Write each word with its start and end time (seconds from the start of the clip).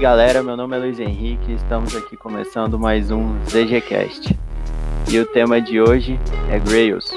aí 0.00 0.02
galera, 0.02 0.42
meu 0.42 0.56
nome 0.56 0.74
é 0.74 0.80
Luiz 0.80 0.98
Henrique, 0.98 1.52
estamos 1.52 1.94
aqui 1.94 2.16
começando 2.16 2.78
mais 2.78 3.10
um 3.10 3.38
ZGCast. 3.44 4.34
E 5.12 5.18
o 5.18 5.26
tema 5.26 5.60
de 5.60 5.78
hoje 5.78 6.18
é 6.50 6.58
Grails. 6.58 7.12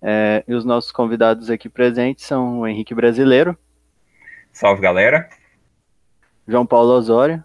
É, 0.00 0.42
e 0.48 0.54
os 0.54 0.64
nossos 0.64 0.90
convidados 0.90 1.50
aqui 1.50 1.68
presentes 1.68 2.24
são 2.24 2.60
o 2.60 2.66
Henrique 2.66 2.94
Brasileiro. 2.94 3.58
Salve 4.50 4.80
galera. 4.80 5.28
João 6.48 6.64
Paulo 6.64 6.92
Osório. 6.92 7.44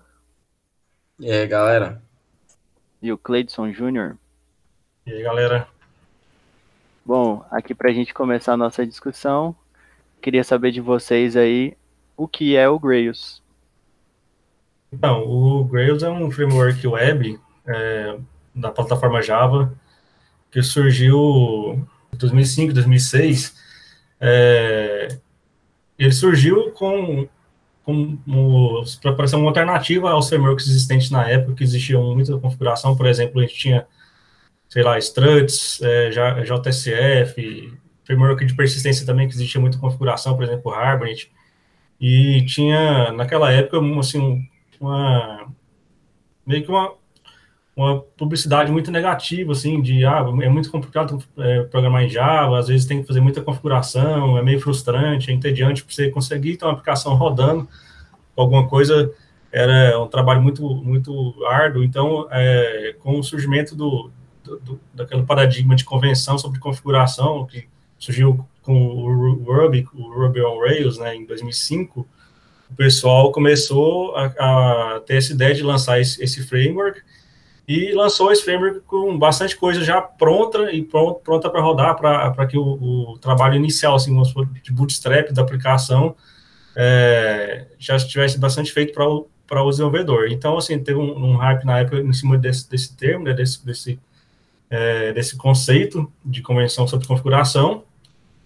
E 1.20 1.29
aí 1.29 1.46
galera. 1.46 2.02
E 3.02 3.11
o 3.11 3.18
Cleidson 3.18 3.74
Júnior. 3.74 4.18
E 5.06 5.11
aí 5.11 5.21
galera. 5.24 5.68
Bom, 7.07 7.42
aqui 7.50 7.74
para 7.74 7.89
a 7.89 7.93
gente 7.93 8.14
começar 8.14 8.52
a 8.52 8.57
nossa 8.57 8.86
discussão, 8.86 9.56
queria 10.21 10.43
saber 10.43 10.74
de 10.74 10.82
vocês 10.82 11.38
aí 11.38 11.74
o 12.18 12.28
que 12.28 12.57
é 12.57 12.68
o 12.68 12.78
Grails. 12.78 13.42
Então, 14.92 15.24
o 15.25 15.64
Grails 15.64 16.04
é 16.04 16.10
um 16.10 16.30
framework 16.30 16.86
web 16.86 17.39
é, 17.66 18.18
da 18.54 18.71
plataforma 18.71 19.21
Java 19.21 19.74
que 20.52 20.61
surgiu 20.61 21.82
em 22.14 22.18
2005, 22.18 22.74
2006. 22.74 23.55
É, 24.19 25.08
ele 25.97 26.11
surgiu 26.11 26.71
com, 26.71 27.25
com 27.86 28.18
para 29.16 29.28
ser 29.28 29.38
uma 29.38 29.47
alternativa 29.47 30.11
aos 30.11 30.28
frameworks 30.28 30.68
existentes 30.68 31.10
na 31.10 31.25
época, 31.25 31.55
que 31.55 31.64
existiam 31.64 32.14
muita 32.14 32.38
configuração, 32.38 32.97
por 32.97 33.05
exemplo, 33.05 33.39
a 33.39 33.44
gente 33.44 33.55
tinha 33.55 33.88
sei 34.70 34.84
lá, 34.84 34.98
struts, 34.98 35.81
é, 35.81 36.09
JSF, 36.09 37.78
framework 38.03 38.45
de 38.45 38.55
persistência 38.55 39.05
também, 39.05 39.28
que 39.28 39.33
existia 39.33 39.59
muita 39.59 39.78
configuração, 39.78 40.36
por 40.36 40.44
exemplo, 40.44 40.72
Hibernate, 40.72 41.31
e 42.00 42.45
tinha, 42.45 43.11
naquela 43.11 43.52
época, 43.52 43.80
assim, 44.00 44.47
uma, 44.80 45.47
meio 46.45 46.64
que 46.64 46.69
uma, 46.69 46.94
uma 47.75 48.00
publicidade 48.00 48.72
muito 48.72 48.91
negativa, 48.91 49.52
assim, 49.52 49.81
de, 49.81 50.06
ah, 50.06 50.25
é 50.41 50.50
muito 50.50 50.72
complicado 50.72 51.22
é, 51.38 51.63
programar 51.63 52.03
em 52.03 52.09
Java, 52.09 52.59
às 52.59 52.67
vezes 52.67 52.86
tem 52.86 53.02
que 53.02 53.08
fazer 53.08 53.19
muita 53.19 53.41
configuração, 53.41 54.38
é 54.38 54.44
meio 54.44 54.59
frustrante, 54.59 55.31
é 55.31 55.34
entediante 55.34 55.84
para 55.84 55.94
você 55.94 56.09
conseguir 56.09 56.58
ter 56.58 56.66
uma 56.66 56.73
aplicação 56.73 57.16
rodando, 57.16 57.67
alguma 58.36 58.67
coisa, 58.67 59.11
era 59.52 60.00
um 60.00 60.08
trabalho 60.08 60.41
muito, 60.41 60.63
muito 60.63 61.34
árduo, 61.45 61.84
então, 61.84 62.28
é, 62.31 62.95
com 63.00 63.19
o 63.19 63.23
surgimento 63.23 63.75
do, 63.75 64.11
do, 64.58 64.80
daquele 64.94 65.23
paradigma 65.23 65.76
de 65.76 65.84
convenção 65.84 66.38
sobre 66.38 66.59
configuração 66.59 67.45
que 67.45 67.67
surgiu 68.00 68.45
com 68.62 68.76
o 68.76 69.44
Ruby, 69.44 69.88
o 69.94 70.12
Ruby 70.12 70.42
on 70.42 70.59
Rails, 70.59 70.98
né, 70.98 71.16
em 71.16 71.26
2005, 71.26 72.08
o 72.70 72.75
pessoal 72.75 73.31
começou 73.31 74.16
a, 74.16 74.25
a 74.95 75.00
ter 75.00 75.18
essa 75.18 75.31
ideia 75.31 75.53
de 75.53 75.64
lançar 75.64 76.00
esse, 76.02 76.22
esse, 76.22 76.45
framework 76.45 77.02
e 77.66 77.94
lançou 77.94 78.31
esse 78.31 78.44
framework 78.44 78.81
com 78.81 79.18
bastante 79.18 79.56
coisa 79.56 79.84
já 79.84 80.02
pronta 80.02 80.72
e 80.72 80.84
pronta, 80.84 81.20
pronta 81.22 81.50
para 81.50 81.62
rodar, 81.62 81.95
para 81.95 82.45
que 82.45 82.58
o, 82.58 83.14
o, 83.14 83.18
trabalho 83.20 83.56
inicial, 83.56 83.95
assim, 83.95 84.14
de 84.62 84.72
bootstrap 84.72 85.31
da 85.31 85.42
aplicação, 85.42 86.16
é, 86.75 87.68
já 87.80 87.95
estivesse 87.95 88.38
bastante 88.38 88.72
feito 88.72 88.94
para 88.94 89.08
o, 89.08 89.28
para 89.48 89.64
o 89.64 89.70
desenvolvedor. 89.70 90.28
Então, 90.30 90.58
assim, 90.58 90.78
teve 90.78 91.00
um, 91.00 91.31
um 91.31 91.38
hype 91.38 91.64
na 91.64 91.80
época 91.80 92.00
em 92.00 92.14
cima 92.14 92.38
desse, 92.38 92.70
desse 92.70 92.95
termo, 92.95 93.23
né, 93.23 93.34
desse, 93.34 93.66
desse 93.66 93.98
é, 94.69 95.13
desse 95.13 95.37
conceito 95.37 96.11
de 96.23 96.41
convenção 96.41 96.87
sobre 96.87 97.07
configuração, 97.07 97.83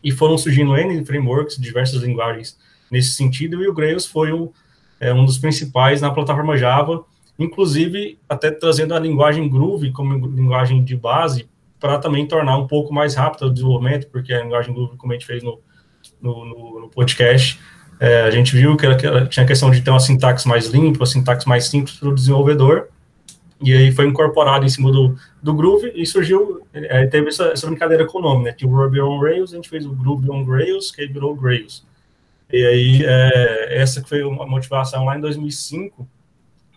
e 0.04 0.12
foram 0.12 0.38
surgindo 0.38 0.76
N 0.76 1.06
frameworks, 1.06 1.58
diversas 1.58 2.02
linguagens 2.02 2.58
nesse 2.90 3.12
sentido, 3.12 3.64
e 3.64 3.68
o 3.68 3.74
Grails 3.74 4.06
foi 4.06 4.32
o, 4.32 4.52
é, 5.00 5.14
um 5.14 5.26
dos 5.26 5.38
principais 5.38 6.02
na 6.02 6.12
plataforma 6.12 6.58
Java, 6.58 7.04
inclusive 7.38 8.20
até 8.28 8.52
trazendo 8.52 8.94
a 8.94 9.00
linguagem 9.00 9.48
Groove 9.48 9.92
como 9.92 10.28
linguagem 10.28 10.84
de 10.84 10.96
base, 10.96 11.50
para 11.80 11.98
também 11.98 12.28
tornar 12.28 12.58
um 12.58 12.68
pouco 12.68 12.94
mais 12.94 13.16
rápido 13.16 13.48
o 13.48 13.54
desenvolvimento, 13.54 14.08
porque 14.08 14.34
a 14.34 14.44
linguagem 14.44 14.74
Groove, 14.74 14.98
como 14.98 15.14
a 15.14 15.16
gente 15.16 15.26
fez 15.26 15.42
no, 15.42 15.60
no, 16.22 16.46
no, 16.46 16.80
no 16.82 16.90
podcast, 16.90 17.60
é, 18.00 18.22
a 18.22 18.32
gente 18.32 18.56
viu 18.56 18.76
que 18.76 18.86
ela, 18.86 18.96
que 18.96 19.06
ela 19.06 19.28
tinha 19.28 19.44
a 19.44 19.48
questão 19.48 19.70
de 19.72 19.82
ter 19.82 19.90
uma 19.90 20.00
sintaxe 20.00 20.48
mais 20.48 20.68
limpa, 20.68 21.00
uma 21.00 21.06
sintaxe 21.06 21.48
mais 21.48 21.66
simples 21.66 21.98
para 21.98 22.10
o 22.10 22.16
desenvolvedor, 22.16 22.90
e 23.62 23.74
aí 23.74 23.92
foi 23.92 24.08
incorporado 24.08 24.66
em 24.66 24.70
cima 24.70 24.92
do, 24.92 25.16
do 25.42 25.54
Groove 25.54 25.92
e 25.96 26.06
surgiu, 26.06 26.66
é, 26.74 27.06
teve 27.06 27.30
essa, 27.30 27.46
essa, 27.48 27.68
brincadeira 27.68 28.06
com 28.06 28.18
o 28.18 28.22
nome, 28.22 28.46
né? 28.46 28.54
Tinha 28.54 28.70
o 28.70 28.76
Ruby 28.76 29.00
on 29.00 29.20
Rails, 29.20 29.54
a 29.54 29.56
gente 29.56 29.70
fez 29.70 29.86
o 29.86 29.92
Groove 29.92 30.30
on 30.32 30.44
Rails, 30.44 30.90
que 30.90 31.02
aí 31.02 31.08
virou 31.08 31.36
Grails. 31.36 31.86
E 32.52 32.66
aí, 32.66 33.06
é, 33.06 33.82
essa 33.82 34.02
que 34.02 34.10
foi 34.10 34.24
uma 34.24 34.46
motivação 34.48 35.06
lá 35.06 35.16
em 35.16 35.22
2005. 35.22 36.08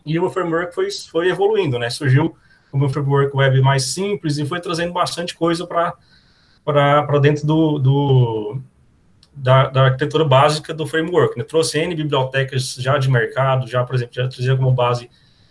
E 0.04 0.18
o 0.18 0.30
framework 0.30 0.74
foi, 0.74 0.90
foi 0.90 1.28
evoluindo, 1.30 1.78
né? 1.78 1.88
Surgiu 1.88 2.36
um 2.72 2.88
framework 2.88 3.34
web 3.34 3.60
mais 3.62 3.86
simples 3.86 4.36
e 4.36 4.44
foi 4.44 4.60
trazendo 4.60 4.92
bastante 4.92 5.34
coisa 5.34 5.66
para 5.66 7.18
dentro 7.20 7.46
do, 7.46 7.78
do 7.78 8.60
da, 9.34 9.68
da, 9.68 9.84
arquitetura 9.86 10.24
básica 10.24 10.74
do 10.74 10.86
framework. 10.86 11.38
Né? 11.38 11.44
Trouxe 11.44 11.78
N 11.78 11.94
bibliotecas 11.94 12.74
já 12.74 12.98
de 12.98 13.10
mercado, 13.10 13.66
já, 13.66 13.82
por 13.84 13.94
exemplo, 13.94 14.14
já 14.14 14.28
trazia 14.28 14.56
como 14.56 14.72
base 14.72 15.08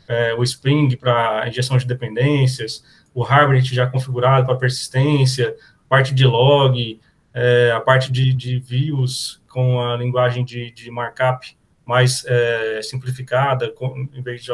é, 0.07 0.33
o 0.33 0.43
Spring 0.43 0.95
para 0.95 1.47
injeção 1.47 1.77
de 1.77 1.85
dependências, 1.85 2.83
o 3.13 3.23
Hibernate 3.23 3.75
já 3.75 3.87
configurado 3.87 4.45
para 4.45 4.55
persistência, 4.55 5.55
parte 5.87 6.13
de 6.13 6.25
log, 6.25 6.99
é, 7.33 7.71
a 7.71 7.79
parte 7.79 8.11
de, 8.11 8.33
de, 8.33 8.59
views 8.59 9.41
com 9.49 9.81
a 9.81 9.95
linguagem 9.95 10.43
de, 10.43 10.71
de 10.71 10.89
markup 10.89 11.55
mais 11.85 12.23
é, 12.25 12.81
simplificada, 12.81 13.71
com, 13.71 14.07
em 14.13 14.21
vez 14.21 14.43
de, 14.43 14.51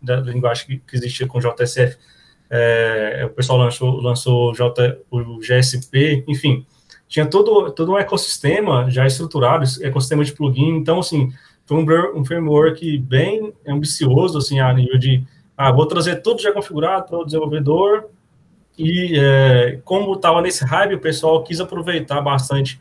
da 0.00 0.16
linguagem 0.16 0.66
que, 0.66 0.78
que 0.78 0.96
existia 0.96 1.26
com 1.26 1.40
JSF, 1.40 1.98
é, 2.50 3.24
o 3.26 3.30
pessoal 3.30 3.58
lançou, 3.58 4.00
lançou 4.00 4.54
J, 4.54 4.98
o 5.10 5.38
GSP, 5.40 6.24
enfim, 6.26 6.66
tinha 7.08 7.26
todo, 7.26 7.70
todo 7.72 7.92
um 7.92 7.98
ecossistema 7.98 8.90
já 8.90 9.06
estruturado, 9.06 9.64
ecossistema 9.82 10.24
de 10.24 10.32
plugin, 10.32 10.76
então, 10.76 11.00
assim, 11.00 11.32
um, 11.74 12.20
um 12.20 12.24
framework 12.24 12.98
bem 12.98 13.52
ambicioso, 13.66 14.38
assim, 14.38 14.60
a 14.60 14.72
nível 14.72 14.98
de, 14.98 15.22
ah, 15.56 15.72
vou 15.72 15.86
trazer 15.86 16.16
tudo 16.22 16.40
já 16.40 16.52
configurado 16.52 17.06
para 17.06 17.18
o 17.18 17.24
desenvolvedor, 17.24 18.08
e 18.78 19.18
é, 19.18 19.80
como 19.84 20.14
estava 20.14 20.40
nesse 20.40 20.64
hype, 20.64 20.94
o 20.94 21.00
pessoal 21.00 21.42
quis 21.42 21.60
aproveitar 21.60 22.20
bastante 22.20 22.80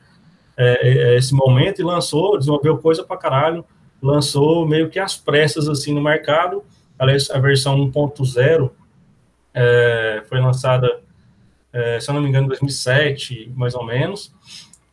é, 0.56 0.88
é, 0.88 1.18
esse 1.18 1.34
momento 1.34 1.82
e 1.82 1.84
lançou, 1.84 2.38
desenvolveu 2.38 2.78
coisa 2.78 3.04
para 3.04 3.18
caralho, 3.18 3.66
lançou 4.02 4.68
meio 4.68 4.90
que 4.90 5.00
as 5.00 5.18
pressas, 5.18 5.68
assim, 5.68 5.94
no 5.94 6.02
mercado, 6.02 6.64
aliás, 7.00 7.30
a 7.32 7.40
versão 7.40 7.76
1.0 7.92 8.70
é, 9.54 10.24
foi 10.30 10.40
lançada, 10.40 11.02
é, 11.74 12.00
se 12.00 12.10
eu 12.10 12.14
não 12.14 12.22
me 12.22 12.30
engano, 12.30 12.46
em 12.46 12.50
2007, 12.50 13.52
mais 13.56 13.74
ou 13.74 13.84
menos, 13.84 14.32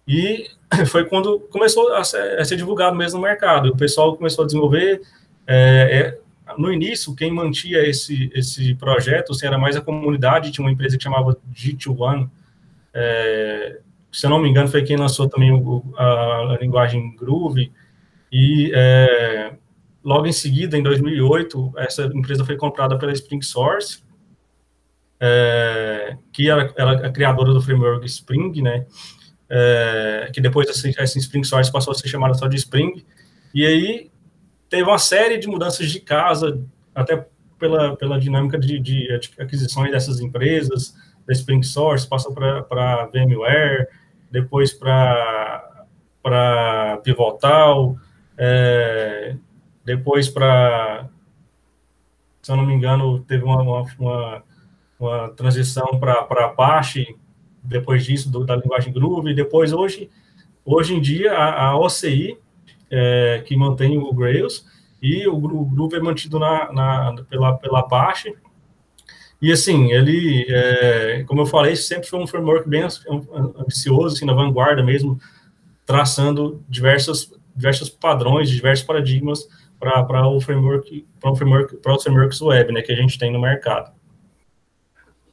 e 0.08 0.48
foi 0.86 1.04
quando 1.04 1.40
começou 1.50 1.92
a 1.94 2.04
ser, 2.04 2.38
a 2.38 2.44
ser, 2.44 2.56
divulgado 2.56 2.96
mesmo 2.96 3.18
no 3.18 3.26
mercado. 3.26 3.70
O 3.70 3.76
pessoal 3.76 4.16
começou 4.16 4.42
a 4.42 4.46
desenvolver. 4.46 5.00
É, 5.46 6.16
é, 6.46 6.54
no 6.58 6.72
início, 6.72 7.14
quem 7.14 7.30
mantinha 7.32 7.78
esse, 7.80 8.30
esse 8.34 8.74
projeto 8.74 9.32
assim, 9.32 9.46
era 9.46 9.58
mais 9.58 9.76
a 9.76 9.80
comunidade. 9.80 10.50
Tinha 10.50 10.64
uma 10.64 10.72
empresa 10.72 10.96
que 10.96 11.02
chamava 11.02 11.36
G2One. 11.54 12.28
É, 12.92 13.78
se 14.12 14.26
eu 14.26 14.30
não 14.30 14.38
me 14.38 14.48
engano, 14.48 14.68
foi 14.68 14.82
quem 14.82 14.96
lançou 14.96 15.28
também 15.28 15.50
o, 15.52 15.82
a, 15.96 16.54
a, 16.54 16.58
linguagem 16.60 17.16
Groove. 17.16 17.72
E 18.30 18.70
é, 18.74 19.54
logo 20.04 20.26
em 20.26 20.32
seguida, 20.32 20.78
em 20.78 20.82
2008, 20.82 21.72
essa 21.78 22.04
empresa 22.14 22.44
foi 22.44 22.56
comprada 22.56 22.98
pela 22.98 23.12
Spring 23.12 23.42
Source, 23.42 24.02
é, 25.18 26.16
que 26.32 26.50
era, 26.50 26.72
era 26.76 27.06
a 27.06 27.10
criadora 27.10 27.52
do 27.52 27.60
framework 27.60 28.04
Spring, 28.06 28.60
né? 28.62 28.86
É, 29.56 30.30
que 30.32 30.40
depois 30.40 30.68
essa 30.68 31.18
Spring 31.18 31.44
Source 31.44 31.70
passou 31.70 31.92
a 31.92 31.94
ser 31.94 32.08
chamada 32.08 32.34
só 32.34 32.48
de 32.48 32.56
Spring, 32.56 33.04
e 33.54 33.64
aí 33.64 34.10
teve 34.68 34.82
uma 34.82 34.98
série 34.98 35.38
de 35.38 35.46
mudanças 35.46 35.88
de 35.88 36.00
casa, 36.00 36.60
até 36.92 37.24
pela, 37.56 37.96
pela 37.96 38.18
dinâmica 38.18 38.58
de, 38.58 38.80
de 38.80 39.08
aquisições 39.38 39.92
dessas 39.92 40.18
empresas, 40.18 40.96
da 41.24 41.32
Spring 41.32 41.62
Source, 41.62 42.08
passou 42.08 42.34
para 42.34 43.06
VMware, 43.06 43.86
depois 44.28 44.72
para 44.72 45.86
Pivotal, 47.04 47.96
é, 48.36 49.36
depois 49.84 50.28
para, 50.28 51.08
se 52.42 52.50
eu 52.50 52.56
não 52.56 52.66
me 52.66 52.74
engano, 52.74 53.20
teve 53.20 53.44
uma, 53.44 53.62
uma, 53.62 54.42
uma 54.98 55.28
transição 55.30 56.00
para 56.00 56.46
Apache, 56.46 57.16
depois 57.64 58.04
disso, 58.04 58.30
do, 58.30 58.44
da 58.44 58.56
linguagem 58.56 58.92
Groove, 58.92 59.34
depois, 59.34 59.72
hoje, 59.72 60.10
hoje 60.64 60.94
em 60.94 61.00
dia, 61.00 61.32
a, 61.32 61.68
a 61.68 61.78
OCI, 61.78 62.38
é, 62.90 63.42
que 63.44 63.56
mantém 63.56 63.98
o 63.98 64.12
Grails, 64.12 64.66
e 65.02 65.26
o, 65.26 65.34
o 65.34 65.64
Groove 65.64 65.96
é 65.96 66.00
mantido 66.00 66.38
na, 66.38 66.72
na, 66.72 67.14
pela, 67.28 67.56
pela 67.56 67.80
Apache, 67.80 68.34
e 69.40 69.52
assim, 69.52 69.92
ele, 69.92 70.46
é, 70.48 71.24
como 71.24 71.42
eu 71.42 71.46
falei, 71.46 71.76
sempre 71.76 72.08
foi 72.08 72.18
um 72.18 72.26
framework 72.26 72.68
bem 72.68 72.82
ambicioso, 73.58 74.16
assim, 74.16 74.24
na 74.24 74.32
vanguarda 74.32 74.82
mesmo, 74.82 75.18
traçando 75.84 76.64
diversos, 76.68 77.30
diversos 77.54 77.90
padrões, 77.90 78.48
diversos 78.48 78.86
paradigmas 78.86 79.46
para 79.78 80.26
o 80.26 80.40
framework, 80.40 81.06
para 81.20 81.30
o 81.30 81.36
framework, 81.36 81.76
para 81.76 81.94
os 81.94 82.02
frameworks 82.02 82.40
web, 82.40 82.72
né, 82.72 82.80
que 82.80 82.92
a 82.92 82.96
gente 82.96 83.18
tem 83.18 83.30
no 83.30 83.40
mercado. 83.40 83.92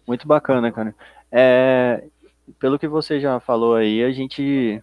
Muito 0.06 0.28
bacana, 0.28 0.72
cara. 0.72 0.94
É, 1.32 2.04
pelo 2.60 2.80
que 2.80 2.88
você 2.88 3.20
já 3.20 3.40
falou 3.40 3.76
aí, 3.76 4.04
a 4.04 4.12
gente 4.12 4.82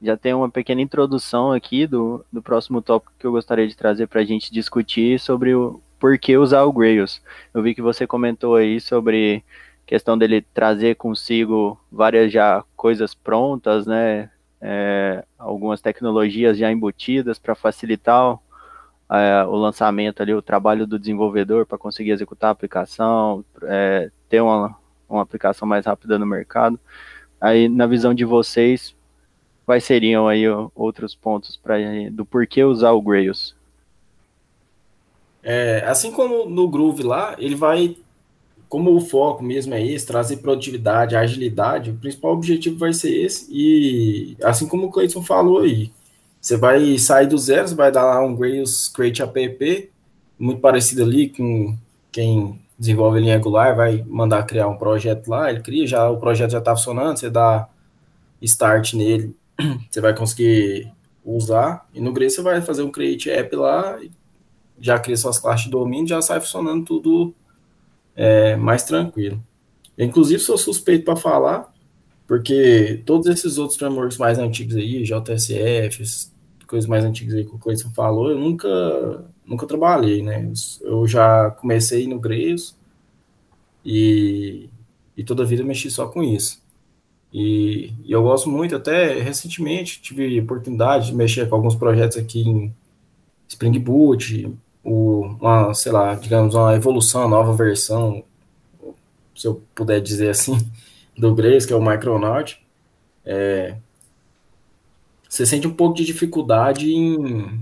já 0.00 0.16
tem 0.16 0.32
uma 0.32 0.50
pequena 0.50 0.80
introdução 0.80 1.52
aqui 1.52 1.86
do, 1.86 2.24
do 2.32 2.40
próximo 2.40 2.80
tópico 2.80 3.12
que 3.18 3.26
eu 3.26 3.32
gostaria 3.32 3.66
de 3.66 3.76
trazer 3.76 4.06
para 4.06 4.20
a 4.20 4.24
gente 4.24 4.52
discutir 4.52 5.18
sobre 5.18 5.54
o 5.54 5.80
por 5.98 6.16
que 6.18 6.36
usar 6.36 6.62
o 6.62 6.72
Grails. 6.72 7.20
Eu 7.52 7.62
vi 7.62 7.74
que 7.74 7.82
você 7.82 8.06
comentou 8.06 8.54
aí 8.54 8.80
sobre 8.80 9.44
questão 9.84 10.16
dele 10.16 10.42
trazer 10.54 10.94
consigo 10.96 11.78
várias 11.90 12.32
já 12.32 12.64
coisas 12.76 13.14
prontas, 13.14 13.86
né? 13.86 14.30
É, 14.60 15.24
algumas 15.38 15.80
tecnologias 15.80 16.58
já 16.58 16.70
embutidas 16.70 17.38
para 17.38 17.54
facilitar 17.54 18.38
é, 19.10 19.44
o 19.44 19.56
lançamento 19.56 20.22
ali, 20.22 20.34
o 20.34 20.42
trabalho 20.42 20.86
do 20.86 20.98
desenvolvedor 20.98 21.64
para 21.66 21.78
conseguir 21.78 22.10
executar 22.10 22.48
a 22.48 22.52
aplicação, 22.52 23.44
é, 23.62 24.10
ter 24.28 24.40
uma, 24.40 24.76
uma 25.08 25.22
aplicação 25.22 25.66
mais 25.66 25.86
rápida 25.86 26.18
no 26.18 26.26
mercado. 26.26 26.78
Aí, 27.40 27.68
na 27.68 27.86
visão 27.86 28.12
de 28.12 28.24
vocês, 28.24 28.94
quais 29.64 29.84
seriam 29.84 30.26
aí 30.26 30.44
outros 30.74 31.14
pontos 31.14 31.56
para 31.56 31.76
do 32.10 32.24
porquê 32.24 32.64
usar 32.64 32.92
o 32.92 33.02
Grails? 33.02 33.54
É, 35.42 35.84
assim 35.86 36.10
como 36.10 36.48
no 36.48 36.68
Groove 36.68 37.02
lá, 37.02 37.36
ele 37.38 37.54
vai, 37.54 37.96
como 38.68 38.94
o 38.94 39.00
foco 39.00 39.42
mesmo 39.42 39.72
é 39.74 39.86
esse, 39.86 40.06
trazer 40.06 40.38
produtividade, 40.38 41.16
agilidade, 41.16 41.90
o 41.90 41.96
principal 41.96 42.32
objetivo 42.32 42.76
vai 42.76 42.92
ser 42.92 43.14
esse, 43.14 43.46
e 43.50 44.36
assim 44.42 44.66
como 44.66 44.86
o 44.86 44.90
Cleiton 44.90 45.22
falou 45.22 45.60
aí, 45.60 45.92
você 46.40 46.56
vai 46.56 46.98
sair 46.98 47.26
do 47.26 47.38
zero, 47.38 47.68
você 47.68 47.74
vai 47.74 47.90
dar 47.92 48.04
lá 48.04 48.20
um 48.24 48.34
Grails 48.34 48.88
Create 48.88 49.22
App, 49.22 49.90
muito 50.38 50.60
parecido 50.60 51.02
ali 51.02 51.28
com 51.28 51.76
quem 52.10 52.58
desenvolve 52.78 53.20
linha 53.20 53.36
regular, 53.36 53.74
vai 53.74 54.04
mandar 54.06 54.44
criar 54.44 54.68
um 54.68 54.76
projeto 54.76 55.28
lá, 55.28 55.50
ele 55.50 55.60
cria, 55.60 55.86
já 55.86 56.08
o 56.08 56.18
projeto 56.18 56.52
já 56.52 56.58
está 56.58 56.76
funcionando, 56.76 57.18
você 57.18 57.28
dá 57.28 57.68
start 58.40 58.94
nele, 58.94 59.34
você 59.90 60.00
vai 60.00 60.14
conseguir 60.14 60.92
usar, 61.24 61.86
e 61.92 62.00
no 62.00 62.12
Grails 62.12 62.34
você 62.34 62.42
vai 62.42 62.62
fazer 62.62 62.82
um 62.82 62.90
Create 62.90 63.30
App 63.30 63.54
lá, 63.56 63.98
já 64.80 64.98
cria 64.98 65.16
suas 65.16 65.38
classes 65.38 65.64
de 65.64 65.70
domínio, 65.70 66.06
já 66.06 66.22
sai 66.22 66.40
funcionando 66.40 66.84
tudo 66.84 67.34
é, 68.14 68.56
mais 68.56 68.84
tranquilo. 68.84 69.42
Inclusive, 69.98 70.40
sou 70.40 70.56
suspeito 70.56 71.04
para 71.04 71.16
falar, 71.16 71.72
porque 72.26 73.02
todos 73.04 73.26
esses 73.26 73.58
outros 73.58 73.76
frameworks 73.76 74.16
mais 74.16 74.38
antigos 74.38 74.76
aí, 74.76 75.02
JSF, 75.02 76.04
coisas 76.66 76.88
mais 76.88 77.04
antigas 77.04 77.34
aí 77.34 77.44
que 77.44 77.54
o 77.54 77.58
Cleiton 77.58 77.90
falou, 77.90 78.30
eu 78.30 78.38
nunca, 78.38 79.24
nunca 79.48 79.66
trabalhei, 79.66 80.22
né? 80.22 80.52
Eu 80.82 81.06
já 81.06 81.50
comecei 81.50 82.06
no 82.06 82.20
Grails 82.20 82.76
e, 83.84 84.68
e 85.16 85.24
toda 85.24 85.42
a 85.42 85.46
vida 85.46 85.64
mexi 85.64 85.90
só 85.90 86.06
com 86.06 86.22
isso. 86.22 86.62
E, 87.32 87.92
e, 88.04 88.12
eu 88.12 88.22
gosto 88.22 88.48
muito, 88.48 88.76
até 88.76 89.20
recentemente 89.20 90.00
tive 90.00 90.40
oportunidade 90.40 91.06
de 91.08 91.14
mexer 91.14 91.48
com 91.48 91.56
alguns 91.56 91.74
projetos 91.74 92.16
aqui 92.16 92.40
em 92.40 92.74
Spring 93.48 93.78
Boot, 93.78 94.54
uma, 94.84 95.74
sei 95.74 95.92
lá, 95.92 96.14
digamos, 96.14 96.54
uma 96.54 96.74
evolução, 96.74 97.28
nova 97.28 97.52
versão, 97.52 98.24
se 99.34 99.46
eu 99.46 99.62
puder 99.74 100.00
dizer 100.00 100.30
assim, 100.30 100.56
do 101.16 101.34
Grace, 101.34 101.66
que 101.66 101.72
é 101.72 101.76
o 101.76 101.84
Micronaut, 101.84 102.60
é, 103.24 103.76
você 105.28 105.44
sente 105.44 105.66
um 105.66 105.74
pouco 105.74 105.96
de 105.96 106.04
dificuldade 106.04 106.90
em. 106.90 107.60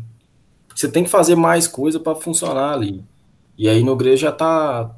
Você 0.76 0.90
tem 0.90 1.04
que 1.04 1.10
fazer 1.10 1.34
mais 1.34 1.66
coisa 1.66 1.98
para 1.98 2.14
funcionar 2.14 2.74
ali. 2.74 3.02
E 3.56 3.66
aí 3.66 3.82
no 3.82 3.96
Grace 3.96 4.18
já 4.18 4.30
tá 4.30 4.94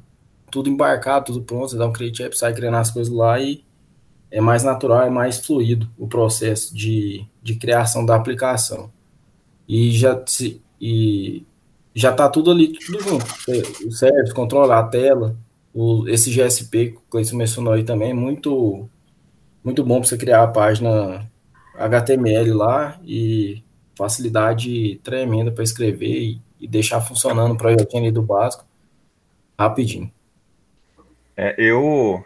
tudo 0.50 0.69
embarcado, 0.69 1.26
tudo 1.26 1.42
pronto, 1.42 1.69
você 1.69 1.78
dá 1.78 1.86
um 1.86 1.92
create 1.92 2.20
app, 2.20 2.36
sai 2.36 2.52
criando 2.52 2.78
as 2.78 2.90
coisas 2.90 3.12
lá 3.12 3.38
e 3.38 3.62
é 4.28 4.40
mais 4.40 4.64
natural, 4.64 5.02
é 5.02 5.10
mais 5.10 5.38
fluido 5.38 5.88
o 5.96 6.08
processo 6.08 6.75
de, 6.75 7.25
de 7.40 7.54
criação 7.54 8.04
da 8.04 8.16
aplicação. 8.16 8.90
E 9.69 9.92
já, 9.92 10.20
se, 10.26 10.60
e 10.80 11.46
já 11.94 12.12
tá 12.12 12.28
tudo 12.28 12.50
ali, 12.50 12.72
tudo 12.72 13.00
junto. 13.00 13.26
O 13.86 13.92
service, 13.92 14.34
controla 14.34 14.80
a 14.80 14.82
tela, 14.82 15.36
o, 15.72 16.08
esse 16.08 16.32
GSP 16.32 16.90
que 16.90 16.96
o 16.96 17.02
Cleiton 17.08 17.36
mencionou 17.36 17.72
aí 17.72 17.84
também, 17.84 18.10
é 18.10 18.14
muito, 18.14 18.88
muito 19.62 19.84
bom 19.84 20.00
para 20.00 20.08
você 20.08 20.19
criar 20.19 20.42
a 20.42 20.48
página 20.48 21.30
HTML 21.76 22.52
lá 22.52 22.98
e 23.04 23.62
facilidade 23.99 25.00
tremenda 25.03 25.50
para 25.50 25.65
escrever 25.65 26.06
e, 26.06 26.41
e, 26.61 26.69
deixar 26.69 27.00
funcionando 27.00 27.53
o 27.53 27.56
projetinho 27.56 28.05
ali 28.05 28.12
do 28.12 28.23
básico 28.23 28.65
rapidinho. 29.59 30.11
É, 31.37 31.55
eu, 31.59 32.25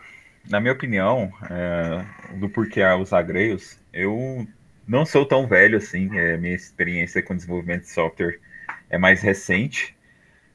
na 0.48 0.60
minha 0.60 0.74
opinião, 0.74 1.32
é, 1.50 2.36
do 2.36 2.48
porquê 2.48 2.82
usar 3.00 3.22
Grails, 3.22 3.80
eu 3.92 4.46
não 4.86 5.06
sou 5.06 5.24
tão 5.24 5.46
velho 5.46 5.78
assim, 5.78 6.10
é, 6.16 6.36
minha 6.36 6.54
experiência 6.54 7.22
com 7.22 7.34
desenvolvimento 7.34 7.82
de 7.82 7.90
software 7.90 8.38
é 8.90 8.98
mais 8.98 9.22
recente, 9.22 9.96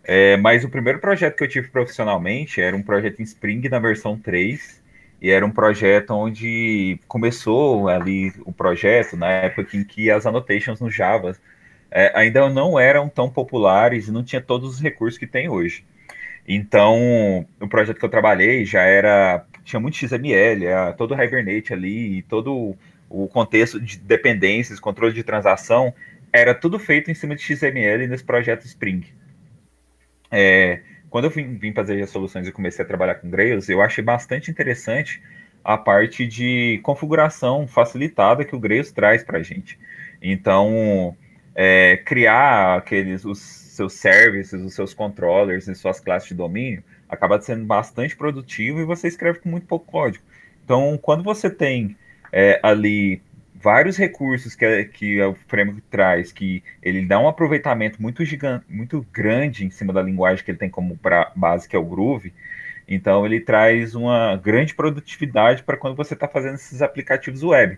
é, 0.03 0.37
mas 0.37 0.63
o 0.63 0.69
primeiro 0.69 0.99
projeto 0.99 1.35
que 1.35 1.43
eu 1.43 1.49
tive 1.49 1.67
profissionalmente 1.69 2.61
era 2.61 2.75
um 2.75 2.83
projeto 2.83 3.19
em 3.19 3.23
Spring 3.23 3.67
na 3.67 3.79
versão 3.79 4.17
3, 4.17 4.81
e 5.21 5.29
era 5.29 5.45
um 5.45 5.51
projeto 5.51 6.11
onde 6.11 6.99
começou 7.07 7.89
ali 7.89 8.33
o 8.45 8.51
projeto 8.51 9.17
na 9.17 9.27
época 9.27 9.75
em 9.75 9.83
que 9.83 10.11
as 10.11 10.25
annotations 10.25 10.79
no 10.79 10.89
Java 10.91 11.35
é, 11.89 12.11
ainda 12.15 12.49
não 12.49 12.79
eram 12.79 13.09
tão 13.09 13.29
populares 13.29 14.07
e 14.07 14.11
não 14.11 14.23
tinha 14.23 14.41
todos 14.41 14.75
os 14.75 14.81
recursos 14.81 15.17
que 15.17 15.25
tem 15.25 15.49
hoje. 15.49 15.83
Então, 16.47 17.45
o 17.59 17.67
projeto 17.67 17.97
que 17.97 18.05
eu 18.05 18.09
trabalhei 18.09 18.63
já 18.65 18.83
era 18.83 19.45
tinha 19.63 19.79
muito 19.79 19.97
XML, 19.97 20.63
todo 20.97 21.13
o 21.13 21.21
Hibernate 21.21 21.73
ali 21.73 22.21
todo 22.23 22.75
o 23.09 23.27
contexto 23.27 23.79
de 23.79 23.97
dependências, 23.97 24.79
controle 24.79 25.13
de 25.13 25.23
transação, 25.23 25.93
era 26.31 26.53
tudo 26.53 26.77
feito 26.77 27.09
em 27.09 27.13
cima 27.13 27.35
de 27.35 27.41
XML 27.41 28.07
nesse 28.07 28.23
projeto 28.23 28.65
Spring. 28.65 29.03
É, 30.29 30.81
quando 31.17 31.25
eu 31.25 31.31
vim, 31.31 31.55
vim, 31.55 31.73
fazer 31.73 31.99
as 31.99 32.11
soluções 32.11 32.47
e 32.47 32.51
comecei 32.51 32.85
a 32.85 32.87
trabalhar 32.87 33.15
com 33.15 33.27
Grails, 33.27 33.67
eu 33.69 33.81
achei 33.81 34.03
bastante 34.03 34.51
interessante 34.51 35.19
a 35.63 35.75
parte 35.75 36.27
de 36.27 36.79
configuração 36.83 37.65
facilitada 37.65 38.45
que 38.45 38.55
o 38.55 38.59
Grails 38.59 38.91
traz 38.91 39.23
para 39.23 39.39
a 39.39 39.41
gente. 39.41 39.79
Então, 40.21 41.17
é, 41.55 41.97
criar 42.05 42.77
aqueles 42.77 43.25
os 43.25 43.39
seus 43.39 43.93
services, 43.93 44.61
os 44.61 44.75
seus 44.75 44.93
controllers 44.93 45.67
e 45.67 45.73
suas 45.73 45.99
classes 45.99 46.29
de 46.29 46.35
domínio 46.35 46.83
acaba 47.09 47.41
sendo 47.41 47.65
bastante 47.65 48.15
produtivo 48.15 48.79
e 48.79 48.85
você 48.85 49.07
escreve 49.07 49.39
com 49.39 49.49
muito 49.49 49.65
pouco 49.65 49.91
código. 49.91 50.23
Então, 50.63 50.99
quando 51.01 51.23
você 51.23 51.49
tem 51.49 51.97
é, 52.31 52.59
ali 52.61 53.23
vários 53.61 53.97
recursos 53.97 54.55
que, 54.55 54.85
que 54.85 55.21
o 55.21 55.35
framework 55.47 55.81
traz, 55.89 56.31
que 56.31 56.63
ele 56.81 57.05
dá 57.05 57.19
um 57.19 57.27
aproveitamento 57.27 58.01
muito 58.01 58.23
gigante, 58.23 58.65
muito 58.69 59.05
grande 59.11 59.65
em 59.65 59.69
cima 59.69 59.91
da 59.93 60.01
linguagem 60.01 60.43
que 60.43 60.51
ele 60.51 60.57
tem 60.57 60.69
como 60.69 60.97
pra, 60.97 61.31
base, 61.35 61.67
que 61.67 61.75
é 61.75 61.79
o 61.79 61.85
Groove. 61.85 62.33
Então 62.87 63.25
ele 63.25 63.39
traz 63.41 63.95
uma 63.95 64.37
grande 64.37 64.73
produtividade 64.73 65.63
para 65.63 65.77
quando 65.77 65.95
você 65.95 66.13
está 66.13 66.27
fazendo 66.27 66.55
esses 66.55 66.81
aplicativos 66.81 67.43
web. 67.43 67.77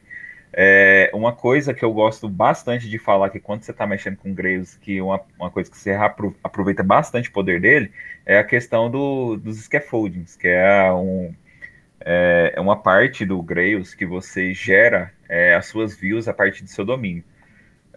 É, 0.52 1.12
uma 1.14 1.32
coisa 1.32 1.74
que 1.74 1.86
eu 1.86 1.94
gosto 1.94 2.28
bastante 2.28 2.90
de 2.90 2.98
falar 2.98 3.30
que 3.30 3.40
quando 3.40 3.62
você 3.64 3.72
está 3.72 3.86
mexendo 3.86 4.18
com 4.18 4.34
Grails, 4.34 4.76
que 4.78 5.00
uma, 5.00 5.22
uma 5.40 5.52
coisa 5.52 5.70
que 5.70 5.78
você 5.78 5.92
aproveita 6.44 6.84
bastante 6.84 7.30
o 7.30 7.32
poder 7.32 7.62
dele, 7.62 7.92
é 8.26 8.38
a 8.38 8.44
questão 8.44 8.90
do, 8.90 9.38
dos 9.38 9.58
scaffoldings, 9.64 10.36
que 10.36 10.48
é 10.48 10.92
um, 10.92 11.34
é, 12.02 12.54
é 12.56 12.62
uma 12.62 12.78
parte 12.78 13.26
do 13.26 13.42
Grails 13.42 13.94
que 13.94 14.06
você 14.06 14.54
gera 14.54 15.12
é, 15.28 15.56
as 15.56 15.66
suas 15.68 15.96
views 15.96 16.28
a 16.28 16.34
partir 16.34 16.64
do 16.64 16.70
seu 16.70 16.86
domínio. 16.86 17.24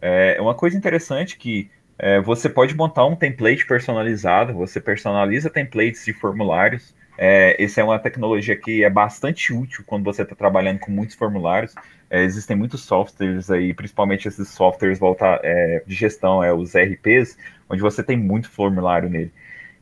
É 0.04 0.40
uma 0.40 0.54
coisa 0.54 0.76
interessante 0.76 1.36
que 1.36 1.70
é, 1.98 2.20
você 2.20 2.48
pode 2.48 2.74
montar 2.74 3.06
um 3.06 3.14
template 3.14 3.64
personalizado, 3.64 4.52
você 4.52 4.80
personaliza 4.80 5.48
templates 5.48 6.04
de 6.04 6.12
formulários. 6.12 6.92
É, 7.16 7.62
essa 7.62 7.80
é 7.80 7.84
uma 7.84 7.98
tecnologia 7.98 8.56
que 8.56 8.82
é 8.82 8.90
bastante 8.90 9.52
útil 9.52 9.84
quando 9.86 10.02
você 10.02 10.22
está 10.22 10.34
trabalhando 10.34 10.80
com 10.80 10.90
muitos 10.90 11.14
formulários. 11.14 11.74
É, 12.10 12.24
existem 12.24 12.56
muitos 12.56 12.82
softwares 12.82 13.50
aí, 13.52 13.72
principalmente 13.72 14.26
esses 14.26 14.48
softwares 14.48 14.98
volta, 14.98 15.38
é, 15.44 15.84
de 15.86 15.94
gestão, 15.94 16.42
é, 16.42 16.52
os 16.52 16.74
RPs, 16.74 17.38
onde 17.70 17.80
você 17.80 18.02
tem 18.02 18.16
muito 18.16 18.50
formulário 18.50 19.08
nele. 19.08 19.32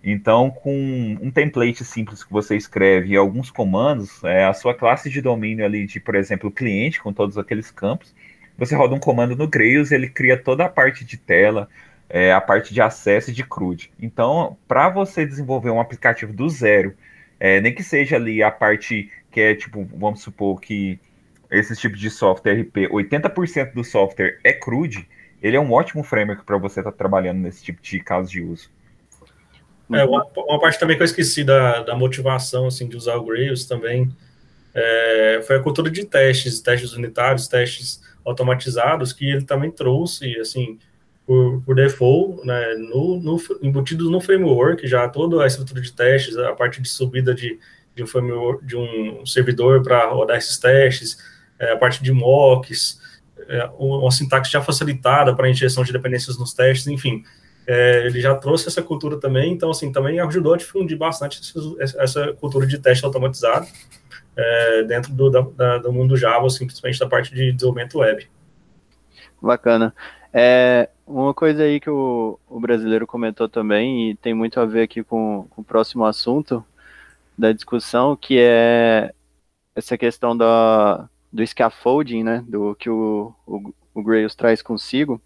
Então, 0.03 0.51
com 0.51 1.19
um 1.21 1.31
template 1.31 1.85
simples 1.85 2.25
que 2.25 2.33
você 2.33 2.57
escreve 2.57 3.11
e 3.11 3.17
alguns 3.17 3.51
comandos, 3.51 4.25
é, 4.25 4.45
a 4.45 4.55
sua 4.55 4.75
classe 4.75 5.11
de 5.11 5.21
domínio 5.21 5.65
ali 5.65 5.87
de, 5.87 6.01
por 6.01 6.15
exemplo, 6.15 6.51
cliente, 6.51 7.01
com 7.01 7.13
todos 7.13 7.37
aqueles 7.37 7.71
campos, 7.71 8.15
você 8.57 8.75
roda 8.75 8.95
um 8.95 9.01
comando 9.01 9.37
no 9.37 9.47
Grails, 9.47 9.93
ele 9.93 10.09
cria 10.09 10.37
toda 10.37 10.65
a 10.65 10.69
parte 10.69 11.05
de 11.05 11.17
tela, 11.17 11.69
é, 12.09 12.33
a 12.33 12.41
parte 12.41 12.73
de 12.73 12.81
acesso 12.81 13.31
e 13.31 13.35
de 13.35 13.45
CRUD. 13.45 13.91
Então, 14.01 14.57
para 14.67 14.89
você 14.89 15.25
desenvolver 15.27 15.71
um 15.71 15.81
aplicativo 15.81 16.33
do 16.33 16.49
zero, 16.49 16.95
é, 17.39 17.61
nem 17.61 17.75
que 17.75 17.83
seja 17.83 18.17
ali 18.17 18.43
a 18.43 18.51
parte 18.51 19.11
que 19.31 19.41
é 19.41 19.55
tipo, 19.55 19.85
vamos 19.95 20.21
supor 20.21 20.61
que 20.61 20.99
esse 21.51 21.75
tipo 21.77 21.97
de 21.97 22.11
software 22.11 22.61
RP, 22.61 22.89
80% 22.91 23.73
do 23.73 23.85
software 23.85 24.39
é 24.45 24.53
CRUD, 24.53 25.07
ele 25.43 25.57
é 25.57 25.61
um 25.61 25.73
ótimo 25.73 26.03
framework 26.03 26.45
para 26.45 26.59
você 26.59 26.81
estar 26.81 26.93
tá 26.93 26.99
trabalhando 26.99 27.39
nesse 27.39 27.63
tipo 27.63 27.81
de 27.81 28.01
caso 28.01 28.31
de 28.31 28.43
uso. 28.43 28.71
É, 29.93 30.05
uma, 30.05 30.27
uma, 30.37 30.61
parte 30.61 30.79
também 30.79 30.97
que 30.97 31.03
eu 31.03 31.07
esqueci 31.07 31.43
da, 31.43 31.83
da 31.83 31.97
motivação 31.97 32.67
assim, 32.67 32.89
de 32.89 32.97
usar 32.97 33.17
o 33.17 33.25
Grails 33.25 33.67
também 33.67 34.11
é, 34.75 35.43
foi 35.47 35.57
a 35.57 35.61
cultura 35.61 35.91
de 35.91 36.05
testes, 36.05 36.61
testes 36.61 36.93
unitários, 36.93 37.49
testes 37.49 38.01
automatizados, 38.25 39.13
que 39.13 39.29
ele 39.29 39.45
também 39.45 39.71
trouxe, 39.71 40.39
assim, 40.39 40.79
por, 41.27 41.63
por 41.63 41.75
default, 41.75 42.47
né, 42.47 42.75
no, 42.75 43.21
no, 43.21 43.41
embutidos 43.63 44.11
no 44.11 44.21
framework, 44.21 44.87
já 44.87 45.09
toda 45.09 45.43
a 45.43 45.47
estrutura 45.47 45.81
de 45.81 45.93
testes, 45.93 46.37
a 46.37 46.53
parte 46.53 46.81
de 46.81 46.89
subida 46.89 47.35
de, 47.35 47.59
de 47.95 48.03
um, 48.03 48.07
framework, 48.07 48.65
de 48.65 48.77
um 48.77 49.25
servidor 49.27 49.83
para 49.83 50.09
rodar 50.09 50.37
esses 50.37 50.59
testes, 50.59 51.19
é, 51.59 51.73
a 51.73 51.77
parte 51.77 52.03
de 52.03 52.13
mocks, 52.13 53.01
é, 53.49 53.69
uma 53.79 54.11
sintaxe 54.11 54.53
já 54.53 54.61
facilitada 54.61 55.35
para 55.35 55.49
injeção 55.49 55.83
de 55.83 55.93
dependências 55.93 56.39
nos 56.39 56.53
testes, 56.53 56.87
enfim, 56.87 57.25
é, 57.67 58.07
ele 58.07 58.21
já 58.21 58.35
trouxe 58.35 58.69
essa 58.69 58.83
cultura 58.83 59.19
também, 59.19 59.53
então, 59.53 59.71
assim, 59.71 59.93
também 59.93 60.19
ajudou 60.21 60.55
a 60.55 60.57
difundir 60.57 60.97
bastante 60.97 61.41
essa, 61.79 62.33
cultura 62.35 62.67
de 62.67 62.79
teste 62.79 63.05
automatizado 63.05 63.67
é, 64.37 64.83
dentro 64.85 65.13
do, 65.13 65.31
da, 65.31 65.79
do 65.79 65.93
mundo 65.93 66.17
Java, 66.17 66.47
assim, 66.47 66.67
principalmente 66.67 66.99
da 66.99 67.09
parte 67.09 67.35
de 67.35 67.53
desenvolvimento 67.53 67.99
web. 67.99 68.29
Bacana. 69.41 69.95
É, 70.33 70.89
uma 71.07 71.35
coisa 71.35 71.65
aí 71.65 71.81
que 71.81 71.91
o, 71.91 72.39
o, 72.49 72.61
brasileiro 72.61 73.07
comentou 73.07 73.49
também, 73.49 74.11
e 74.11 74.15
tem 74.15 74.33
muito 74.35 74.61
a 74.61 74.67
ver 74.67 74.83
aqui 74.83 75.03
com, 75.03 75.47
com 75.51 75.61
o 75.61 75.65
próximo 75.65 76.05
assunto 76.05 76.65
da 77.37 77.53
discussão, 77.53 78.17
que 78.17 78.39
é 78.39 79.13
essa 79.75 79.97
questão 79.99 80.37
da, 80.37 81.09
do 81.33 81.47
scaffolding, 81.47 82.23
né, 82.23 82.45
do 82.47 82.75
que 82.75 82.89
o, 82.89 83.35
o, 83.47 83.75
o 83.95 84.03
Grails 84.03 84.35
traz 84.35 84.63
consigo. 84.63 85.21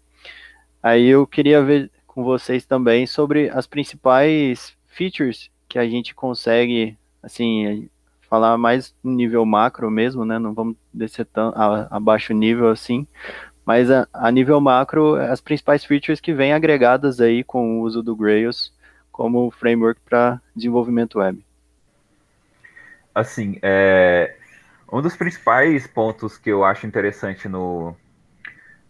Aí 0.81 1.07
eu 1.07 1.25
queria 1.25 1.63
ver 1.63 1.91
com 2.15 2.23
vocês 2.23 2.65
também 2.65 3.05
sobre 3.05 3.49
as 3.49 3.67
principais 3.67 4.73
features 4.87 5.51
que 5.67 5.77
a 5.77 5.85
gente 5.85 6.15
consegue, 6.15 6.97
assim, 7.21 7.89
falar 8.29 8.57
mais 8.57 8.95
no 9.03 9.11
nível 9.11 9.45
macro 9.45 9.91
mesmo, 9.91 10.23
né, 10.23 10.39
não 10.39 10.53
vamos 10.53 10.77
descer 10.93 11.25
tão 11.25 11.49
a, 11.49 11.87
a 11.91 11.99
baixo 11.99 12.33
nível 12.33 12.69
assim, 12.69 13.05
mas 13.65 13.91
a, 13.91 14.07
a, 14.13 14.31
nível 14.31 14.61
macro, 14.61 15.15
as 15.15 15.41
principais 15.41 15.83
features 15.83 16.21
que 16.21 16.33
vêm 16.33 16.53
agregadas 16.53 17.19
aí 17.19 17.43
com 17.43 17.79
o 17.79 17.81
uso 17.81 18.01
do 18.01 18.15
Grails 18.15 18.73
como 19.11 19.51
framework 19.51 19.99
para 20.05 20.41
desenvolvimento 20.55 21.19
web. 21.19 21.43
Assim, 23.13 23.59
é, 23.61 24.35
um 24.91 25.01
dos 25.01 25.15
principais 25.17 25.85
pontos 25.85 26.37
que 26.37 26.49
eu 26.49 26.63
acho 26.63 26.87
interessante 26.87 27.49
no, 27.49 27.95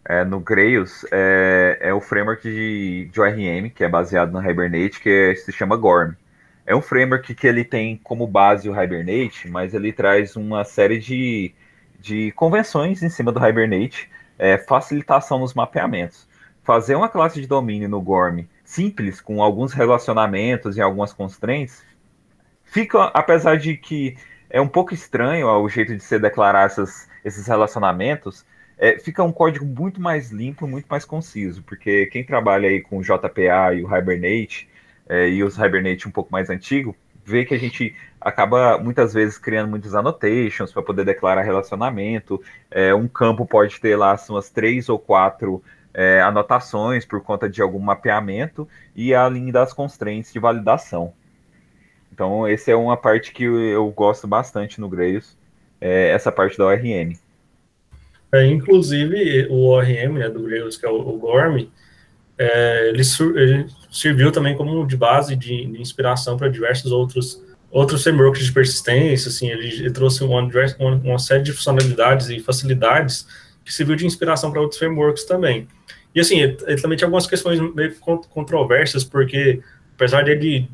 é, 0.07 0.23
no 0.23 0.39
Grails 0.39 1.05
é, 1.11 1.77
é, 1.81 1.93
o 1.93 1.99
framework 1.99 2.43
de, 2.43 3.09
de 3.11 3.19
ORM, 3.19 3.69
que 3.69 3.83
é 3.83 3.89
baseado 3.89 4.31
no 4.31 4.39
Hibernate, 4.39 4.99
que 4.99 5.09
é, 5.09 5.35
se 5.35 5.51
chama 5.51 5.75
Gorm. 5.75 6.13
É 6.65 6.75
um 6.75 6.81
framework 6.81 7.33
que 7.33 7.47
ele 7.47 7.63
tem 7.63 7.97
como 7.97 8.25
base 8.27 8.69
o 8.69 8.81
Hibernate, 8.81 9.49
mas 9.49 9.73
ele 9.73 9.91
traz 9.91 10.35
uma 10.35 10.63
série 10.63 10.99
de, 10.99 11.53
de 11.99 12.31
convenções 12.33 13.03
em 13.03 13.09
cima 13.09 13.31
do 13.31 13.45
Hibernate, 13.45 14.09
é, 14.37 14.57
facilitação 14.57 15.39
nos 15.39 15.53
mapeamentos. 15.53 16.27
Fazer 16.63 16.95
uma 16.95 17.09
classe 17.09 17.41
de 17.41 17.47
domínio 17.47 17.89
no 17.89 18.01
Gorm 18.01 18.45
simples, 18.63 19.21
com 19.21 19.41
alguns 19.41 19.73
relacionamentos 19.73 20.77
e 20.77 20.81
algumas 20.81 21.13
constraints, 21.13 21.83
fica, 22.63 23.05
apesar 23.13 23.57
de 23.57 23.77
que 23.77 24.17
é 24.49 24.59
um 24.59 24.67
pouco 24.67 24.93
estranho 24.93 25.47
o 25.47 25.69
jeito 25.69 25.95
de 25.95 26.03
se 26.03 26.17
declarar 26.17 26.65
essas, 26.65 27.07
esses 27.23 27.45
relacionamentos, 27.47 28.45
é, 28.77 28.99
fica 28.99 29.23
um 29.23 29.31
código 29.31 29.65
muito 29.65 30.01
mais 30.01 30.31
limpo, 30.31 30.67
muito 30.67 30.85
mais 30.87 31.05
conciso, 31.05 31.63
porque 31.63 32.07
quem 32.07 32.23
trabalha 32.23 32.69
aí 32.69 32.81
com 32.81 32.97
o 32.97 33.01
JPA 33.01 33.73
e 33.73 33.83
o 33.83 33.95
Hibernate, 33.95 34.69
é, 35.07 35.29
e 35.29 35.43
os 35.43 35.57
Hibernate 35.57 36.07
um 36.07 36.11
pouco 36.11 36.31
mais 36.31 36.49
antigo, 36.49 36.95
vê 37.23 37.45
que 37.45 37.53
a 37.55 37.57
gente 37.57 37.95
acaba 38.21 38.77
muitas 38.77 39.13
vezes 39.13 39.37
criando 39.37 39.69
muitos 39.69 39.95
annotations 39.95 40.71
para 40.71 40.83
poder 40.83 41.05
declarar 41.05 41.41
relacionamento. 41.41 42.41
É, 42.69 42.93
um 42.93 43.07
campo 43.07 43.45
pode 43.45 43.79
ter 43.79 43.95
lá 43.95 44.15
umas 44.29 44.49
três 44.49 44.89
ou 44.89 44.99
quatro 44.99 45.63
é, 45.93 46.21
anotações 46.21 47.05
por 47.05 47.21
conta 47.21 47.49
de 47.49 47.61
algum 47.61 47.79
mapeamento 47.79 48.67
e 48.95 49.13
além 49.13 49.51
das 49.51 49.73
constraints 49.73 50.31
de 50.31 50.39
validação. 50.39 51.13
Então, 52.11 52.47
essa 52.47 52.71
é 52.71 52.75
uma 52.75 52.95
parte 52.95 53.33
que 53.33 53.43
eu 53.43 53.89
gosto 53.91 54.27
bastante 54.27 54.79
no 54.79 54.87
Grails, 54.87 55.37
é 55.81 56.09
essa 56.09 56.31
parte 56.31 56.57
da 56.57 56.65
ORM. 56.65 57.17
É, 58.35 58.45
inclusive, 58.47 59.47
o 59.49 59.67
ORM 59.67 60.17
né, 60.17 60.29
do 60.29 60.43
Grails, 60.43 60.75
que 60.75 60.85
é 60.85 60.89
o, 60.89 60.95
o 60.95 61.17
GORM, 61.17 61.69
é, 62.37 62.89
ele, 62.89 63.01
ele, 63.35 63.65
serviu 63.89 64.29
também 64.29 64.57
como 64.57 64.85
de 64.85 64.97
base 64.97 65.37
de, 65.37 65.65
de 65.65 65.81
inspiração 65.81 66.35
para 66.35 66.49
diversos 66.49 66.91
outros 66.91 67.41
outros 67.71 68.03
frameworks 68.03 68.45
de 68.45 68.53
persistência, 68.53 69.27
assim, 69.27 69.49
ele, 69.49 69.67
ele 69.67 69.91
trouxe 69.91 70.23
uma, 70.23 70.41
uma, 70.41 70.95
uma, 70.95 71.19
série 71.19 71.43
de 71.43 71.51
funcionalidades 71.51 72.29
e 72.29 72.39
facilidades 72.39 73.27
que 73.65 73.73
serviu 73.73 73.97
de 73.97 74.05
inspiração 74.05 74.49
para 74.49 74.61
outros 74.61 74.79
frameworks 74.79 75.25
também. 75.25 75.67
E 76.13 76.21
assim, 76.21 76.39
ele, 76.39 76.57
ele, 76.67 76.81
também 76.81 76.97
tinha 76.97 77.05
algumas 77.05 77.27
questões 77.27 77.59
meio 77.73 77.95
controversas, 78.29 79.03
porque 79.03 79.61
apesar 79.93 80.23
dele 80.23 80.69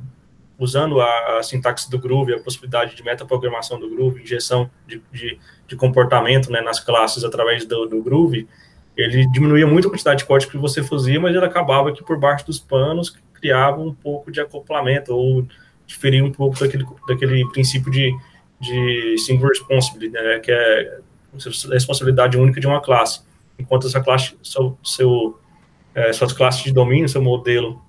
usando 0.61 1.01
a, 1.01 1.39
a, 1.39 1.43
sintaxe 1.43 1.89
do 1.89 1.97
Groove, 1.97 2.35
a 2.35 2.39
possibilidade 2.39 2.95
de 2.95 3.03
metaprogramação 3.03 3.79
do 3.79 3.89
Groove, 3.89 4.21
injeção 4.21 4.69
de, 4.85 5.01
de, 5.11 5.39
de 5.67 5.75
comportamento 5.75 6.51
né, 6.51 6.61
nas 6.61 6.79
classes 6.79 7.23
através 7.23 7.65
do, 7.65 7.87
do, 7.87 8.03
Groove, 8.03 8.47
ele 8.95 9.25
diminuía 9.31 9.65
muito 9.65 9.87
a 9.87 9.91
quantidade 9.91 10.19
de 10.19 10.25
código 10.25 10.51
que 10.51 10.59
você 10.59 10.83
fazia, 10.83 11.19
mas 11.19 11.35
ele 11.35 11.43
acabava 11.43 11.91
que 11.91 12.03
por 12.03 12.19
baixo 12.19 12.45
dos 12.45 12.59
panos 12.59 13.17
criava 13.33 13.81
um 13.81 13.91
pouco 13.91 14.31
de 14.31 14.39
acoplamento 14.39 15.15
ou 15.15 15.47
diferia 15.87 16.23
um 16.23 16.31
pouco 16.31 16.59
daquele, 16.59 16.85
daquele 17.07 17.43
princípio 17.49 17.91
de, 17.91 18.15
de 18.59 19.17
single 19.17 19.49
responsibility, 19.49 20.13
né, 20.13 20.37
que 20.37 20.51
é 20.51 20.99
a 21.33 21.73
responsabilidade 21.73 22.37
única 22.37 22.61
de 22.61 22.67
uma 22.67 22.79
classe. 22.79 23.21
Enquanto 23.57 23.87
essa 23.87 23.99
classe, 23.99 24.37
seu, 24.43 24.77
seu 24.83 25.39
é, 25.95 26.13
suas 26.13 26.33
classes 26.33 26.61
de 26.61 26.71
domínio, 26.71 27.09
seu 27.09 27.21
modelo 27.21 27.81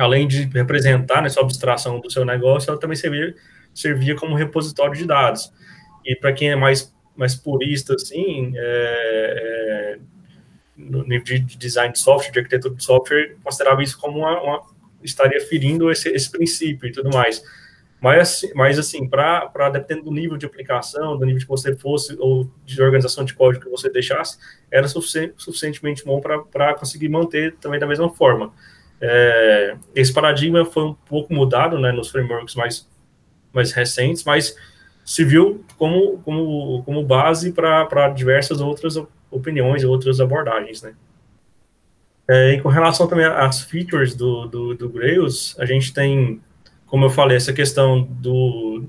além 0.00 0.28
de 0.28 0.44
representar 0.44 1.22
nessa 1.22 1.40
né, 1.40 1.44
abstração 1.44 2.00
do 2.00 2.10
seu 2.10 2.24
negócio, 2.24 2.70
ela 2.70 2.78
também 2.78 2.96
servia, 2.96 3.34
servia 3.74 4.14
como 4.14 4.34
repositório 4.34 4.94
de 4.94 5.06
dados. 5.06 5.52
E 6.04 6.14
para 6.14 6.32
quem 6.32 6.50
é 6.50 6.56
mais, 6.56 6.94
mais 7.16 7.34
purista, 7.34 7.94
assim, 7.94 8.52
é, 8.54 9.96
é, 9.96 9.98
no 10.76 11.02
nível 11.02 11.24
de 11.24 11.56
design 11.56 11.92
de 11.92 11.98
software, 11.98 12.30
de 12.30 12.38
arquitetura 12.38 12.74
de 12.74 12.84
software, 12.84 13.36
considerava 13.42 13.82
isso 13.82 13.98
como 13.98 14.18
uma, 14.18 14.40
uma 14.40 14.62
estaria 15.02 15.40
ferindo 15.40 15.90
esse, 15.90 16.08
esse 16.10 16.30
princípio 16.30 16.88
e 16.88 16.92
tudo 16.92 17.10
mais. 17.10 17.42
Mas, 18.00 18.20
assim, 18.20 18.52
mas 18.54 18.78
assim, 18.78 19.08
para 19.08 19.70
dependendo 19.70 20.04
do 20.04 20.12
nível 20.12 20.36
de 20.36 20.44
aplicação, 20.44 21.16
do 21.16 21.24
nível 21.24 21.40
que 21.40 21.48
você 21.48 21.74
fosse, 21.74 22.14
ou 22.18 22.48
de 22.64 22.80
organização 22.82 23.24
de 23.24 23.32
código 23.32 23.64
que 23.64 23.70
você 23.70 23.88
deixasse, 23.88 24.38
era 24.70 24.86
sufici 24.86 25.32
suficientemente 25.36 26.04
bom 26.04 26.20
para 26.20 26.74
conseguir 26.74 27.08
manter 27.08 27.56
também 27.56 27.80
da 27.80 27.86
mesma 27.86 28.10
forma. 28.10 28.52
É, 29.00 29.76
esse 29.94 30.12
paradigma 30.12 30.64
foi 30.64 30.84
um 30.84 30.94
pouco 30.94 31.32
mudado 31.34 31.78
né, 31.78 31.92
nos 31.92 32.08
frameworks 32.08 32.54
mais, 32.54 32.88
mais 33.52 33.72
recentes, 33.72 34.24
mas 34.24 34.56
se 35.04 35.24
viu 35.24 35.64
como, 35.76 36.18
como, 36.18 36.82
como 36.84 37.04
base 37.04 37.52
para 37.52 38.08
diversas 38.08 38.60
outras 38.60 38.96
opiniões 39.30 39.82
e 39.82 39.86
outras 39.86 40.20
abordagens. 40.20 40.82
Né. 40.82 40.94
É, 42.28 42.54
e 42.54 42.60
com 42.60 42.68
relação 42.68 43.06
também 43.06 43.24
às 43.24 43.60
features 43.60 44.14
do, 44.14 44.46
do, 44.46 44.74
do 44.74 44.88
Grails, 44.88 45.54
a 45.58 45.64
gente 45.64 45.92
tem, 45.92 46.40
como 46.86 47.04
eu 47.04 47.10
falei, 47.10 47.36
essa 47.36 47.52
questão 47.52 48.02
do, 48.02 48.84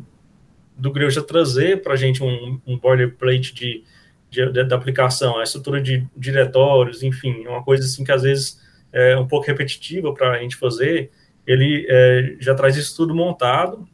do 0.75 0.91
Grails 0.91 1.13
já 1.13 1.21
trazer 1.21 1.83
para 1.83 1.93
a 1.93 1.97
gente 1.97 2.23
um, 2.23 2.59
um 2.65 2.77
boilerplate 2.79 3.53
de, 3.53 3.83
de, 4.31 4.63
da 4.63 4.75
aplicação, 4.75 5.37
a 5.37 5.43
estrutura 5.43 5.79
de 5.79 6.07
diretórios, 6.15 7.03
enfim, 7.03 7.45
uma 7.45 7.61
coisa 7.61 7.83
assim 7.85 8.03
que 8.03 8.11
às 8.11 8.23
vezes 8.23 8.59
é, 8.91 9.17
um 9.17 9.27
pouco 9.27 9.47
repetitiva 9.47 10.13
para 10.13 10.31
a 10.31 10.39
gente 10.39 10.55
fazer, 10.55 11.11
ele 11.45 11.85
é, 11.89 12.35
já 12.39 12.53
traz 12.53 12.75
isso 12.75 12.95
tudo 12.95 13.15
montado, 13.15 13.87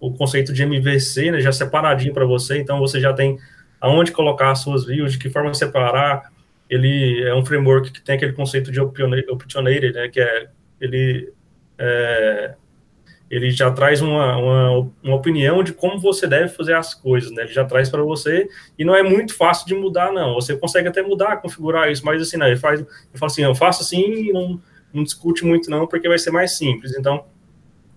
o 0.00 0.12
conceito 0.12 0.52
de 0.52 0.62
MVC, 0.62 1.30
né, 1.30 1.40
já 1.40 1.52
separadinho 1.52 2.14
para 2.14 2.24
você, 2.24 2.58
então 2.58 2.78
você 2.78 3.00
já 3.00 3.12
tem 3.12 3.38
aonde 3.80 4.12
colocar 4.12 4.50
as 4.50 4.60
suas 4.60 4.84
views, 4.84 5.12
de 5.12 5.18
que 5.18 5.30
forma 5.30 5.52
separar, 5.54 6.30
ele 6.68 7.22
é 7.22 7.34
um 7.34 7.44
framework 7.44 7.90
que 7.90 8.00
tem 8.00 8.16
aquele 8.16 8.32
conceito 8.32 8.70
de 8.70 8.80
opinionated, 8.80 9.92
né, 9.92 10.08
que 10.08 10.20
é, 10.20 10.48
ele 10.80 11.32
é, 11.78 12.54
ele 13.30 13.50
já 13.50 13.70
traz 13.70 14.02
uma, 14.02 14.36
uma, 14.36 14.90
uma, 15.02 15.14
opinião 15.14 15.62
de 15.62 15.72
como 15.72 16.00
você 16.00 16.26
deve 16.26 16.48
fazer 16.48 16.74
as 16.74 16.92
coisas, 16.94 17.30
né? 17.30 17.44
Ele 17.44 17.52
já 17.52 17.64
traz 17.64 17.88
para 17.88 18.02
você 18.02 18.48
e 18.76 18.84
não 18.84 18.94
é 18.94 19.04
muito 19.04 19.36
fácil 19.36 19.68
de 19.68 19.74
mudar, 19.74 20.12
não. 20.12 20.34
Você 20.34 20.56
consegue 20.56 20.88
até 20.88 21.00
mudar, 21.00 21.36
configurar 21.36 21.90
isso, 21.92 22.04
mas 22.04 22.20
assim, 22.20 22.36
não, 22.36 22.46
ele 22.46 22.56
faz, 22.56 22.80
ele 22.80 22.88
fala 23.14 23.30
assim, 23.30 23.44
eu 23.44 23.54
faço 23.54 23.82
assim 23.82 24.32
não, 24.32 24.60
não 24.92 25.04
discute 25.04 25.44
muito 25.44 25.70
não, 25.70 25.86
porque 25.86 26.08
vai 26.08 26.18
ser 26.18 26.32
mais 26.32 26.56
simples. 26.56 26.92
Então, 26.98 27.24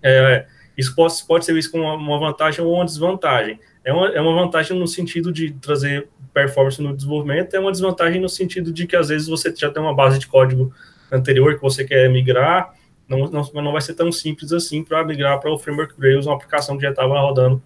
é, 0.00 0.46
isso 0.78 0.94
pode, 0.94 1.14
pode 1.26 1.44
ser 1.44 1.52
visto 1.52 1.72
como 1.72 1.82
uma 1.82 2.18
vantagem 2.18 2.64
ou 2.64 2.72
uma 2.72 2.84
desvantagem. 2.84 3.58
é 3.84 3.92
uma, 3.92 4.08
é 4.10 4.20
uma 4.20 4.34
vantagem 4.40 4.78
no 4.78 4.86
sentido 4.86 5.32
de 5.32 5.50
trazer 5.54 6.08
performance 6.32 6.80
no 6.80 6.94
desenvolvimento, 6.94 7.54
é 7.54 7.60
uma 7.60 7.72
desvantagem 7.72 8.20
no 8.20 8.28
sentido 8.28 8.72
de 8.72 8.86
que 8.86 8.94
às 8.94 9.08
vezes 9.08 9.26
você 9.26 9.52
já 9.54 9.70
tem 9.70 9.82
uma 9.82 9.94
base 9.94 10.18
de 10.18 10.28
código 10.28 10.72
anterior 11.10 11.54
que 11.54 11.62
você 11.62 11.84
quer 11.84 12.08
migrar, 12.08 12.72
não, 13.18 13.30
não, 13.30 13.62
não 13.62 13.72
vai 13.72 13.80
ser 13.80 13.94
tão 13.94 14.10
simples 14.10 14.52
assim 14.52 14.82
para 14.82 15.04
migrar 15.04 15.40
para 15.40 15.50
o 15.52 15.58
framework 15.58 15.94
Rails, 15.98 16.26
uma 16.26 16.34
aplicação 16.34 16.76
que 16.76 16.82
já 16.82 16.90
estava 16.90 17.18
rodando 17.20 17.62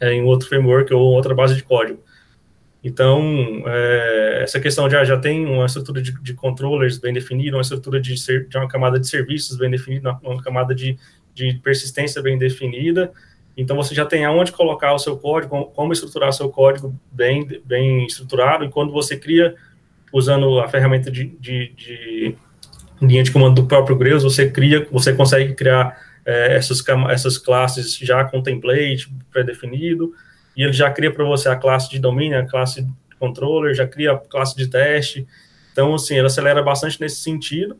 é, 0.00 0.12
em 0.12 0.22
outro 0.22 0.48
framework 0.48 0.92
ou 0.92 1.00
outra 1.00 1.34
base 1.34 1.54
de 1.54 1.62
código. 1.62 2.00
Então, 2.84 3.62
é, 3.66 4.40
essa 4.42 4.58
questão 4.58 4.90
já, 4.90 5.04
já 5.04 5.16
tem 5.16 5.46
uma 5.46 5.66
estrutura 5.66 6.02
de, 6.02 6.12
de 6.20 6.34
controllers 6.34 6.98
bem 6.98 7.12
definida, 7.12 7.56
uma 7.56 7.62
estrutura 7.62 8.00
de, 8.00 8.16
ser, 8.16 8.48
de 8.48 8.56
uma 8.56 8.66
camada 8.66 8.98
de 8.98 9.06
serviços 9.06 9.56
bem 9.56 9.70
definida, 9.70 10.10
uma, 10.10 10.32
uma 10.34 10.42
camada 10.42 10.74
de, 10.74 10.98
de 11.32 11.54
persistência 11.62 12.20
bem 12.20 12.36
definida. 12.36 13.12
Então, 13.56 13.76
você 13.76 13.94
já 13.94 14.04
tem 14.04 14.24
aonde 14.24 14.50
colocar 14.50 14.92
o 14.94 14.98
seu 14.98 15.16
código, 15.16 15.66
como 15.66 15.92
estruturar 15.92 16.32
seu 16.32 16.48
código 16.48 16.98
bem, 17.12 17.46
bem 17.64 18.06
estruturado. 18.06 18.64
E 18.64 18.70
quando 18.70 18.92
você 18.92 19.16
cria, 19.16 19.54
usando 20.12 20.58
a 20.58 20.68
ferramenta 20.68 21.10
de, 21.10 21.26
de 21.38 22.36
linha 23.02 23.22
de 23.22 23.32
comando 23.32 23.60
do 23.60 23.66
próprio 23.66 23.96
Grails, 23.96 24.22
você 24.22 24.48
cria, 24.48 24.86
você 24.90 25.12
consegue 25.12 25.54
criar 25.54 25.98
é, 26.24 26.56
essas, 26.56 26.82
essas 27.10 27.36
classes 27.36 27.96
já 27.96 28.24
com 28.24 28.42
template 28.42 29.12
pré-definido 29.30 30.14
e 30.56 30.62
ele 30.62 30.72
já 30.72 30.90
cria 30.90 31.12
para 31.12 31.24
você 31.24 31.48
a 31.48 31.56
classe 31.56 31.90
de 31.90 31.98
domínio, 31.98 32.38
a 32.38 32.46
classe 32.46 32.82
de 32.82 32.92
controller, 33.18 33.74
já 33.74 33.86
cria 33.86 34.12
a 34.12 34.18
classe 34.18 34.56
de 34.56 34.68
teste. 34.68 35.26
Então, 35.72 35.94
assim, 35.94 36.16
ele 36.16 36.26
acelera 36.26 36.62
bastante 36.62 37.00
nesse 37.00 37.16
sentido 37.16 37.76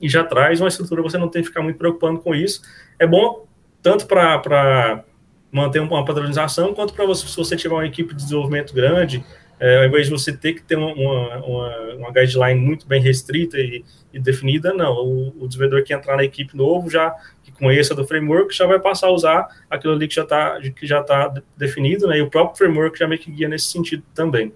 e 0.00 0.08
já 0.08 0.24
traz 0.24 0.60
uma 0.60 0.68
estrutura, 0.68 1.02
você 1.02 1.18
não 1.18 1.28
tem 1.28 1.42
que 1.42 1.48
ficar 1.48 1.62
muito 1.62 1.76
preocupando 1.76 2.20
com 2.20 2.34
isso. 2.34 2.62
É 2.98 3.06
bom 3.06 3.46
tanto 3.82 4.06
para 4.06 5.04
manter 5.52 5.80
uma 5.80 6.04
padronização, 6.04 6.74
quanto 6.74 6.94
para 6.94 7.04
você, 7.04 7.26
se 7.26 7.36
você 7.36 7.56
tiver 7.56 7.74
uma 7.74 7.86
equipe 7.86 8.14
de 8.14 8.22
desenvolvimento 8.22 8.72
grande, 8.72 9.24
é, 9.60 9.76
ao 9.76 9.84
invés 9.84 10.06
de 10.06 10.10
você 10.10 10.32
ter 10.32 10.54
que 10.54 10.62
ter 10.62 10.76
uma, 10.76 10.90
uma, 10.94 11.78
uma 11.94 12.10
guideline 12.10 12.58
muito 12.58 12.86
bem 12.86 13.00
restrita 13.02 13.58
e, 13.58 13.84
e 14.10 14.18
definida, 14.18 14.72
não. 14.72 14.94
O, 14.94 15.44
o, 15.44 15.46
desenvolvedor 15.46 15.84
que 15.84 15.92
entrar 15.92 16.16
na 16.16 16.24
equipe 16.24 16.56
novo, 16.56 16.88
já 16.88 17.14
que 17.42 17.52
conheça 17.52 17.94
do 17.94 18.06
framework, 18.06 18.56
já 18.56 18.66
vai 18.66 18.80
passar 18.80 19.08
a 19.08 19.12
usar 19.12 19.48
aquilo 19.68 19.92
ali 19.92 20.08
que 20.08 20.14
já 20.14 20.22
está 20.22 20.58
que 20.74 20.86
já 20.86 21.02
tá 21.02 21.34
definido, 21.58 22.08
né? 22.08 22.16
E 22.16 22.22
o 22.22 22.30
próprio 22.30 22.56
framework 22.56 22.98
já 22.98 23.06
meio 23.06 23.20
que 23.20 23.30
guia 23.30 23.48
nesse 23.48 23.66
sentido 23.66 24.02
também. 24.14 24.50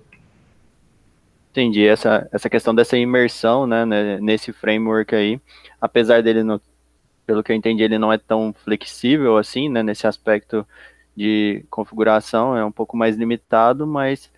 Entendi. 1.50 1.86
Essa, 1.86 2.26
essa 2.32 2.48
questão 2.48 2.74
dessa 2.74 2.96
imersão, 2.96 3.66
né, 3.66 3.84
né 3.84 4.18
nesse 4.20 4.52
framework 4.52 5.14
aí, 5.14 5.38
apesar 5.78 6.22
dele, 6.22 6.42
não, 6.42 6.58
pelo 7.26 7.44
que 7.44 7.52
eu 7.52 7.56
entendi, 7.56 7.82
ele 7.82 7.98
não 7.98 8.12
é 8.12 8.16
tão 8.16 8.54
flexível 8.64 9.36
assim, 9.36 9.68
né, 9.68 9.82
nesse 9.82 10.06
aspecto 10.06 10.66
de 11.14 11.64
configuração, 11.70 12.56
é 12.56 12.64
um 12.64 12.72
pouco 12.72 12.96
mais 12.96 13.16
limitado, 13.16 13.86
mas 13.86 14.32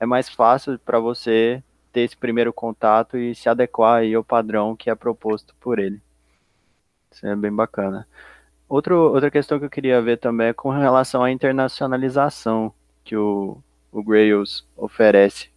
é 0.00 0.06
mais 0.06 0.28
fácil 0.28 0.78
para 0.78 0.98
você 0.98 1.62
ter 1.92 2.02
esse 2.02 2.16
primeiro 2.16 2.52
contato 2.52 3.16
e 3.16 3.34
se 3.34 3.48
adequar 3.48 4.00
aí 4.00 4.14
ao 4.14 4.24
padrão 4.24 4.76
que 4.76 4.90
é 4.90 4.94
proposto 4.94 5.54
por 5.60 5.78
ele. 5.78 6.00
Isso 7.10 7.26
é 7.26 7.34
bem 7.34 7.52
bacana. 7.52 8.06
Outro, 8.68 8.96
outra 8.96 9.30
questão 9.30 9.58
que 9.58 9.64
eu 9.64 9.70
queria 9.70 10.00
ver 10.02 10.18
também 10.18 10.48
é 10.48 10.52
com 10.52 10.70
relação 10.70 11.22
à 11.22 11.30
internacionalização 11.30 12.72
que 13.02 13.16
o, 13.16 13.62
o 13.90 14.02
Grails 14.02 14.66
oferece. 14.76 15.50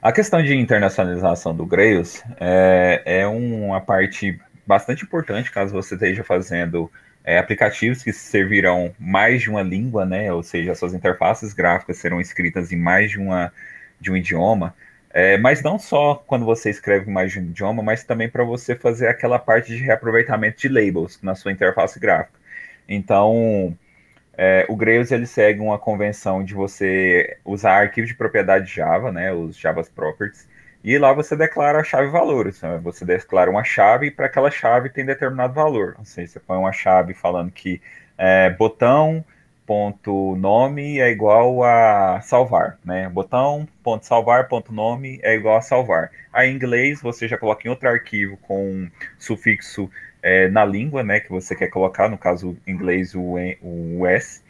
A 0.00 0.12
questão 0.12 0.42
de 0.42 0.54
internacionalização 0.56 1.54
do 1.54 1.66
Grails 1.66 2.24
é, 2.38 3.02
é 3.04 3.26
uma 3.26 3.82
parte 3.82 4.40
bastante 4.66 5.04
importante 5.04 5.50
caso 5.50 5.74
você 5.74 5.94
esteja 5.94 6.24
fazendo 6.24 6.90
é, 7.30 7.38
aplicativos 7.38 8.02
que 8.02 8.12
servirão 8.12 8.92
mais 8.98 9.42
de 9.42 9.48
uma 9.50 9.62
língua, 9.62 10.04
né? 10.04 10.32
Ou 10.32 10.42
seja, 10.42 10.74
suas 10.74 10.92
interfaces 10.94 11.52
gráficas 11.52 11.98
serão 11.98 12.20
escritas 12.20 12.72
em 12.72 12.76
mais 12.76 13.12
de, 13.12 13.20
uma, 13.20 13.52
de 14.00 14.10
um 14.10 14.16
idioma. 14.16 14.74
É, 15.10 15.38
mas 15.38 15.62
não 15.62 15.78
só 15.78 16.16
quando 16.26 16.44
você 16.44 16.70
escreve 16.70 17.08
mais 17.08 17.30
de 17.30 17.38
um 17.38 17.44
idioma, 17.44 17.84
mas 17.84 18.02
também 18.02 18.28
para 18.28 18.42
você 18.42 18.74
fazer 18.74 19.06
aquela 19.06 19.38
parte 19.38 19.68
de 19.76 19.80
reaproveitamento 19.80 20.58
de 20.60 20.68
labels 20.68 21.20
na 21.22 21.36
sua 21.36 21.52
interface 21.52 22.00
gráfica. 22.00 22.36
Então, 22.88 23.76
é, 24.36 24.66
o 24.68 24.74
Grails 24.74 25.12
ele 25.12 25.26
segue 25.26 25.60
uma 25.60 25.78
convenção 25.78 26.42
de 26.42 26.52
você 26.52 27.36
usar 27.44 27.80
arquivos 27.82 28.10
de 28.10 28.16
propriedade 28.16 28.74
Java, 28.74 29.12
né, 29.12 29.32
os 29.32 29.56
Java 29.56 29.84
Properties, 29.94 30.48
e 30.82 30.98
lá 30.98 31.12
você 31.12 31.36
declara 31.36 31.80
a 31.80 31.84
chave 31.84 32.08
valores. 32.08 32.60
Né? 32.62 32.78
Você 32.82 33.04
declara 33.04 33.50
uma 33.50 33.64
chave 33.64 34.06
e 34.06 34.10
para 34.10 34.26
aquela 34.26 34.50
chave 34.50 34.88
tem 34.88 35.04
determinado 35.04 35.52
valor. 35.52 35.96
Seja, 36.04 36.32
você 36.32 36.40
põe 36.40 36.56
uma 36.56 36.72
chave 36.72 37.14
falando 37.14 37.50
que 37.50 37.80
é, 38.16 38.50
botão 38.50 39.24
ponto 39.66 40.34
nome 40.34 40.98
é 40.98 41.10
igual 41.10 41.62
a 41.62 42.20
salvar, 42.22 42.76
né? 42.84 43.08
Botão 43.08 43.68
ponto 43.84 44.04
salvar 44.04 44.48
ponto 44.48 44.72
nome 44.72 45.20
é 45.22 45.34
igual 45.34 45.56
a 45.56 45.60
salvar. 45.60 46.10
Aí 46.32 46.50
em 46.50 46.56
inglês 46.56 47.00
você 47.00 47.28
já 47.28 47.38
coloca 47.38 47.68
em 47.68 47.70
outro 47.70 47.88
arquivo 47.88 48.36
com 48.38 48.88
sufixo 49.16 49.88
é, 50.22 50.48
na 50.48 50.64
língua, 50.64 51.04
né? 51.04 51.20
Que 51.20 51.30
você 51.30 51.54
quer 51.54 51.68
colocar, 51.68 52.08
no 52.08 52.18
caso 52.18 52.56
em 52.66 52.72
inglês 52.72 53.14
o, 53.14 53.36
o 53.62 54.06
S. 54.08 54.42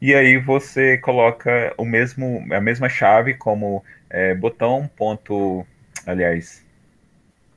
E 0.00 0.14
aí 0.14 0.38
você 0.38 0.96
coloca 0.98 1.74
o 1.76 1.84
mesmo 1.84 2.46
a 2.50 2.60
mesma 2.60 2.88
chave 2.88 3.34
como 3.34 3.84
é, 4.14 4.32
botão 4.32 4.88
ponto, 4.96 5.66
aliás, 6.06 6.64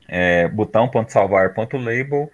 é, 0.08 0.48
botão 0.48 0.88
ponto 0.88 1.12
salvar 1.12 1.54
ponto 1.54 1.76
label 1.76 2.32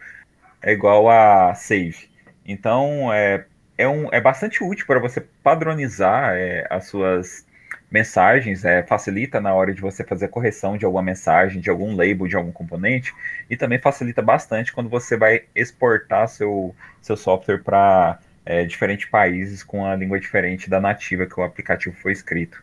é 0.63 0.73
igual 0.73 1.11
a 1.11 1.55
save. 1.55 2.09
Então 2.47 3.13
é, 3.13 3.45
é, 3.77 3.87
um, 3.87 4.09
é 4.11 4.21
bastante 4.23 4.65
útil 4.65 4.87
para 4.87 4.99
você 4.99 5.21
padronizar 5.21 6.35
é, 6.37 6.67
as 6.71 6.87
suas 6.87 7.47
mensagens, 7.91 8.65
é, 8.65 8.83
facilita 8.83 9.41
na 9.43 9.53
hora 9.53 9.75
de 9.75 9.83
você 9.83 10.03
fazer 10.03 10.25
a 10.25 10.29
correção 10.29 10.79
de 10.79 10.87
alguma 10.87 11.03
mensagem, 11.03 11.61
de 11.61 11.69
algum 11.69 11.95
label, 11.95 12.27
de 12.27 12.35
algum 12.35 12.51
componente, 12.51 13.13
e 13.51 13.57
também 13.59 13.79
facilita 13.79 14.23
bastante 14.23 14.73
quando 14.73 14.89
você 14.89 15.19
vai 15.19 15.45
exportar 15.55 16.29
seu, 16.29 16.75
seu 17.03 17.17
software 17.17 17.63
para 17.63 18.19
é, 18.45 18.65
diferentes 18.65 19.09
países 19.11 19.63
com 19.63 19.87
a 19.87 19.95
língua 19.95 20.19
diferente 20.19 20.69
da 20.71 20.81
nativa 20.81 21.27
que 21.27 21.39
o 21.39 21.43
aplicativo 21.43 21.95
foi 21.97 22.13
escrito. 22.13 22.63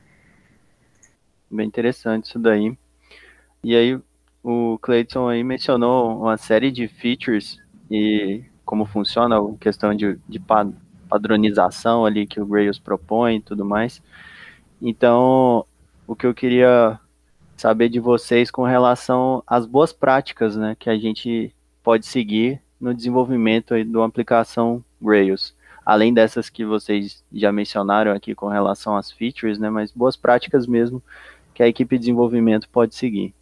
Bem 1.52 1.68
interessante 1.68 2.26
isso 2.26 2.40
daí. 2.40 2.78
E 3.64 3.76
aí 3.76 4.00
o 4.44 4.80
Clayton 4.82 5.28
aí 5.28 5.44
mencionou 5.44 6.22
uma 6.22 6.38
série 6.38 6.72
de 6.72 6.88
features 6.88 7.60
e 7.90 8.44
como 8.66 8.86
funciona 8.86 9.38
a 9.38 9.58
questão 9.60 9.94
de, 9.94 10.18
de 10.28 10.42
padronização 11.10 12.06
ali 12.06 12.26
que 12.26 12.40
o 12.40 12.46
Grails 12.46 12.80
propõe 12.80 13.36
e 13.36 13.42
tudo 13.42 13.66
mais. 13.66 14.02
Então, 14.82 15.66
o 16.08 16.16
que 16.16 16.26
eu 16.26 16.34
queria 16.34 16.98
saber 17.58 17.90
de 17.90 18.00
vocês 18.00 18.50
com 18.50 18.64
relação 18.64 19.44
às 19.46 19.66
boas 19.66 19.92
práticas, 19.92 20.56
né, 20.56 20.76
que 20.80 20.90
a 20.90 20.98
gente 20.98 21.54
pode 21.84 22.06
seguir 22.06 22.62
no 22.80 22.94
desenvolvimento 22.94 23.74
aí 23.74 23.84
de 23.84 23.96
uma 23.96 24.08
aplicação 24.08 24.84
Grails 25.02 25.54
além 25.86 26.14
dessas 26.14 26.50
que 26.50 26.64
vocês 26.64 27.24
já 27.34 27.52
mencionaram 27.52 28.12
aqui 28.12 28.36
com 28.36 28.48
relação 28.48 28.96
às 28.96 29.12
features, 29.12 29.60
né, 29.60 29.70
mas 29.70 29.92
boas 29.92 30.16
práticas 30.16 30.68
mesmo 30.68 31.02
que 31.62 31.66
a 31.66 31.68
equipe 31.68 31.96
de 31.96 32.00
desenvolvimento 32.02 32.68
pode 32.70 32.96
seguir. 32.96 33.34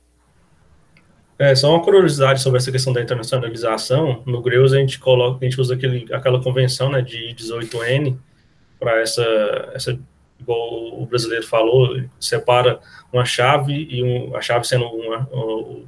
É, 1.37 1.55
só 1.55 1.73
uma 1.73 1.81
curiosidade 1.81 2.41
sobre 2.41 2.57
essa 2.57 2.69
questão 2.69 2.91
da 2.91 3.01
internacionalização. 3.01 4.21
No 4.25 4.41
Greus 4.41 4.73
a 4.73 4.77
gente 4.77 4.99
coloca, 4.99 5.37
a 5.39 5.49
gente 5.49 5.59
usa 5.59 5.73
aquele, 5.73 6.05
aquela 6.13 6.43
convenção, 6.43 6.91
né, 6.91 7.01
de 7.01 7.33
18N 7.33 8.17
para 8.77 8.99
essa, 8.99 9.23
essa, 9.73 9.97
igual 10.37 11.01
o 11.01 11.05
brasileiro 11.05 11.45
falou, 11.47 12.01
separa 12.19 12.79
uma 13.11 13.23
chave 13.23 13.87
e 13.89 14.03
um, 14.03 14.35
a 14.35 14.41
chave 14.41 14.67
sendo 14.67 14.85
uma, 14.85 15.29
o, 15.31 15.85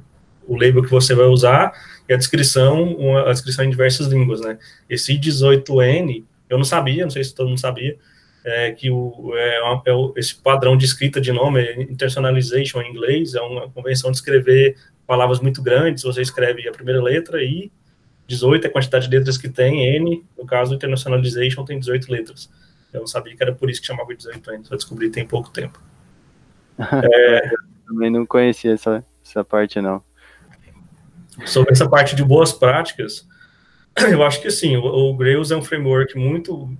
o 0.48 0.54
label 0.54 0.82
que 0.82 0.90
você 0.90 1.14
vai 1.14 1.26
usar 1.26 1.72
e 2.08 2.14
a 2.14 2.16
descrição, 2.16 2.94
uma, 2.94 3.28
a 3.28 3.32
descrição 3.32 3.64
em 3.64 3.70
diversas 3.70 4.06
línguas, 4.06 4.40
né? 4.40 4.58
Esse 4.88 5.18
18N, 5.18 6.24
eu 6.48 6.56
não 6.56 6.64
sabia, 6.64 7.04
não 7.04 7.10
sei 7.10 7.24
se 7.24 7.34
todo 7.34 7.48
mundo 7.48 7.60
sabia, 7.60 7.98
é, 8.44 8.72
que 8.72 8.90
o, 8.90 9.32
é, 9.36 9.62
uma, 9.62 9.82
é 9.86 9.92
o, 9.92 10.12
esse 10.16 10.34
padrão 10.34 10.76
de 10.76 10.84
escrita 10.84 11.20
de 11.20 11.32
nome, 11.32 11.60
é 11.60 11.82
internationalization 11.82 12.80
em 12.80 12.90
inglês, 12.90 13.34
é 13.34 13.40
uma 13.40 13.68
convenção 13.70 14.10
de 14.10 14.16
escrever 14.16 14.76
palavras 15.06 15.40
muito 15.40 15.62
grandes, 15.62 16.02
você 16.02 16.22
escreve 16.22 16.68
a 16.68 16.72
primeira 16.72 17.02
letra 17.02 17.42
e 17.42 17.70
18 18.26 18.64
é 18.64 18.68
a 18.68 18.72
quantidade 18.72 19.08
de 19.08 19.16
letras 19.16 19.36
que 19.36 19.48
tem, 19.48 19.84
N, 19.96 20.24
no 20.38 20.46
caso, 20.46 20.74
internationalization 20.74 21.64
tem 21.64 21.78
18 21.78 22.10
letras. 22.10 22.50
Eu 22.92 23.00
não 23.00 23.06
sabia 23.06 23.36
que 23.36 23.42
era 23.42 23.52
por 23.52 23.68
isso 23.70 23.80
que 23.80 23.86
chamava 23.86 24.14
18 24.14 24.50
N, 24.52 24.64
só 24.64 24.74
descobri 24.74 25.10
tem 25.10 25.26
pouco 25.26 25.50
tempo. 25.50 25.80
é, 26.78 27.50
Também 27.86 28.10
não 28.10 28.24
conhecia 28.24 28.72
essa, 28.72 29.04
essa 29.24 29.44
parte, 29.44 29.80
não. 29.80 30.02
Sobre 31.44 31.72
essa 31.72 31.88
parte 31.88 32.14
de 32.14 32.24
boas 32.24 32.52
práticas, 32.52 33.26
eu 34.10 34.22
acho 34.22 34.40
que 34.40 34.50
sim, 34.50 34.76
o, 34.76 34.84
o 34.84 35.16
Grails 35.16 35.50
é 35.50 35.56
um 35.56 35.62
framework 35.62 36.16
muito 36.16 36.74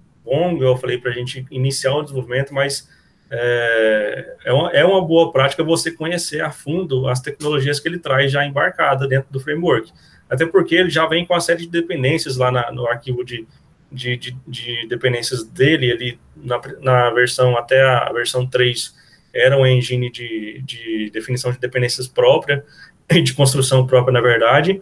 eu 0.61 0.77
falei, 0.77 0.99
para 0.99 1.11
a 1.11 1.15
gente 1.15 1.47
iniciar 1.51 1.95
o 1.95 2.03
desenvolvimento, 2.03 2.53
mas 2.55 2.89
é, 3.31 4.37
é, 4.45 4.53
uma, 4.53 4.71
é 4.73 4.85
uma 4.85 5.05
boa 5.05 5.33
prática 5.33 5.65
você 5.65 5.91
conhecer 5.91 6.43
a 6.43 6.51
fundo 6.51 7.09
as 7.09 7.21
tecnologias 7.21 7.81
que 7.81 7.89
ele 7.89 7.99
traz 7.99 8.31
já 8.31 8.45
embarcada 8.45 9.09
dentro 9.09 9.33
do 9.33 9.41
framework. 9.41 9.91
Até 10.29 10.47
porque 10.47 10.75
ele 10.75 10.91
já 10.91 11.07
vem 11.07 11.25
com 11.25 11.35
uma 11.35 11.41
série 11.41 11.63
de 11.63 11.69
dependências 11.69 12.37
lá 12.37 12.51
na, 12.51 12.71
no 12.73 12.87
arquivo 12.87 13.25
de, 13.25 13.47
de, 13.91 14.17
de, 14.17 14.37
de 14.47 14.87
dependências 14.87 15.45
dele, 15.45 15.91
ele, 15.91 16.19
na, 16.37 16.61
na 16.81 17.11
versão, 17.11 17.57
até 17.57 17.83
a 17.83 18.11
versão 18.13 18.47
3, 18.47 18.95
era 19.33 19.57
um 19.57 19.67
engine 19.67 20.11
de, 20.11 20.63
de 20.65 21.11
definição 21.11 21.53
de 21.53 21.59
dependências 21.59 22.07
própria, 22.07 22.65
de 23.09 23.35
construção 23.35 23.87
própria, 23.87 24.13
na 24.13 24.21
verdade, 24.21 24.81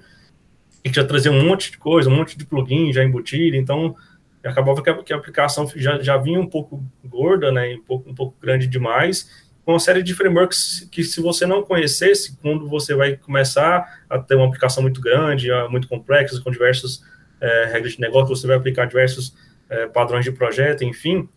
e 0.85 0.91
que 0.91 0.97
já 0.97 1.05
trazia 1.05 1.31
um 1.31 1.43
monte 1.43 1.71
de 1.71 1.79
coisa, 1.79 2.09
um 2.09 2.17
monte 2.17 2.37
de 2.37 2.45
plugin 2.45 2.93
já 2.93 3.05
embutido, 3.05 3.57
então 3.57 3.95
acabava 4.45 4.83
que 4.83 4.91
a, 4.91 5.03
que 5.03 5.13
a 5.13 5.17
aplicação 5.17 5.71
já, 5.77 6.01
já 6.01 6.17
vinha 6.17 6.41
um 6.41 6.47
pouco 6.47 6.83
gorda, 7.05 7.53
né, 7.53 7.75
um 7.75 7.83
pouco, 7.83 8.11
um 8.11 8.15
pouco 8.15 8.37
grande 8.41 8.67
demais, 8.67 9.31
com 9.65 9.73
uma 9.73 9.81
série 9.81 10.03
de 10.03 10.15
frameworks 10.15 10.89
que 10.91 11.05
se 11.05 11.21
você 11.21 11.47
não 11.47 11.63
conhecesse, 11.63 12.37
quando 12.41 12.69
você 12.69 12.95
vai 12.95 13.17
começar 13.17 14.03
a 14.09 14.19
ter 14.19 14.35
uma 14.35 14.47
aplicação 14.47 14.83
muito 14.83 15.01
grande, 15.01 15.49
muito 15.69 15.87
complexa, 15.87 16.41
com 16.41 16.51
diversas 16.51 17.03
é, 17.41 17.67
regras 17.73 17.93
de 17.93 18.01
negócio, 18.01 18.35
você 18.35 18.47
vai 18.47 18.57
aplicar 18.57 18.87
diversos 18.87 19.35
é, 19.69 19.87
padrões 19.87 20.25
de 20.25 20.33
projeto, 20.33 20.85
enfim, 20.85 21.29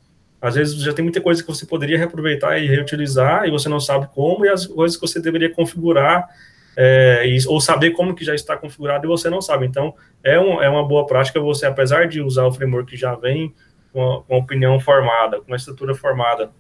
às 0.42 0.56
vezes 0.56 0.76
já 0.76 0.94
tem 0.94 1.04
muita 1.04 1.22
coisa 1.22 1.42
que 1.42 1.48
você 1.48 1.66
poderia 1.66 1.98
reaproveitar 1.98 2.58
e 2.58 2.68
reutilizar 2.68 3.46
e 3.46 3.52
você 3.52 3.70
não 3.70 3.80
sabe 3.80 4.10
como, 4.14 4.46
e 4.46 4.50
as 4.50 4.66
coisas 4.68 4.98
que 4.98 5.08
você 5.08 5.22
deveria 5.22 5.50
configurar 5.50 6.28
é, 6.76 7.28
e, 7.28 7.38
ou 7.48 7.62
saber 7.62 7.92
como 7.92 8.16
que 8.16 8.26
já 8.26 8.34
está 8.34 8.58
configurado 8.58 9.06
e 9.06 9.08
você 9.08 9.30
não 9.30 9.42
sabe. 9.42 9.66
Então, 9.66 9.94
é, 10.24 10.40
um, 10.40 10.62
é 10.62 10.70
uma 10.70 10.86
boa 10.86 11.06
prática 11.06 11.40
você, 11.40 11.66
apesar 11.66 12.08
de 12.08 12.22
usar 12.22 12.46
o 12.46 12.52
framework 12.52 12.92
que 12.92 12.98
já 12.98 13.16
vem 13.16 13.54
com 13.92 14.24
a, 14.30 14.36
opinião 14.36 14.80
formada, 14.80 15.42
com 15.42 15.54
a 15.54 15.56
estrutura 15.58 15.94
formada, 15.94 16.52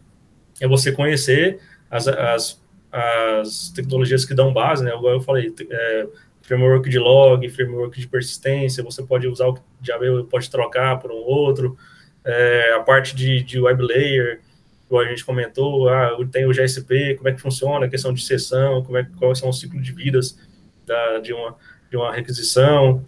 é 0.62 0.68
você 0.68 0.92
conhecer 0.92 1.60
as, 1.90 2.08
as, 2.08 2.64
as 2.92 3.70
tecnologias 3.70 4.24
que 4.24 4.36
dão 4.36 4.54
base, 4.54 4.84
né? 4.84 4.92
Eu 4.92 5.22
falei, 5.22 5.54
é, 5.70 6.08
framework 6.42 6.90
de 6.90 7.00
log, 7.00 7.50
framework 7.50 8.00
de 8.00 8.08
persistência, 8.08 8.84
você 8.84 9.02
pode 9.02 9.28
usar 9.28 9.48
o 9.48 9.56
que 9.56 9.62
já 9.82 9.98
veio, 9.98 10.24
pode 10.26 10.50
trocar 10.50 11.00
por 11.00 11.12
um 11.12 11.16
outro, 11.16 11.76
é, 12.24 12.74
a 12.76 12.80
parte 12.82 13.16
de, 13.16 13.42
de 13.42 13.60
web 13.60 13.82
layer, 13.82 14.42
como 14.88 15.02
a 15.02 15.06
gente 15.06 15.26
comentou, 15.26 15.90
ah, 15.90 16.18
tem 16.32 16.46
o 16.46 16.54
GSP, 16.54 17.16
como 17.16 17.30
é 17.30 17.34
que 17.34 17.42
funciona 17.42 17.86
a 17.86 17.90
questão 17.90 18.14
de 18.14 18.24
sessão, 18.24 18.84
como 18.84 18.98
é, 18.98 19.08
quais 19.18 19.40
são 19.40 19.50
os 19.50 19.60
ciclos 19.60 19.84
de 19.84 19.92
vidas 19.92 20.38
da, 20.86 21.20
de, 21.20 21.34
uma, 21.34 21.56
de 21.90 21.98
uma 21.98 22.14
requisição. 22.14 23.04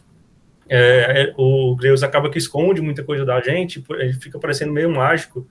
É, 0.68 1.30
é, 1.30 1.34
o 1.38 1.76
Grails 1.76 2.02
acaba 2.02 2.30
que 2.30 2.38
esconde 2.38 2.82
muita 2.82 3.04
coisa 3.04 3.24
da 3.24 3.40
gente, 3.40 3.84
ele 3.92 4.14
fica 4.14 4.40
parecendo 4.40 4.74
meio 4.74 4.90
mágico. 4.90 5.48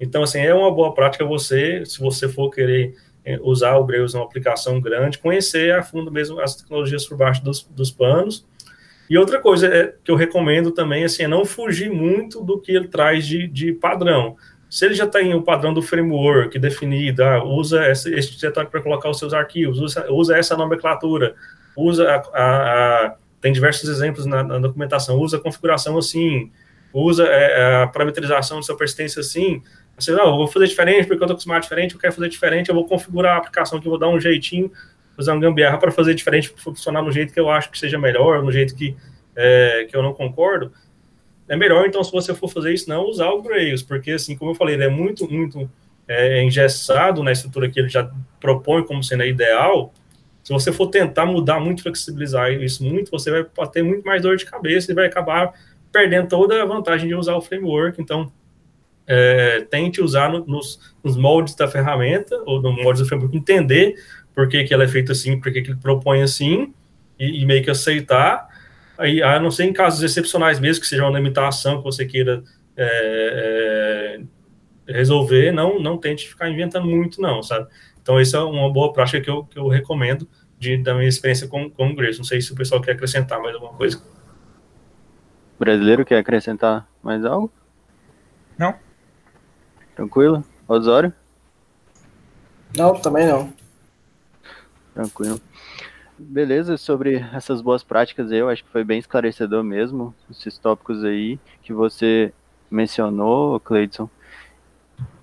Então, 0.00 0.22
assim, 0.22 0.40
é 0.40 0.54
uma 0.54 0.70
boa 0.70 0.92
prática 0.92 1.24
você, 1.24 1.84
se 1.84 2.00
você 2.00 2.28
for 2.28 2.50
querer 2.50 2.94
é, 3.24 3.38
usar 3.42 3.76
o 3.76 3.84
Grails 3.84 4.14
numa 4.14 4.24
aplicação 4.24 4.80
grande, 4.80 5.18
conhecer 5.18 5.72
a 5.74 5.82
fundo 5.82 6.10
mesmo 6.10 6.40
as 6.40 6.56
tecnologias 6.56 7.06
por 7.06 7.16
baixo 7.16 7.42
dos, 7.44 7.62
dos 7.62 7.90
panos, 7.90 8.46
e 9.08 9.16
outra 9.16 9.40
coisa 9.40 9.68
é, 9.68 9.94
que 10.02 10.10
eu 10.10 10.16
recomendo 10.16 10.72
também 10.72 11.04
assim, 11.04 11.22
é 11.22 11.28
não 11.28 11.44
fugir 11.44 11.90
muito 11.90 12.42
do 12.42 12.60
que 12.60 12.72
ele 12.72 12.88
traz 12.88 13.26
de, 13.26 13.46
de 13.46 13.72
padrão. 13.72 14.36
Se 14.68 14.84
ele 14.84 14.94
já 14.94 15.06
tem 15.06 15.32
o 15.34 15.42
padrão 15.42 15.72
do 15.72 15.80
framework 15.80 16.58
definido, 16.58 17.22
ah, 17.22 17.42
usa 17.44 17.88
esse, 17.90 18.12
esse 18.12 18.36
diretório 18.36 18.68
para 18.68 18.82
colocar 18.82 19.08
os 19.08 19.18
seus 19.18 19.32
arquivos, 19.32 19.78
usa, 19.78 20.10
usa 20.10 20.36
essa 20.36 20.56
nomenclatura, 20.56 21.34
usa 21.76 22.10
a, 22.10 22.16
a, 22.16 23.06
a 23.06 23.14
tem 23.40 23.52
diversos 23.52 23.88
exemplos 23.88 24.26
na, 24.26 24.42
na, 24.42 24.58
documentação, 24.58 25.18
usa 25.18 25.36
a 25.36 25.40
configuração 25.40 25.96
assim, 25.96 26.50
usa 26.92 27.24
é, 27.24 27.82
a 27.82 27.86
parametrização 27.86 28.60
de 28.60 28.66
sua 28.66 28.76
persistência 28.76 29.20
assim. 29.20 29.62
Você, 29.96 30.12
não, 30.12 30.26
eu 30.26 30.36
vou 30.36 30.48
fazer 30.48 30.66
diferente 30.66 31.06
porque 31.06 31.22
eu 31.22 31.26
estou 31.26 31.34
acostumado 31.34 31.62
diferente, 31.62 31.94
eu 31.94 32.00
quero 32.00 32.12
fazer 32.12 32.28
diferente, 32.28 32.68
eu 32.68 32.74
vou 32.74 32.86
configurar 32.86 33.36
a 33.36 33.38
aplicação 33.38 33.78
que 33.80 33.86
eu 33.86 33.90
vou 33.90 33.98
dar 33.98 34.08
um 34.08 34.20
jeitinho 34.20 34.70
usar 35.18 35.34
um 35.34 35.40
gambiarra 35.40 35.78
para 35.78 35.90
fazer 35.90 36.14
diferente, 36.14 36.52
funcionar 36.56 37.02
no 37.02 37.10
jeito 37.10 37.32
que 37.32 37.40
eu 37.40 37.48
acho 37.48 37.70
que 37.70 37.78
seja 37.78 37.98
melhor, 37.98 38.42
no 38.42 38.52
jeito 38.52 38.74
que, 38.74 38.96
é, 39.34 39.86
que 39.88 39.96
eu 39.96 40.02
não 40.02 40.12
concordo, 40.12 40.72
é 41.48 41.56
melhor, 41.56 41.86
então, 41.86 42.02
se 42.02 42.10
você 42.10 42.34
for 42.34 42.48
fazer 42.48 42.72
isso, 42.72 42.88
não 42.88 43.04
usar 43.04 43.30
o 43.30 43.42
Grails, 43.42 43.82
porque, 43.82 44.12
assim, 44.12 44.36
como 44.36 44.50
eu 44.50 44.54
falei, 44.54 44.74
ele 44.74 44.84
é 44.84 44.88
muito, 44.88 45.30
muito 45.30 45.70
é, 46.08 46.42
engessado 46.42 47.22
na 47.22 47.32
estrutura 47.32 47.70
que 47.70 47.78
ele 47.78 47.88
já 47.88 48.10
propõe 48.40 48.84
como 48.84 49.02
sendo 49.02 49.22
a 49.22 49.26
ideal, 49.26 49.92
se 50.42 50.52
você 50.52 50.72
for 50.72 50.88
tentar 50.88 51.26
mudar 51.26 51.58
muito, 51.58 51.82
flexibilizar 51.82 52.52
isso 52.52 52.84
muito, 52.84 53.10
você 53.10 53.30
vai 53.30 53.68
ter 53.68 53.82
muito 53.82 54.04
mais 54.04 54.22
dor 54.22 54.36
de 54.36 54.44
cabeça 54.44 54.92
e 54.92 54.94
vai 54.94 55.06
acabar 55.06 55.52
perdendo 55.90 56.28
toda 56.28 56.62
a 56.62 56.64
vantagem 56.64 57.08
de 57.08 57.14
usar 57.14 57.34
o 57.34 57.40
framework, 57.40 58.00
então, 58.00 58.30
é, 59.06 59.60
tente 59.70 60.00
usar 60.00 60.30
no, 60.30 60.44
nos, 60.46 60.94
nos 61.02 61.16
moldes 61.16 61.54
da 61.54 61.68
ferramenta, 61.68 62.36
ou 62.44 62.60
no 62.60 62.72
moldes 62.72 63.02
do 63.02 63.08
framework, 63.08 63.36
entender 63.36 63.94
por 64.34 64.48
que, 64.48 64.64
que 64.64 64.74
ela 64.74 64.84
é 64.84 64.88
feita 64.88 65.12
assim, 65.12 65.40
por 65.40 65.52
que, 65.52 65.62
que 65.62 65.70
ele 65.70 65.78
propõe 65.80 66.22
assim, 66.22 66.74
e, 67.18 67.42
e, 67.42 67.46
meio 67.46 67.64
que 67.64 67.70
aceitar. 67.70 68.48
Aí, 68.98 69.22
a 69.22 69.38
não 69.38 69.50
ser 69.50 69.64
em 69.64 69.72
casos 69.72 70.02
excepcionais 70.02 70.58
mesmo, 70.58 70.80
que 70.80 70.88
seja 70.88 71.04
uma 71.04 71.18
limitação 71.18 71.78
que 71.78 71.84
você 71.84 72.04
queira 72.06 72.42
é, 72.76 74.18
é, 74.88 74.92
resolver, 74.92 75.52
não, 75.52 75.78
não 75.80 75.98
tente 75.98 76.28
ficar 76.28 76.48
inventando 76.48 76.86
muito, 76.86 77.20
não, 77.20 77.42
sabe? 77.42 77.68
Então, 78.00 78.18
essa 78.18 78.38
é 78.38 78.40
uma 78.40 78.72
boa 78.72 78.92
prática 78.92 79.20
que 79.20 79.28
eu, 79.28 79.44
que 79.44 79.58
eu 79.58 79.68
recomendo 79.68 80.28
de, 80.58 80.76
da 80.78 80.94
minha 80.94 81.08
experiência 81.08 81.48
com, 81.48 81.68
com 81.70 81.90
o 81.90 81.94
Grace. 81.94 82.18
Não 82.18 82.24
sei 82.24 82.40
se 82.40 82.52
o 82.52 82.56
pessoal 82.56 82.80
quer 82.80 82.92
acrescentar 82.92 83.40
mais 83.40 83.54
alguma 83.54 83.72
coisa. 83.72 84.00
O 85.56 85.58
brasileiro 85.58 86.04
quer 86.04 86.18
acrescentar 86.18 86.88
mais 87.02 87.24
algo? 87.24 87.52
Não. 88.58 88.74
Tranquilo? 89.94 90.44
Osório? 90.68 91.12
Não, 92.76 92.94
também 93.00 93.26
não. 93.26 93.52
Tranquilo. 94.94 95.40
Beleza, 96.18 96.78
sobre 96.78 97.16
essas 97.34 97.60
boas 97.60 97.82
práticas 97.82 98.32
aí, 98.32 98.38
eu 98.38 98.48
acho 98.48 98.64
que 98.64 98.70
foi 98.70 98.82
bem 98.82 98.98
esclarecedor 98.98 99.62
mesmo, 99.62 100.14
esses 100.30 100.56
tópicos 100.56 101.04
aí 101.04 101.38
que 101.62 101.74
você 101.74 102.32
mencionou, 102.70 103.60
Cleidson. 103.60 104.08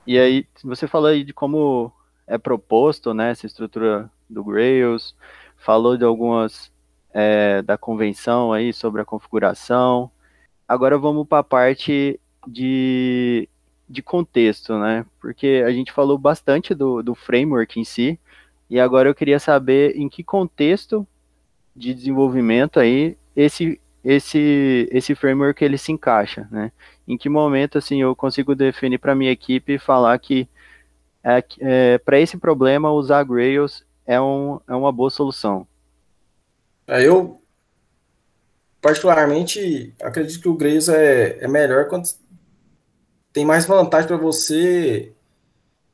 E 0.06 0.20
aí, 0.20 0.46
você 0.64 0.88
falou 0.88 1.08
aí 1.10 1.24
de 1.24 1.34
como 1.34 1.92
é 2.28 2.38
proposto, 2.38 3.12
né, 3.12 3.32
essa 3.32 3.48
estrutura 3.48 4.10
do 4.30 4.44
Grails, 4.44 5.16
falou 5.58 5.98
de 5.98 6.04
algumas 6.04 6.72
é, 7.12 7.64
da 7.64 7.76
convenção 7.76 8.54
aí 8.54 8.72
sobre 8.72 9.02
a 9.02 9.06
configuração. 9.06 10.12
Agora 10.68 10.98
vamos 10.98 11.28
para 11.28 11.40
a 11.40 11.44
parte 11.44 12.20
de, 12.48 13.50
de 13.90 14.02
contexto, 14.04 14.78
né, 14.78 15.06
porque 15.20 15.64
a 15.66 15.72
gente 15.72 15.92
falou 15.92 16.20
bastante 16.20 16.76
do, 16.76 17.02
do 17.02 17.16
framework 17.16 17.80
em 17.80 17.84
si, 17.84 18.20
e 18.74 18.80
agora 18.80 19.08
eu 19.08 19.14
queria 19.14 19.38
saber 19.38 19.96
em 19.96 20.10
que 20.10 20.24
contexto 20.24 21.08
de 21.76 21.94
desenvolvimento 21.94 22.80
aí 22.80 23.16
esse 23.36 23.80
esse 24.04 24.90
esse 24.92 25.14
framework 25.14 25.64
ele 25.64 25.78
se 25.78 25.92
encaixa, 25.92 26.48
né? 26.50 26.72
Em 27.08 27.16
que 27.16 27.30
momento 27.30 27.78
assim 27.78 28.02
eu 28.02 28.16
consigo 28.16 28.56
definir 28.56 28.98
para 28.98 29.14
minha 29.14 29.32
equipe 29.32 29.74
e 29.74 29.78
falar 29.78 30.18
que 30.18 30.50
é, 31.24 31.44
é, 31.60 31.98
para 32.00 32.20
esse 32.20 32.36
problema 32.36 32.92
usar 32.92 33.24
Grails 33.24 33.86
é, 34.08 34.20
um, 34.20 34.60
é 34.68 34.74
uma 34.74 34.92
boa 34.92 35.12
solução. 35.12 35.68
É, 36.88 37.08
eu 37.08 37.40
particularmente 38.82 39.94
acredito 40.02 40.42
que 40.42 40.50
o 40.50 40.58
Grails 40.58 40.90
é, 40.90 41.38
é 41.40 41.48
melhor 41.48 41.88
quando 41.88 42.10
tem 43.32 43.46
mais 43.46 43.68
vantagem 43.68 44.08
para 44.08 44.18
você 44.18 45.14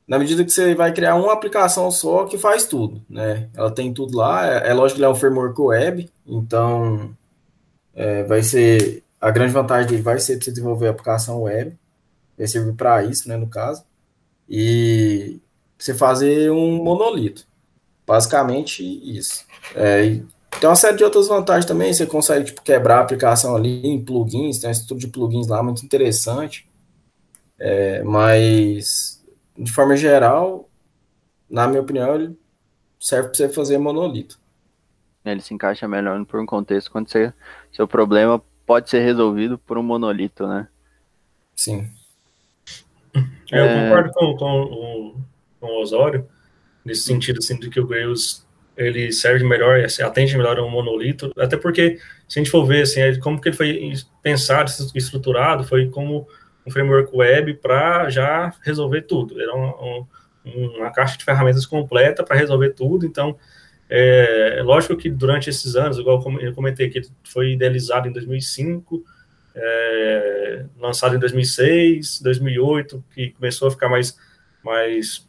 na 0.10 0.18
medida 0.18 0.44
que 0.44 0.50
você 0.50 0.74
vai 0.74 0.92
criar 0.92 1.14
uma 1.14 1.32
aplicação 1.32 1.92
só 1.92 2.26
que 2.26 2.36
faz 2.36 2.66
tudo, 2.66 3.00
né? 3.08 3.48
Ela 3.54 3.70
tem 3.70 3.94
tudo 3.94 4.18
lá, 4.18 4.44
é, 4.48 4.70
é 4.70 4.74
lógico 4.74 4.96
que 4.96 5.02
ele 5.04 5.06
é 5.06 5.10
um 5.10 5.16
framework 5.16 5.62
web, 5.62 6.10
então 6.26 7.16
é, 7.94 8.24
vai 8.24 8.42
ser 8.42 9.04
a 9.22 9.30
grande 9.30 9.54
vantagem 9.54 9.88
dele 9.88 10.02
vai 10.02 10.18
ser 10.18 10.42
você 10.42 10.50
desenvolver 10.50 10.88
a 10.88 10.92
aplicação 10.92 11.44
web, 11.44 11.78
vai 12.36 12.48
servir 12.48 12.74
para 12.74 13.04
isso, 13.04 13.30
né, 13.30 13.38
no 13.38 13.46
caso, 13.46 13.84
e 14.50 15.40
você 15.78 15.94
fazer 15.94 16.50
um 16.50 16.84
monolito, 16.84 17.46
basicamente 18.08 18.84
isso. 18.84 19.46
É, 19.76 20.22
tem 20.60 20.68
uma 20.68 20.76
série 20.76 20.98
de 20.98 21.04
outras 21.04 21.28
vantagens 21.28 21.66
também, 21.66 21.94
você 21.94 22.08
consegue 22.08 22.46
tipo, 22.46 22.64
quebrar 22.64 22.98
a 22.98 23.02
aplicação 23.02 23.56
ali 23.56 23.86
em 23.86 24.04
plugins, 24.04 24.58
tem 24.58 24.70
um 24.70 24.72
estudo 24.72 25.00
de 25.00 25.08
plugins 25.08 25.46
lá 25.46 25.62
muito 25.62 25.86
interessante, 25.86 26.68
é, 27.60 28.02
mas 28.02 29.09
de 29.60 29.72
forma 29.72 29.98
geral, 29.98 30.70
na 31.50 31.68
minha 31.68 31.82
opinião, 31.82 32.16
ele 32.16 32.40
serve 33.00 33.28
para 33.30 33.38
você 33.38 33.50
fazer 33.50 33.78
monolito. 33.78 34.40
Ele 35.26 35.42
se 35.42 35.54
encaixa 35.54 35.88
melhor 35.88 36.24
por 36.26 36.40
um 36.40 36.46
contexto 36.46 36.90
quando 36.90 37.10
você, 37.10 37.34
seu 37.72 37.88
problema 37.88 38.42
pode 38.66 38.90
ser 38.90 39.02
resolvido 39.02 39.58
por 39.58 39.78
um 39.78 39.84
monolito, 39.84 40.48
né? 40.48 40.68
Sim. 41.56 41.90
É, 43.52 43.60
eu 43.60 43.66
é... 43.66 43.90
concordo 43.90 44.14
com, 44.14 44.38
com, 44.38 45.22
com, 45.60 45.68
o 45.68 45.82
Osório, 45.82 46.26
nesse 46.86 47.04
sentido 47.04 47.40
assim, 47.40 47.60
de 47.60 47.70
que 47.70 47.82
o 47.82 47.88
Grails 47.88 48.48
ele 48.78 49.12
serve 49.12 49.44
melhor, 49.44 49.84
assim, 49.84 50.02
atende 50.02 50.38
melhor 50.38 50.58
a 50.58 50.64
um 50.64 50.70
monolito, 50.70 51.34
até 51.38 51.58
porque, 51.58 52.00
se 52.30 52.40
a 52.40 52.42
gente 52.42 52.52
for 52.52 52.66
ver 52.66 52.84
assim, 52.84 53.20
como 53.20 53.42
que 53.42 53.50
ele 53.50 53.58
foi 53.58 53.94
pensado, 54.24 54.72
estruturado, 54.96 55.66
foi 55.66 55.90
como 55.90 56.26
um 56.70 56.72
framework 56.72 57.16
web 57.16 57.56
para 57.56 58.10
já 58.10 58.54
resolver 58.62 59.02
tudo. 59.02 59.42
Era 59.42 59.56
um, 59.56 60.06
um, 60.46 60.68
uma 60.78 60.92
caixa 60.92 61.18
de 61.18 61.24
ferramentas 61.24 61.66
completa 61.66 62.24
para 62.24 62.38
resolver 62.38 62.70
tudo. 62.72 63.06
Então, 63.06 63.36
é, 63.90 64.60
é, 64.60 64.64
lógico 64.64 64.96
que 64.96 65.10
durante 65.10 65.50
esses 65.50 65.76
anos, 65.76 65.98
igual 65.98 66.24
eu 66.40 66.54
comentei 66.54 66.90
que 66.90 67.02
foi 67.24 67.54
idealizado 67.54 68.08
em 68.08 68.12
2005, 68.12 69.04
é, 69.56 70.66
lançado 70.80 71.16
em 71.16 71.20
2006, 71.20 72.22
2008, 72.22 73.04
que 73.14 73.32
começou 73.32 73.68
a 73.68 73.72
ficar 73.72 73.90
mais, 73.90 74.18
mais 74.64 75.28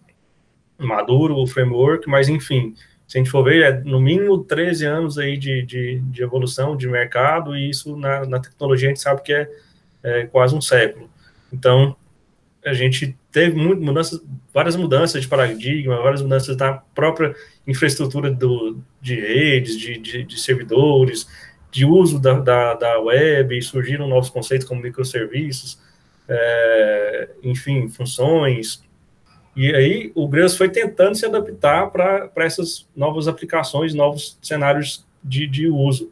maduro 0.79 1.37
o 1.37 1.47
framework, 1.47 2.09
mas 2.09 2.29
enfim, 2.29 2.75
se 3.11 3.19
a 3.19 3.21
gente 3.21 3.31
for 3.31 3.43
ver, 3.43 3.63
é 3.63 3.81
no 3.81 4.01
mínimo 4.01 4.45
13 4.45 4.87
anos 4.87 5.19
aí 5.19 5.37
de, 5.37 5.63
de, 5.63 5.99
de 5.99 6.23
evolução 6.23 6.77
de 6.77 6.87
mercado, 6.87 7.57
e 7.57 7.69
isso 7.69 7.97
na, 7.97 8.25
na, 8.25 8.39
tecnologia 8.39 8.89
a 8.89 8.91
gente 8.91 9.01
sabe 9.01 9.23
que 9.23 9.33
é, 9.33 9.51
é, 10.01 10.27
quase 10.27 10.55
um 10.55 10.61
século. 10.61 11.10
Então, 11.53 11.97
a 12.65 12.75
gente 12.75 13.17
teve 13.33 13.57
muito, 13.57 13.83
mudanças, 13.83 14.21
várias 14.53 14.77
mudanças 14.77 15.23
de 15.23 15.29
paradigma, 15.29 16.03
várias 16.03 16.23
mudanças 16.23 16.57
da 16.57 16.75
própria 16.95 17.35
infraestrutura 17.67 18.31
do, 18.31 18.79
de 19.01 19.15
redes, 19.15 19.79
de, 19.79 19.99
de, 19.99 20.23
de 20.25 20.41
servidores, 20.41 21.27
de 21.71 21.85
uso 21.85 22.19
da, 22.19 22.39
da, 22.39 22.75
da, 22.75 23.01
web, 23.01 23.61
surgiram 23.63 24.09
novos 24.09 24.29
conceitos 24.29 24.67
como 24.67 24.83
microserviços, 24.83 25.79
é, 26.29 27.31
enfim, 27.43 27.89
funções. 27.89 28.83
E 29.57 29.75
aí 29.75 30.13
o 30.15 30.29
Grails 30.29 30.57
foi 30.57 30.69
tentando 30.69 31.15
se 31.15 31.25
adaptar 31.25 31.91
para 31.91 32.31
essas 32.39 32.89
novas 32.95 33.29
aplicações, 33.29 33.95
novos 33.95 34.39
cenários 34.43 35.07
de, 35.23 35.47
de 35.47 35.69
uso. 35.69 36.11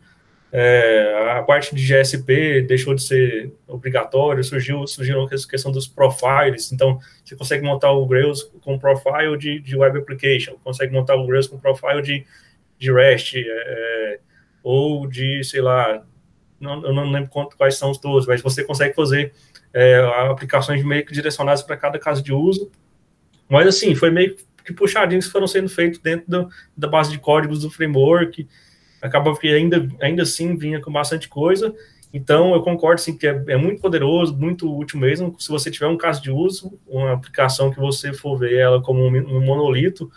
É, 0.50 1.34
a 1.38 1.42
parte 1.42 1.74
de 1.74 1.82
GSP 1.82 2.62
deixou 2.62 2.94
de 2.94 3.02
ser 3.02 3.52
obrigatório, 3.66 4.42
surgiu, 4.42 4.87
surgiu 4.87 5.22
a 5.22 5.28
questão 5.28 5.70
dos 5.70 5.87
profiles, 5.87 6.72
então 6.72 6.98
você 7.22 7.37
consegue 7.37 7.62
montar 7.62 7.92
o 7.92 8.06
Grails 8.06 8.44
com 8.62 8.78
profile 8.78 9.37
de, 9.37 9.61
de 9.61 9.76
web 9.76 9.98
application, 9.98 10.56
consegue 10.64 10.92
montar 10.92 11.16
o 11.16 11.26
Grails 11.26 11.46
com 11.46 11.58
profile 11.58 12.00
de, 12.00 12.24
de 12.78 12.90
REST, 12.90 13.34
é, 13.37 14.20
ou 14.62 15.06
de, 15.06 15.44
sei 15.44 15.61
lá, 15.61 16.02
não, 16.61 16.84
eu 16.84 16.92
não 16.92 17.11
lembro 17.11 17.30
quais 17.56 17.76
são 17.76 17.90
os 17.90 17.98
todos, 17.98 18.26
mas 18.26 18.40
você 18.40 18.64
consegue 18.64 18.94
fazer 18.94 19.32
é, 19.72 19.98
aplicações 20.30 20.82
meio 20.82 21.04
que 21.04 21.12
direcionadas 21.12 21.62
para 21.62 21.76
cada 21.76 21.98
caso 21.98 22.22
de 22.22 22.32
uso. 22.32 22.70
Mas 23.48 23.66
assim, 23.66 23.94
foi 23.94 24.11
meio 24.11 24.37
que 24.64 24.72
puxadinhos 24.72 25.26
que 25.26 25.32
foram 25.32 25.46
sendo 25.46 25.68
feitos 25.68 25.98
dentro 25.98 26.28
do, 26.28 26.48
da 26.76 26.88
base 26.88 27.11
de 27.11 27.18
códigos 27.18 27.61
do 27.61 27.70
framework. 27.70 28.46
Acaba 29.00 29.37
que 29.37 29.48
ainda, 29.48 29.88
ainda 30.00 30.22
assim 30.22 30.56
vinha 30.56 30.80
com 30.80 30.90
bastante 30.90 31.28
coisa. 31.28 31.74
Então, 32.12 32.54
eu 32.54 32.62
concordo 32.62 33.00
sim 33.00 33.16
que 33.16 33.26
é, 33.26 33.44
é, 33.48 33.56
muito 33.56 33.82
poderoso, 33.82 34.34
muito 34.34 34.74
útil 34.76 34.98
mesmo. 34.98 35.34
Se 35.38 35.48
você 35.48 35.70
tiver 35.70 35.87
um 35.87 35.96
caso 35.96 36.22
de 36.22 36.30
uso, 36.30 36.78
uma 36.87 37.12
aplicação 37.12 37.70
que 37.70 37.78
você 37.78 38.12
for 38.12 38.38
ver 38.38 38.56
ela 38.56 38.80
como 38.80 39.02
um, 39.06 39.37
um 39.37 39.40
monolito, 39.40 40.11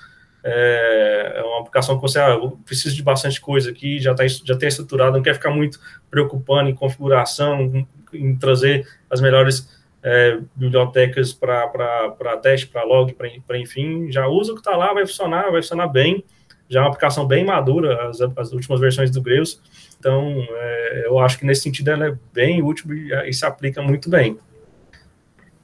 é, 0.43 1.33
é, 1.35 1.43
uma 1.43 1.59
aplicação 1.59 1.95
que 1.95 2.01
você 2.01 2.19
ah, 2.19 2.37
precisa 2.65 2.95
de 2.95 3.03
bastante 3.03 3.39
coisa 3.39 3.69
aqui, 3.69 3.99
já 3.99 4.11
está 4.11 4.25
já 4.27 4.57
tem 4.57 4.69
estruturado, 4.69 5.15
não 5.15 5.21
quer 5.23 5.35
ficar 5.35 5.51
muito 5.51 5.79
preocupando 6.09 6.69
em 6.69 6.75
configuração, 6.75 7.61
em, 7.61 7.87
em 8.13 8.35
trazer 8.35 8.87
as 9.09 9.21
melhores 9.21 9.69
é, 10.01 10.39
bibliotecas 10.55 11.31
para 11.33 12.37
teste, 12.41 12.67
para 12.67 12.83
log, 12.83 13.13
para 13.13 13.59
enfim, 13.59 14.11
já 14.11 14.27
usa 14.27 14.51
o 14.51 14.55
que 14.55 14.61
está 14.61 14.75
lá, 14.75 14.93
vai 14.93 15.05
funcionar, 15.05 15.51
vai 15.51 15.61
funcionar 15.61 15.87
bem. 15.87 16.23
Já 16.71 16.79
é 16.79 16.83
uma 16.83 16.89
aplicação 16.89 17.27
bem 17.27 17.43
madura, 17.43 18.07
as, 18.07 18.21
as 18.21 18.53
últimas 18.53 18.79
versões 18.79 19.11
do 19.11 19.21
Grails. 19.21 19.61
Então, 19.99 20.33
é, 20.49 21.03
eu 21.05 21.19
acho 21.19 21.37
que 21.37 21.45
nesse 21.45 21.63
sentido 21.63 21.89
ela 21.89 22.07
é 22.07 22.17
bem 22.33 22.63
útil 22.63 22.93
e, 22.93 23.13
e 23.29 23.33
se 23.33 23.45
aplica 23.45 23.81
muito 23.81 24.09
bem. 24.09 24.39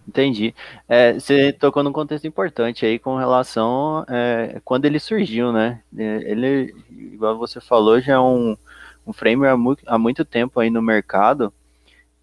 Entendi. 0.05 0.53
É, 0.87 1.13
você 1.13 1.53
tocou 1.53 1.81
num 1.81 1.93
contexto 1.93 2.27
importante 2.27 2.85
aí 2.85 2.99
com 2.99 3.15
relação 3.15 4.05
é, 4.09 4.59
quando 4.65 4.83
ele 4.83 4.99
surgiu, 4.99 5.53
né? 5.53 5.81
É, 5.97 6.31
ele, 6.31 6.75
igual 6.91 7.37
você 7.37 7.61
falou, 7.61 8.01
já 8.01 8.13
é 8.13 8.19
um, 8.19 8.57
um 9.05 9.13
framework 9.13 9.53
há 9.53 9.57
muito, 9.57 9.83
há 9.85 9.97
muito 9.97 10.25
tempo 10.25 10.59
aí 10.59 10.69
no 10.69 10.81
mercado 10.81 11.53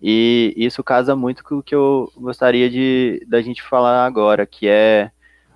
e 0.00 0.52
isso 0.56 0.84
casa 0.84 1.16
muito 1.16 1.42
com 1.42 1.56
o 1.56 1.62
que 1.62 1.74
eu 1.74 2.12
gostaria 2.14 2.68
de 2.68 3.24
da 3.26 3.40
gente 3.40 3.62
falar 3.62 4.04
agora, 4.04 4.44
que 4.44 4.68
é 4.68 5.10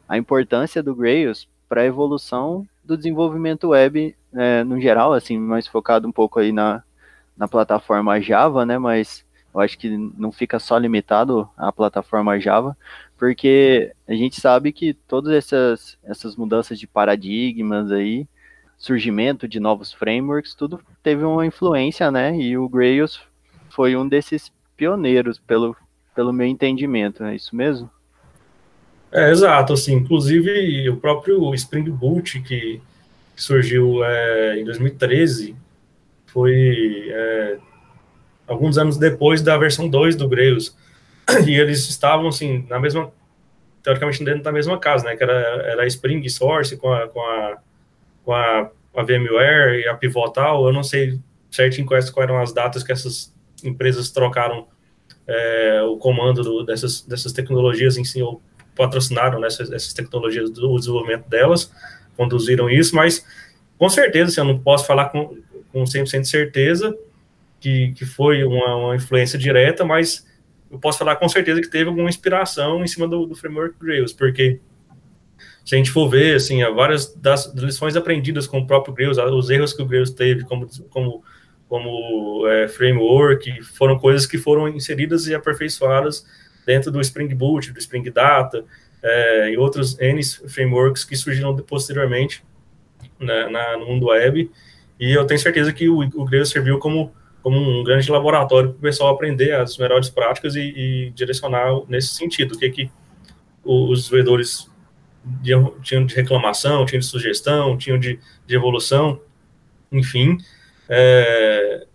a 0.09 0.17
importância 0.17 0.83
do 0.83 0.95
Grails 0.95 1.47
para 1.69 1.83
a 1.83 1.85
evolução 1.85 2.67
do 2.89 2.97
desenvolvimento 2.97 3.69
web 3.69 4.17
é, 4.33 4.65
no 4.65 4.81
geral, 4.81 5.13
assim, 5.13 5.39
mais 5.39 5.67
focado 5.67 6.09
um 6.09 6.13
pouco 6.13 6.41
aí 6.41 6.53
na, 6.53 6.83
na 7.37 7.47
plataforma 7.47 8.19
Java, 8.19 8.65
né? 8.65 8.79
Mas 8.79 9.27
eu 9.55 9.61
acho 9.61 9.79
que 9.79 9.91
não 10.17 10.33
fica 10.33 10.59
só 10.59 10.79
limitado 10.79 11.47
à 11.55 11.71
plataforma 11.71 12.41
Java, 12.41 12.75
porque 13.19 13.93
a 14.09 14.15
gente 14.15 14.41
sabe 14.41 14.73
que 14.73 14.95
todas 14.95 15.35
essas, 15.35 15.99
essas 16.03 16.35
mudanças 16.35 16.79
de 16.79 16.87
paradigmas 16.87 17.93
aí, 17.93 18.27
surgimento 18.79 19.47
de 19.47 19.61
novos 19.61 19.93
frameworks, 19.93 20.55
tudo 20.55 20.81
teve 21.03 21.25
uma 21.25 21.45
influência, 21.45 22.11
né? 22.11 22.35
E 22.41 22.57
o 22.57 22.69
Grails 22.71 23.21
foi 23.69 23.97
um 23.97 24.09
desses 24.09 24.51
pioneiros, 24.79 25.39
pelo, 25.39 25.77
pelo 26.15 26.33
meu 26.33 26.47
entendimento, 26.47 27.23
é 27.23 27.35
isso 27.35 27.55
mesmo? 27.55 27.91
É, 29.11 29.31
exato, 29.31 29.73
assim, 29.73 29.95
inclusive 29.95 30.89
o 30.91 30.97
próprio 30.97 31.55
Spring 31.55 31.91
Boot 31.91 32.41
que, 32.43 32.81
surgiu 33.39 34.05
é, 34.05 34.59
em 34.59 34.65
2013 34.65 35.55
foi 36.27 37.09
é, 37.09 37.57
alguns 38.47 38.77
anos 38.77 38.97
depois 38.97 39.41
da 39.41 39.57
versão 39.57 39.89
2 39.89 40.17
do 40.17 40.29
Grails. 40.29 40.77
E 41.47 41.55
eles 41.55 41.89
estavam, 41.89 42.29
assim, 42.29 42.67
na 42.69 42.81
mesma, 42.81 43.13
teoricamente 43.83 44.25
dentro 44.25 44.43
da 44.43 44.51
mesma 44.51 44.79
casa, 44.79 45.05
né, 45.05 45.17
que 45.17 45.23
era, 45.23 45.33
era 45.33 45.87
Spring 45.87 46.27
Source 46.29 46.77
com 46.77 46.93
a, 46.93 47.07
com 47.07 47.21
a, 47.21 47.59
com 48.25 48.33
a, 48.33 48.71
a 48.97 49.03
VMware 49.03 49.81
e 49.81 49.87
a 49.87 49.95
Pivotal, 49.95 50.67
eu 50.67 50.73
não 50.73 50.83
sei 50.83 51.19
certinho 51.51 51.87
quais, 51.87 52.09
quais 52.11 52.29
eram 52.29 52.41
as 52.41 52.53
datas 52.53 52.83
que 52.83 52.93
essas 52.93 53.33
empresas 53.63 54.11
trocaram 54.11 54.67
é, 55.27 55.83
o 55.83 55.99
comando 55.99 56.43
do, 56.43 56.65
dessas, 56.65 57.03
dessas 57.03 57.33
tecnologias 57.33 57.99
em 57.99 58.05
si, 58.05 58.23
ou 58.23 58.41
patrocinaram 58.79 59.39
nessas, 59.39 59.71
essas 59.71 59.93
tecnologias 59.93 60.49
do 60.51 60.75
desenvolvimento 60.79 61.29
delas, 61.29 61.71
conduziram 62.17 62.71
isso, 62.71 62.97
mas 62.97 63.25
com 63.77 63.89
certeza, 63.89 64.31
assim, 64.31 64.41
eu 64.41 64.45
não 64.45 64.59
posso 64.59 64.87
falar 64.87 65.11
com, 65.11 65.37
com 65.73 65.85
100% 65.85 66.23
de 66.23 66.29
certeza, 66.29 66.97
que, 67.61 67.93
que 67.93 68.07
foi 68.07 68.45
uma, 68.45 68.77
uma, 68.77 68.97
influência 68.97 69.39
direta, 69.39 69.85
mas 69.85 70.27
eu 70.71 70.79
posso 70.79 70.99
falar 70.99 71.17
com 71.17 71.29
certeza 71.29 71.61
que 71.61 71.69
teve 71.69 71.89
alguma 71.89 72.09
inspiração 72.09 72.83
em 72.83 72.87
cima 72.87 73.07
do, 73.07 73.27
do 73.27 73.35
framework 73.35 73.75
Grails, 73.81 74.13
porque 74.13 74.61
se 75.65 75.75
a 75.75 75.79
gente 75.79 75.91
for 75.91 76.09
ver, 76.09 76.37
assim, 76.37 76.63
várias 76.73 77.15
das 77.15 77.53
lições 77.55 77.95
aprendidas 77.95 78.47
com 78.47 78.59
o 78.59 78.67
próprio 78.67 78.95
Grails, 78.95 79.19
os 79.19 79.51
erros 79.51 79.73
que 79.73 79.83
o 79.83 79.87
Grails 79.87 80.11
teve 80.11 80.45
como, 80.45 80.67
como, 80.89 81.23
como 81.69 82.47
é, 82.49 82.69
framework, 82.69 83.63
foram 83.63 83.99
coisas 83.99 84.25
que 84.25 84.39
foram 84.39 84.69
inseridas 84.69 85.27
e 85.27 85.35
aperfeiçoadas 85.35 86.25
dentro 86.69 86.93
do 86.93 87.01
Spring 87.01 87.35
Boot, 87.35 87.73
do 87.73 87.79
Spring 87.79 88.11
Data, 88.11 88.63
é, 89.03 89.53
e 89.53 89.57
outros 89.57 89.99
N 89.99 90.23
frameworks 90.47 91.03
que 91.03 91.17
surgiram 91.17 91.57
posteriormente 91.57 92.45
né, 93.19 93.49
na, 93.49 93.79
no 93.79 93.87
mundo 93.87 94.09
web, 94.09 94.51
e 95.01 95.13
eu 95.13 95.27
tenho 95.27 95.41
certeza 95.41 95.73
que 95.73 95.89
o, 95.89 96.01
o 96.01 96.25
Grails 96.27 96.51
serviu 96.51 96.79
como 96.79 97.11
como 97.41 97.57
um 97.57 97.85
grande 97.85 98.11
laboratório 98.11 98.71
para 98.71 98.79
o 98.79 98.81
pessoal 98.81 99.15
aprender 99.15 99.55
as 99.55 99.79
melhores 99.79 100.11
práticas 100.11 100.57
e, 100.57 100.61
e 100.61 101.11
direcionar 101.15 101.81
nesse 101.89 102.09
sentido, 102.09 102.55
o 102.57 102.59
que, 102.59 102.69
que 102.69 102.91
os 103.65 104.01
desenvolvedores 104.01 104.69
tinham 105.83 106.05
de 106.05 106.15
reclamação, 106.15 106.85
tinham 106.85 107.01
de 107.01 107.07
sugestão, 107.07 107.79
tinham 107.79 107.99
de, 107.99 108.19
de 108.45 108.55
evolução, 108.55 109.21
enfim, 109.91 110.37
é, 110.89 111.87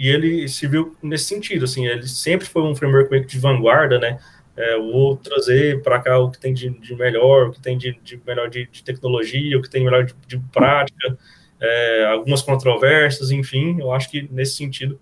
e 0.00 0.08
ele 0.08 0.48
se 0.48 0.66
viu 0.66 0.96
nesse 1.02 1.24
sentido, 1.26 1.66
assim, 1.66 1.86
ele 1.86 2.08
sempre 2.08 2.46
foi 2.46 2.62
um 2.62 2.74
framework 2.74 3.10
meio 3.10 3.22
que 3.22 3.28
de 3.28 3.38
vanguarda, 3.38 3.98
né, 3.98 4.18
é, 4.56 4.78
vou 4.78 5.14
trazer 5.14 5.82
para 5.82 6.00
cá 6.00 6.18
o 6.18 6.30
que 6.30 6.40
tem 6.40 6.54
de, 6.54 6.70
de, 6.70 6.94
melhor, 6.94 7.48
o 7.48 7.52
que 7.52 7.60
tem 7.60 7.76
de, 7.76 7.92
de 8.02 8.18
melhor 8.26 8.48
de, 8.48 8.66
de, 8.66 8.82
tecnologia, 8.82 9.58
o 9.58 9.60
que 9.60 9.68
tem 9.68 9.84
melhor 9.84 10.06
de, 10.06 10.14
de 10.26 10.38
prática, 10.50 11.18
é, 11.60 12.06
algumas 12.06 12.40
controvérsias, 12.40 13.30
enfim, 13.30 13.78
eu 13.78 13.92
acho 13.92 14.10
que 14.10 14.26
nesse 14.32 14.54
sentido, 14.54 14.98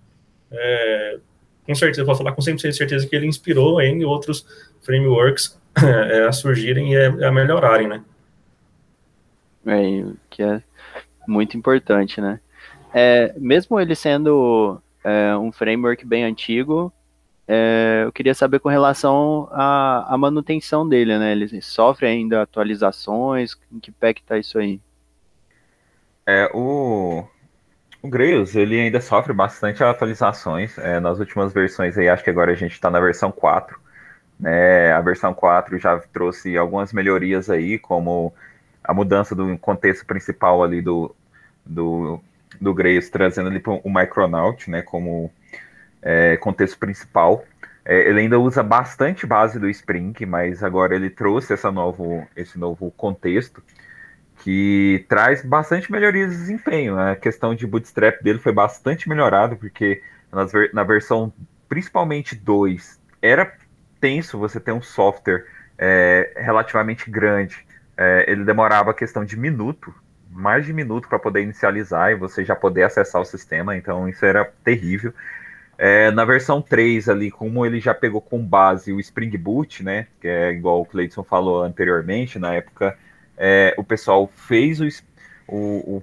é, 0.51 1.19
com 1.65 1.77
certeza, 1.77 2.05
posso 2.05 2.19
falar 2.19 2.33
com 2.33 2.43
100% 2.43 2.57
de 2.57 2.77
certeza 2.77 3.07
que 3.07 3.15
ele 3.15 3.27
inspirou 3.27 3.81
em 3.81 4.05
outros 4.05 4.45
frameworks 4.83 5.61
é, 5.81 6.25
a 6.25 6.33
surgirem 6.33 6.95
e 6.95 7.25
a 7.25 7.31
melhorarem, 7.31 7.87
né? 7.87 8.03
É, 9.65 10.13
que 10.29 10.43
é 10.43 10.61
muito 11.29 11.57
importante, 11.57 12.21
né? 12.21 12.41
É, 12.93 13.33
mesmo 13.37 13.79
ele 13.79 13.95
sendo 13.95 14.81
é, 15.09 15.37
um 15.37 15.51
framework 15.51 16.05
bem 16.05 16.25
antigo, 16.25 16.93
é, 17.47 18.03
eu 18.05 18.13
queria 18.13 18.35
saber 18.35 18.59
com 18.59 18.69
relação 18.69 19.49
à, 19.53 20.15
à, 20.15 20.19
manutenção 20.19 20.87
dele, 20.87 21.19
né? 21.19 21.33
Ele 21.33 21.63
sofre 21.63 22.07
ainda 22.07 22.43
atualizações? 22.43 23.57
Em 23.73 23.81
que 23.81 23.91
pé 23.91 24.13
que 24.13 24.23
tá 24.23 24.37
isso 24.37 24.59
aí? 24.59 24.79
É, 26.27 26.51
o, 26.53 27.25
o 28.03 28.09
Grails, 28.09 28.55
ele 28.55 28.79
ainda 28.79 29.01
sofre 29.01 29.33
bastante 29.33 29.83
atualizações. 29.83 30.77
É, 30.77 31.01
nas 31.01 31.19
últimas 31.19 31.51
versões 31.55 31.97
aí, 31.97 32.07
acho 32.07 32.23
que 32.23 32.29
agora 32.29 32.53
a 32.53 32.55
gente 32.55 32.73
está 32.73 32.91
na 32.91 33.01
versão 33.01 33.33
4. 33.33 33.81
Né? 34.39 34.93
A 34.93 35.01
versão 35.01 35.33
4 35.33 35.79
já 35.79 35.99
trouxe 36.13 36.55
algumas 36.55 36.93
melhorias 36.93 37.49
aí, 37.49 37.79
como 37.79 38.31
a 38.85 38.93
mudança 38.93 39.35
do 39.35 39.57
contexto 39.57 40.05
principal 40.05 40.63
ali 40.63 40.83
do, 40.83 41.17
do, 41.65 42.21
do 42.61 42.75
Grails, 42.75 43.09
trazendo 43.11 43.49
ali 43.49 43.63
o 43.65 43.91
Micronaut, 43.91 44.71
né, 44.71 44.83
como 44.83 45.31
é, 46.03 46.37
contexto 46.37 46.79
principal. 46.79 47.45
É, 47.85 48.09
ele 48.09 48.21
ainda 48.21 48.39
usa 48.39 48.63
bastante 48.63 49.27
base 49.27 49.59
do 49.59 49.69
Spring, 49.69 50.15
mas 50.27 50.63
agora 50.63 50.95
ele 50.95 51.11
trouxe 51.11 51.53
essa 51.53 51.71
novo, 51.71 52.27
esse 52.37 52.59
novo 52.59 52.91
contexto 52.91 53.63
que 54.39 55.05
traz 55.09 55.45
bastante 55.45 55.91
melhorias 55.91 56.31
de 56.31 56.37
desempenho. 56.37 56.99
A 56.99 57.17
questão 57.17 57.55
de 57.55 57.67
bootstrap 57.67 58.23
dele 58.23 58.39
foi 58.39 58.53
bastante 58.53 59.09
melhorado, 59.09 59.57
porque 59.57 60.03
nas, 60.33 60.53
na 60.73 60.85
versão 60.85 61.33
principalmente 61.69 62.35
2 62.35 62.99
era 63.21 63.53
tenso 64.01 64.39
você 64.39 64.61
ter 64.61 64.73
um 64.73 64.81
software 64.81 65.45
é, 65.77 66.33
relativamente 66.37 67.11
grande. 67.11 67.67
É, 67.97 68.25
ele 68.29 68.45
demorava 68.45 68.93
a 68.93 68.95
questão 68.95 69.25
de 69.25 69.37
minuto, 69.37 69.93
mais 70.31 70.65
de 70.67 70.73
minuto 70.73 71.09
para 71.09 71.19
poder 71.19 71.43
inicializar 71.43 72.11
e 72.11 72.15
você 72.15 72.45
já 72.45 72.55
poder 72.55 72.83
acessar 72.85 73.21
o 73.21 73.25
sistema, 73.25 73.77
então 73.77 74.09
isso 74.09 74.25
era 74.25 74.45
terrível. 74.65 75.13
É, 75.77 76.11
na 76.11 76.25
versão 76.25 76.61
3 76.61 77.09
ali, 77.09 77.31
como 77.31 77.65
ele 77.65 77.81
já 77.81 77.95
pegou 77.95 78.21
com 78.21 78.45
base 78.45 78.93
o 78.93 78.99
Spring 78.99 79.37
Boot, 79.37 79.83
né, 79.85 80.09
que 80.21 80.27
é 80.27 80.51
igual 80.51 80.81
o 80.81 80.87
Cleiton 80.87 81.23
falou 81.23 81.63
anteriormente, 81.63 82.39
na 82.39 82.55
época 82.55 82.97
é, 83.39 83.73
o 83.79 83.85
pessoal 83.85 84.29
fez 84.35 84.81
o, 84.81 84.89
o, 85.47 85.97
o, 85.97 86.03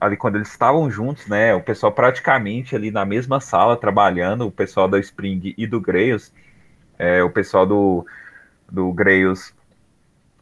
ali 0.00 0.16
quando 0.16 0.36
eles 0.36 0.48
estavam 0.48 0.88
juntos, 0.88 1.26
né? 1.26 1.52
O 1.54 1.60
pessoal 1.60 1.92
praticamente 1.92 2.76
ali 2.76 2.92
na 2.92 3.04
mesma 3.04 3.40
sala 3.40 3.76
trabalhando, 3.76 4.46
o 4.46 4.52
pessoal 4.52 4.88
da 4.88 4.98
Spring 5.00 5.52
e 5.58 5.66
do 5.66 5.80
Grails, 5.80 6.32
é, 6.96 7.22
o 7.22 7.30
pessoal 7.30 7.66
do, 7.66 8.06
do 8.70 8.92
Grails, 8.92 9.52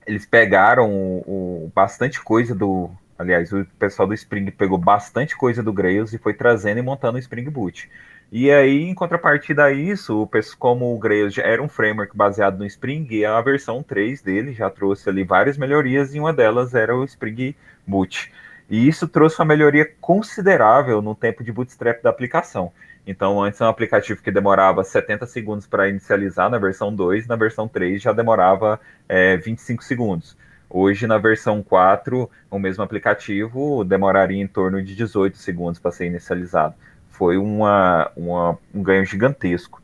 eles 0.07 0.27
pegaram 0.27 0.91
o, 0.93 1.65
o, 1.67 1.73
bastante 1.75 2.23
coisa 2.23 2.55
do. 2.55 2.91
Aliás, 3.19 3.53
o 3.53 3.65
pessoal 3.79 4.07
do 4.07 4.15
Spring 4.15 4.49
pegou 4.53 4.79
bastante 4.79 5.37
coisa 5.37 5.61
do 5.63 5.73
Grails 5.73 6.13
e 6.13 6.19
foi 6.19 6.33
trazendo 6.33 6.79
e 6.79 6.83
montando 6.83 7.17
o 7.17 7.19
Spring 7.19 7.51
Boot. 7.51 7.91
E 8.31 8.51
aí, 8.51 8.83
em 8.83 8.95
contrapartida 8.95 9.65
a 9.65 9.73
isso, 9.73 10.29
como 10.59 10.95
o 10.95 10.99
Grails 10.99 11.37
era 11.39 11.63
um 11.63 11.69
framework 11.69 12.17
baseado 12.17 12.59
no 12.59 12.67
Spring, 12.67 13.25
a 13.25 13.41
versão 13.41 13.83
3 13.83 14.23
dele 14.23 14.53
já 14.53 14.71
trouxe 14.71 15.09
ali 15.09 15.25
várias 15.25 15.59
melhorias 15.59 16.15
e 16.15 16.21
uma 16.21 16.33
delas 16.33 16.75
era 16.75 16.95
o 16.95 17.05
Spring 17.05 17.57
Boot. 17.87 18.31
E 18.71 18.87
isso 18.87 19.09
trouxe 19.09 19.41
uma 19.41 19.47
melhoria 19.47 19.91
considerável 20.01 21.01
no 21.03 21.15
tempo 21.15 21.43
de 21.43 21.51
bootstrap 21.51 22.03
da 22.03 22.11
aplicação. 22.11 22.71
Então, 23.07 23.43
antes 23.43 23.59
um 23.63 23.65
aplicativo 23.65 24.23
que 24.23 24.31
demorava 24.31 24.85
70 24.85 25.27
segundos 25.27 25.67
para 25.67 25.89
inicializar 25.89 26.51
na 26.51 26.59
versão 26.59 26.95
2, 26.95 27.27
na 27.27 27.37
versão 27.37 27.67
3 27.67 28.03
já 28.03 28.13
demorava 28.13 28.79
é, 29.09 29.39
25 29.39 29.83
segundos. 29.83 30.37
Hoje, 30.71 31.07
na 31.07 31.19
versão 31.19 31.63
4, 31.63 32.31
o 32.51 32.59
mesmo 32.59 32.83
aplicativo 32.83 33.85
demoraria 33.85 34.43
em 34.43 34.47
torno 34.47 34.83
de 34.83 34.95
18 34.95 35.39
segundos 35.39 35.81
para 35.81 35.93
ser 35.93 36.07
inicializado 36.07 36.75
foi 37.19 37.37
uma, 37.37 38.13
uma, 38.17 38.57
um 38.73 38.81
ganho 38.81 39.05
gigantesco. 39.05 39.83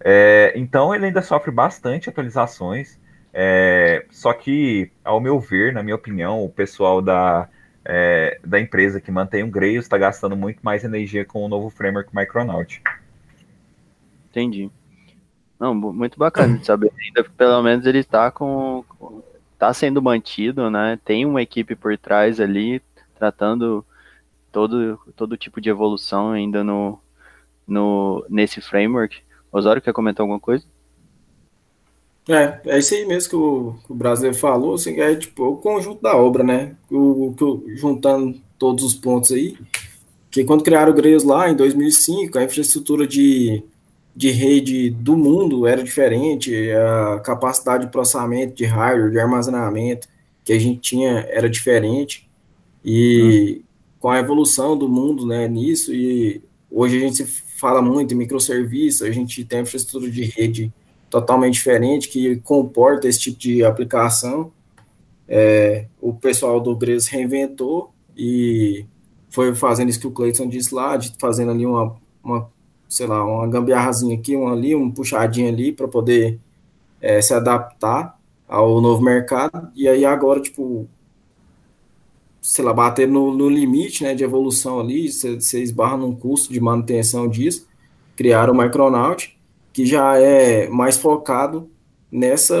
É, 0.00 0.54
então 0.56 0.94
ele 0.94 1.06
ainda 1.06 1.20
sofre 1.20 1.50
bastante 1.50 2.08
atualizações, 2.08 2.98
é, 3.34 4.06
só 4.10 4.32
que, 4.32 4.90
ao 5.04 5.20
meu 5.20 5.38
ver, 5.38 5.74
na 5.74 5.82
minha 5.82 5.94
opinião, 5.94 6.42
o 6.42 6.48
pessoal 6.48 7.02
da, 7.02 7.48
é, 7.84 8.38
da 8.42 8.58
empresa 8.58 8.98
que 8.98 9.10
mantém 9.10 9.42
o 9.42 9.50
Grails 9.50 9.84
está 9.84 9.98
gastando 9.98 10.34
muito 10.34 10.60
mais 10.62 10.84
energia 10.84 11.24
com 11.24 11.44
o 11.44 11.48
novo 11.48 11.68
framework 11.68 12.08
Micronaut. 12.16 12.82
Entendi. 14.30 14.70
Não, 15.60 15.74
muito 15.74 16.18
bacana 16.18 16.56
de 16.56 16.64
saber. 16.64 16.90
Ainda, 16.98 17.28
pelo 17.36 17.62
menos 17.62 17.84
ele 17.84 17.98
está 17.98 18.30
com, 18.30 18.84
tá 19.64 19.72
sendo 19.72 20.02
mantido, 20.02 20.70
né? 20.70 20.98
Tem 21.04 21.24
uma 21.24 21.40
equipe 21.40 21.74
por 21.74 21.96
trás 21.96 22.38
ali 22.38 22.82
tratando 23.18 23.84
todo, 24.52 24.98
todo 25.16 25.38
tipo 25.38 25.58
de 25.58 25.70
evolução 25.70 26.32
ainda 26.32 26.62
no, 26.62 26.98
no, 27.66 28.24
nesse 28.28 28.60
framework. 28.60 29.22
Osório, 29.50 29.80
quer 29.80 29.94
comentar 29.94 30.22
alguma 30.22 30.38
coisa? 30.40 30.66
É, 32.28 32.60
é 32.66 32.78
isso 32.78 32.94
aí 32.94 33.06
mesmo 33.06 33.30
que 33.30 33.36
o, 33.36 33.74
que 33.86 33.92
o 33.92 33.94
brasileiro 33.94 34.36
falou, 34.36 34.74
assim, 34.74 35.00
é 35.00 35.14
tipo 35.14 35.44
o 35.44 35.56
conjunto 35.56 36.02
da 36.02 36.14
obra, 36.14 36.42
né? 36.44 36.76
O, 36.90 37.30
o, 37.30 37.64
juntando 37.76 38.38
todos 38.58 38.84
os 38.84 38.94
pontos 38.94 39.32
aí, 39.32 39.56
que 40.30 40.44
quando 40.44 40.64
criaram 40.64 40.92
o 40.92 40.94
Grails 40.94 41.24
lá 41.24 41.48
em 41.48 41.56
2005, 41.56 42.38
a 42.38 42.44
infraestrutura 42.44 43.06
de, 43.06 43.62
de 44.16 44.30
rede 44.30 44.90
do 44.90 45.16
mundo 45.16 45.66
era 45.66 45.82
diferente, 45.82 46.70
a 46.72 47.20
capacidade 47.20 47.86
de 47.86 47.92
processamento 47.92 48.54
de 48.54 48.64
hardware, 48.64 49.10
de 49.10 49.18
armazenamento 49.18 50.08
que 50.44 50.52
a 50.52 50.58
gente 50.58 50.80
tinha 50.80 51.26
era 51.30 51.48
diferente, 51.48 52.28
e 52.84 53.60
hum 53.60 53.74
com 54.04 54.10
a 54.10 54.18
evolução 54.18 54.76
do 54.76 54.86
mundo 54.86 55.26
né, 55.26 55.48
nisso, 55.48 55.90
e 55.90 56.42
hoje 56.70 56.98
a 56.98 57.00
gente 57.00 57.24
fala 57.24 57.80
muito 57.80 58.12
em 58.12 58.16
microserviços, 58.18 59.00
a 59.00 59.10
gente 59.10 59.42
tem 59.46 59.62
infraestrutura 59.62 60.10
de 60.10 60.24
rede 60.24 60.70
totalmente 61.08 61.54
diferente 61.54 62.10
que 62.10 62.36
comporta 62.40 63.08
esse 63.08 63.18
tipo 63.18 63.38
de 63.38 63.64
aplicação. 63.64 64.52
É, 65.26 65.86
o 66.02 66.12
pessoal 66.12 66.60
do 66.60 66.76
Grails 66.76 67.06
reinventou 67.06 67.94
e 68.14 68.84
foi 69.30 69.54
fazendo 69.54 69.88
isso 69.88 70.00
que 70.00 70.06
o 70.06 70.12
Cleiton 70.12 70.50
disse 70.50 70.74
lá, 70.74 70.98
de 70.98 71.14
fazendo 71.18 71.52
ali 71.52 71.64
uma, 71.64 71.96
uma 72.22 72.50
sei 72.88 73.06
lá, 73.06 73.24
uma 73.24 73.46
gambiarrazinha 73.48 74.16
aqui, 74.16 74.36
uma 74.36 74.52
ali, 74.52 74.74
um 74.74 74.90
puxadinho 74.90 75.48
ali 75.48 75.72
para 75.72 75.88
poder 75.88 76.38
é, 77.00 77.20
se 77.20 77.34
adaptar 77.34 78.18
ao 78.48 78.80
novo 78.80 79.02
mercado. 79.02 79.70
E 79.74 79.88
aí 79.88 80.04
agora, 80.04 80.40
tipo, 80.40 80.88
sei 82.40 82.64
lá, 82.64 82.72
bater 82.72 83.08
no, 83.08 83.34
no 83.34 83.48
limite 83.48 84.04
né, 84.04 84.14
de 84.14 84.22
evolução 84.22 84.80
ali, 84.80 85.10
você 85.10 85.62
esbarra 85.62 85.96
num 85.96 86.14
custo 86.14 86.52
de 86.52 86.60
manutenção 86.60 87.28
disso, 87.28 87.66
criaram 88.14 88.52
o 88.52 88.56
Micronaut, 88.56 89.36
que 89.72 89.84
já 89.84 90.18
é 90.18 90.68
mais 90.68 90.96
focado 90.96 91.68
nessa 92.10 92.54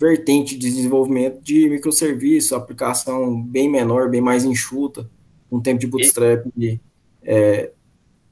vertente 0.00 0.56
de 0.56 0.70
desenvolvimento 0.70 1.40
de 1.40 1.68
microserviço, 1.68 2.54
aplicação 2.54 3.40
bem 3.40 3.70
menor, 3.70 4.08
bem 4.08 4.20
mais 4.20 4.44
enxuta, 4.44 5.08
um 5.50 5.60
tempo 5.60 5.80
de 5.80 5.86
bootstrap 5.86 6.46
é, 7.22 7.70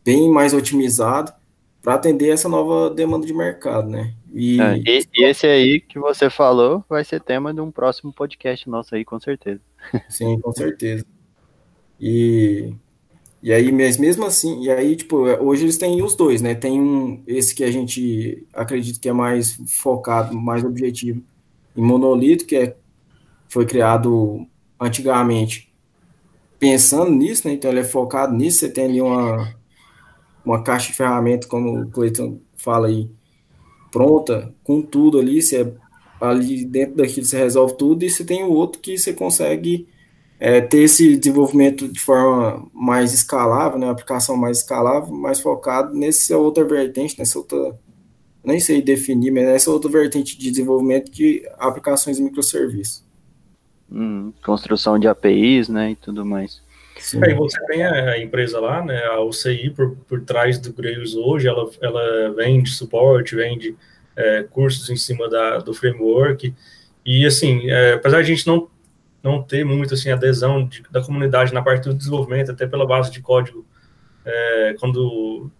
bem 0.06 0.30
mais 0.30 0.54
otimizado 0.54 1.32
para 1.82 1.94
atender 1.94 2.28
essa 2.28 2.48
nova 2.48 2.88
demanda 2.94 3.26
de 3.26 3.34
mercado, 3.34 3.90
né? 3.90 4.14
E... 4.32 4.60
É, 4.60 4.78
e, 4.78 5.06
e 5.14 5.24
esse 5.24 5.46
aí 5.46 5.80
que 5.80 5.98
você 5.98 6.30
falou 6.30 6.84
vai 6.88 7.04
ser 7.04 7.20
tema 7.20 7.52
de 7.52 7.60
um 7.60 7.72
próximo 7.72 8.12
podcast 8.12 8.70
nosso 8.70 8.94
aí, 8.94 9.04
com 9.04 9.18
certeza. 9.18 9.60
Sim, 10.08 10.38
com 10.40 10.52
certeza. 10.52 11.04
E, 12.00 12.72
e 13.42 13.52
aí, 13.52 13.72
mas 13.72 13.96
mesmo 13.96 14.24
assim, 14.24 14.62
e 14.62 14.70
aí, 14.70 14.94
tipo, 14.94 15.16
hoje 15.16 15.64
eles 15.64 15.78
têm 15.78 16.02
os 16.02 16.14
dois, 16.14 16.40
né? 16.40 16.54
Tem 16.54 16.80
um, 16.80 17.22
esse 17.26 17.54
que 17.54 17.64
a 17.64 17.70
gente 17.70 18.46
acredita 18.52 19.00
que 19.00 19.08
é 19.08 19.12
mais 19.12 19.58
focado, 19.68 20.36
mais 20.36 20.62
objetivo 20.62 21.22
em 21.76 21.82
monolito, 21.82 22.46
que 22.46 22.56
é, 22.56 22.76
foi 23.48 23.66
criado 23.66 24.46
antigamente 24.78 25.72
pensando 26.58 27.10
nisso, 27.10 27.48
né? 27.48 27.54
Então 27.54 27.70
ele 27.70 27.80
é 27.80 27.84
focado 27.84 28.34
nisso, 28.34 28.58
você 28.58 28.68
tem 28.68 28.84
ali 28.84 29.00
uma, 29.00 29.55
uma 30.46 30.62
caixa 30.62 30.92
de 30.92 30.96
ferramentas, 30.96 31.48
como 31.48 31.82
o 31.82 31.90
Cleiton 31.90 32.40
fala 32.56 32.86
aí, 32.86 33.10
pronta, 33.90 34.54
com 34.62 34.80
tudo 34.80 35.18
ali, 35.18 35.42
você 35.42 35.74
ali 36.20 36.64
dentro 36.64 36.96
daquilo 36.96 37.26
você 37.26 37.36
resolve 37.36 37.76
tudo, 37.76 38.04
e 38.04 38.08
você 38.08 38.24
tem 38.24 38.44
o 38.44 38.52
outro 38.52 38.80
que 38.80 38.96
você 38.96 39.12
consegue 39.12 39.88
é, 40.38 40.60
ter 40.60 40.78
esse 40.78 41.16
desenvolvimento 41.16 41.88
de 41.88 42.00
forma 42.00 42.66
mais 42.72 43.12
escalável, 43.12 43.78
né, 43.78 43.90
aplicação 43.90 44.36
mais 44.36 44.58
escalável, 44.58 45.12
mais 45.12 45.40
focado 45.40 45.94
nessa 45.94 46.36
outra 46.38 46.64
vertente, 46.64 47.18
nessa 47.18 47.38
outra, 47.38 47.78
nem 48.44 48.60
sei 48.60 48.80
definir, 48.80 49.32
mas 49.32 49.44
nessa 49.44 49.70
outra 49.70 49.90
vertente 49.90 50.38
de 50.38 50.50
desenvolvimento 50.50 51.10
de 51.10 51.46
aplicações 51.58 52.18
e 52.18 52.22
microserviços. 52.22 53.04
Hum, 53.90 54.32
construção 54.44 54.98
de 54.98 55.08
APIs, 55.08 55.68
né, 55.68 55.90
e 55.90 55.96
tudo 55.96 56.24
mais. 56.24 56.62
Sim. 56.98 57.20
Aí 57.22 57.34
você 57.34 57.58
tem 57.66 57.84
a 57.84 58.18
empresa 58.18 58.58
lá, 58.58 58.84
né, 58.84 59.04
a 59.04 59.20
UCI 59.20 59.70
por, 59.70 59.96
por 60.08 60.20
trás 60.22 60.58
do 60.58 60.72
Grails 60.72 61.14
hoje, 61.14 61.46
ela, 61.46 61.68
ela 61.80 62.32
vende 62.34 62.70
suporte, 62.70 63.36
vende 63.36 63.76
é, 64.16 64.42
cursos 64.44 64.88
em 64.88 64.96
cima 64.96 65.28
da, 65.28 65.58
do 65.58 65.74
framework. 65.74 66.54
E, 67.04 67.26
assim, 67.26 67.70
é, 67.70 67.92
apesar 67.92 68.22
de 68.22 68.32
a 68.32 68.34
gente 68.34 68.46
não, 68.46 68.68
não 69.22 69.42
ter 69.42 69.64
muito, 69.64 69.94
assim, 69.94 70.10
adesão 70.10 70.66
de, 70.66 70.82
da 70.90 71.02
comunidade 71.02 71.52
na 71.52 71.62
parte 71.62 71.84
do 71.84 71.94
desenvolvimento, 71.94 72.50
até 72.50 72.66
pela 72.66 72.86
base 72.86 73.12
de 73.12 73.20
código, 73.20 73.64
é, 74.24 74.74
quando 74.80 75.50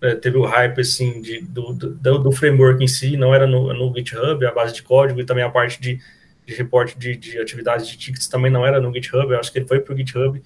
é, 0.00 0.14
teve 0.14 0.38
o 0.38 0.44
hype, 0.44 0.80
assim, 0.80 1.20
de, 1.20 1.40
do, 1.40 1.72
do, 1.72 2.18
do, 2.18 2.32
framework 2.32 2.82
em 2.82 2.88
si, 2.88 3.16
não 3.16 3.34
era 3.34 3.46
no, 3.46 3.72
no 3.74 3.94
GitHub, 3.94 4.46
a 4.46 4.52
base 4.52 4.72
de 4.72 4.82
código 4.82 5.20
e 5.20 5.24
também 5.24 5.44
a 5.44 5.50
parte 5.50 5.80
de, 5.80 5.98
de 6.46 6.54
reporte 6.54 6.96
de, 6.96 7.16
de 7.16 7.38
atividades 7.38 7.88
de 7.88 7.98
tickets 7.98 8.28
também 8.28 8.50
não 8.50 8.64
era 8.64 8.80
no 8.80 8.92
GitHub, 8.92 9.32
eu 9.32 9.38
acho 9.38 9.50
que 9.50 9.58
ele 9.58 9.66
foi 9.66 9.80
para 9.80 9.92
o 9.92 9.96
GitHub, 9.96 10.40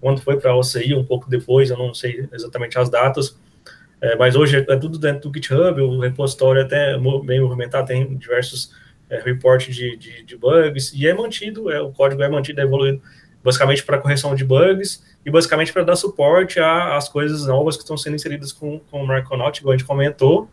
quando 0.00 0.20
foi 0.20 0.38
para 0.38 0.50
a 0.50 0.56
OCI, 0.56 0.94
um 0.94 1.04
pouco 1.04 1.28
depois, 1.30 1.70
eu 1.70 1.78
não 1.78 1.94
sei 1.94 2.28
exatamente 2.32 2.78
as 2.78 2.90
datas, 2.90 3.38
é, 4.00 4.14
mas 4.16 4.36
hoje 4.36 4.58
é 4.68 4.76
tudo 4.76 4.98
dentro 4.98 5.30
do 5.30 5.34
GitHub, 5.34 5.80
o 5.80 5.98
repositório 5.98 6.60
é 6.60 6.64
até 6.64 6.98
bem 7.24 7.40
movimentado, 7.40 7.88
tem 7.88 8.16
diversos 8.16 8.74
é, 9.08 9.18
reportes 9.20 9.74
de, 9.74 9.96
de, 9.96 10.22
de, 10.22 10.36
bugs, 10.36 10.92
e 10.94 11.06
é 11.06 11.14
mantido, 11.14 11.70
é, 11.70 11.80
o 11.80 11.90
código 11.90 12.22
é 12.22 12.28
mantido, 12.28 12.60
é 12.60 12.64
evoluído 12.64 13.00
basicamente 13.42 13.84
para 13.84 13.98
correção 13.98 14.34
de 14.34 14.44
bugs 14.44 15.04
e 15.24 15.30
basicamente 15.30 15.72
para 15.72 15.84
dar 15.84 15.94
suporte 15.94 16.58
às 16.58 17.08
coisas 17.08 17.46
novas 17.46 17.76
que 17.76 17.82
estão 17.82 17.96
sendo 17.96 18.16
inseridas 18.16 18.52
com, 18.52 18.80
com 18.90 19.04
o 19.04 19.08
Micronaut, 19.08 19.60
igual 19.60 19.72
a 19.72 19.76
gente 19.76 19.86
comentou. 19.86 20.50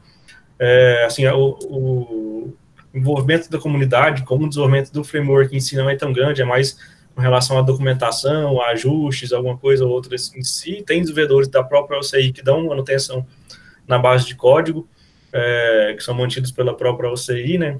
É, 0.59 1.03
assim, 1.03 1.25
o, 1.27 2.53
envolvimento 2.93 3.49
da 3.49 3.57
comunidade, 3.57 4.23
como 4.23 4.45
o 4.45 4.49
desenvolvimento 4.49 4.91
do 4.91 5.03
framework 5.03 5.55
em 5.55 5.59
si 5.59 5.75
não 5.75 5.89
é 5.89 5.95
tão 5.95 6.13
grande, 6.13 6.41
é 6.41 6.45
mais 6.45 6.77
com 7.15 7.21
relação 7.21 7.57
à 7.57 7.61
documentação, 7.61 8.61
a 8.61 8.69
ajustes, 8.69 9.31
alguma 9.31 9.57
coisa 9.57 9.85
ou 9.85 9.91
outra 9.91 10.15
em 10.15 10.43
si. 10.43 10.83
Tem 10.85 11.01
desenvolvedores 11.01 11.47
da 11.47 11.63
própria 11.63 11.99
OCI 11.99 12.31
que 12.31 12.43
dão 12.43 12.67
manutenção 12.67 13.25
na 13.87 13.99
base 13.99 14.25
de 14.25 14.35
código, 14.35 14.87
é, 15.31 15.93
que 15.95 16.03
são 16.03 16.13
mantidos 16.13 16.51
pela 16.51 16.75
própria 16.75 17.09
OCI, 17.09 17.57
né? 17.57 17.79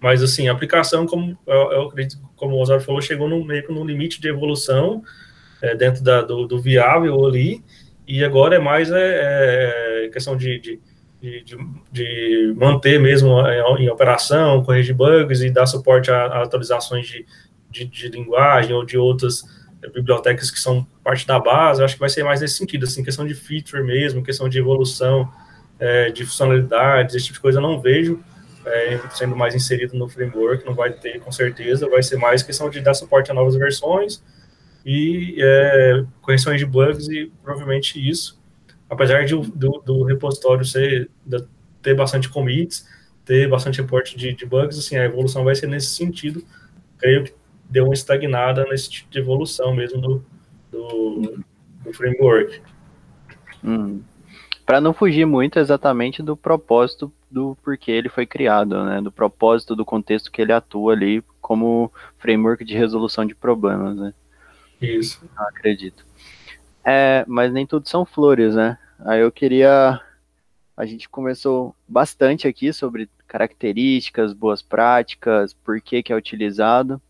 Mas, 0.00 0.22
assim, 0.22 0.48
a 0.48 0.52
aplicação, 0.52 1.06
como 1.06 1.36
eu, 1.46 1.72
eu 1.72 1.82
acredito, 1.84 2.20
como 2.36 2.56
o 2.56 2.60
Osório 2.60 2.84
falou, 2.84 3.00
chegou 3.00 3.28
no, 3.28 3.44
meio 3.44 3.66
que 3.66 3.72
no 3.72 3.84
limite 3.84 4.20
de 4.20 4.28
evolução 4.28 5.02
é, 5.62 5.74
dentro 5.74 6.02
da, 6.04 6.20
do, 6.20 6.46
do, 6.46 6.60
viável 6.60 7.24
ali, 7.24 7.64
e 8.06 8.22
agora 8.22 8.56
é 8.56 8.58
mais 8.58 8.90
é, 8.90 10.04
é 10.04 10.08
questão 10.12 10.36
de, 10.36 10.58
de, 10.58 10.80
de, 11.42 11.56
de, 11.90 12.54
manter 12.56 13.00
mesmo 13.00 13.40
em 13.78 13.88
operação, 13.88 14.62
corrigir 14.62 14.94
bugs 14.94 15.40
e 15.40 15.50
dar 15.50 15.66
suporte 15.66 16.10
a, 16.10 16.24
a 16.26 16.42
atualizações 16.42 17.06
de, 17.06 17.26
de, 17.70 17.84
de, 17.86 18.08
linguagem 18.08 18.74
ou 18.74 18.84
de 18.84 18.98
outras 18.98 19.42
bibliotecas 19.94 20.50
que 20.50 20.58
são 20.58 20.86
parte 21.02 21.26
da 21.26 21.38
base, 21.38 21.82
acho 21.82 21.94
que 21.94 22.00
vai 22.00 22.08
ser 22.08 22.24
mais 22.24 22.40
nesse 22.40 22.56
sentido, 22.56 22.84
assim, 22.84 23.02
questão 23.02 23.26
de 23.26 23.34
feature 23.34 23.82
mesmo, 23.82 24.22
questão 24.22 24.48
de 24.48 24.58
evolução, 24.58 25.30
é, 25.78 26.10
de 26.10 26.24
funcionalidades, 26.24 27.14
esse 27.14 27.26
tipo 27.26 27.36
de 27.36 27.42
coisa 27.42 27.58
eu 27.58 27.62
não 27.62 27.80
vejo, 27.80 28.20
é, 28.66 28.98
sendo 29.10 29.36
mais 29.36 29.54
inserido 29.54 29.96
no 29.96 30.08
framework, 30.08 30.64
não 30.64 30.74
vai 30.74 30.92
ter 30.92 31.20
com 31.20 31.30
certeza, 31.30 31.88
vai 31.88 32.02
ser 32.02 32.16
mais 32.16 32.42
questão 32.42 32.70
de 32.70 32.80
dar 32.80 32.94
suporte 32.94 33.30
a 33.30 33.34
novas 33.34 33.54
versões 33.54 34.22
e 34.84 35.36
é, 35.38 36.04
correções 36.22 36.58
de 36.58 36.66
bugs 36.66 37.08
e 37.08 37.30
provavelmente 37.42 37.98
isso, 37.98 38.38
apesar 38.94 39.24
de, 39.24 39.34
do, 39.34 39.82
do 39.84 40.04
repositório 40.04 40.64
ser, 40.64 41.10
de, 41.24 41.44
ter 41.82 41.94
bastante 41.94 42.28
commits, 42.28 42.88
ter 43.24 43.48
bastante 43.48 43.80
reporte 43.80 44.16
de, 44.16 44.32
de, 44.32 44.46
bugs, 44.46 44.78
assim, 44.78 44.96
a 44.96 45.04
evolução 45.04 45.44
vai 45.44 45.54
ser 45.54 45.66
nesse 45.66 45.88
sentido, 45.88 46.42
creio 46.98 47.24
que 47.24 47.34
deu 47.68 47.84
uma 47.84 47.94
estagnada 47.94 48.64
nesse 48.64 48.90
tipo 48.90 49.10
de 49.10 49.18
evolução 49.18 49.74
mesmo 49.74 50.00
do, 50.00 50.24
do, 50.70 51.44
do 51.84 51.92
framework. 51.92 52.60
Hum. 53.62 54.02
Para 54.64 54.80
não 54.80 54.94
fugir 54.94 55.26
muito 55.26 55.58
exatamente 55.58 56.22
do 56.22 56.36
propósito 56.36 57.12
do 57.30 57.56
porquê 57.62 57.90
ele 57.92 58.08
foi 58.08 58.24
criado, 58.24 58.82
né? 58.84 59.00
Do 59.00 59.12
propósito, 59.12 59.76
do 59.76 59.84
contexto 59.84 60.30
que 60.30 60.40
ele 60.40 60.52
atua 60.52 60.92
ali 60.92 61.22
como 61.40 61.92
framework 62.18 62.64
de 62.64 62.74
resolução 62.74 63.26
de 63.26 63.34
problemas, 63.34 63.96
né? 63.96 64.14
Isso. 64.80 65.20
Não 65.36 65.44
acredito. 65.48 66.06
É, 66.84 67.24
mas 67.26 67.52
nem 67.52 67.66
tudo 67.66 67.88
são 67.88 68.04
flores, 68.04 68.54
né? 68.54 68.78
Aí 69.04 69.20
eu 69.20 69.30
queria. 69.30 70.00
A 70.76 70.86
gente 70.86 71.08
começou 71.08 71.76
bastante 71.86 72.48
aqui 72.48 72.72
sobre 72.72 73.08
características, 73.28 74.32
boas 74.32 74.62
práticas, 74.62 75.52
por 75.52 75.80
que, 75.80 76.02
que 76.02 76.12
é 76.12 76.16
utilizado. 76.16 77.00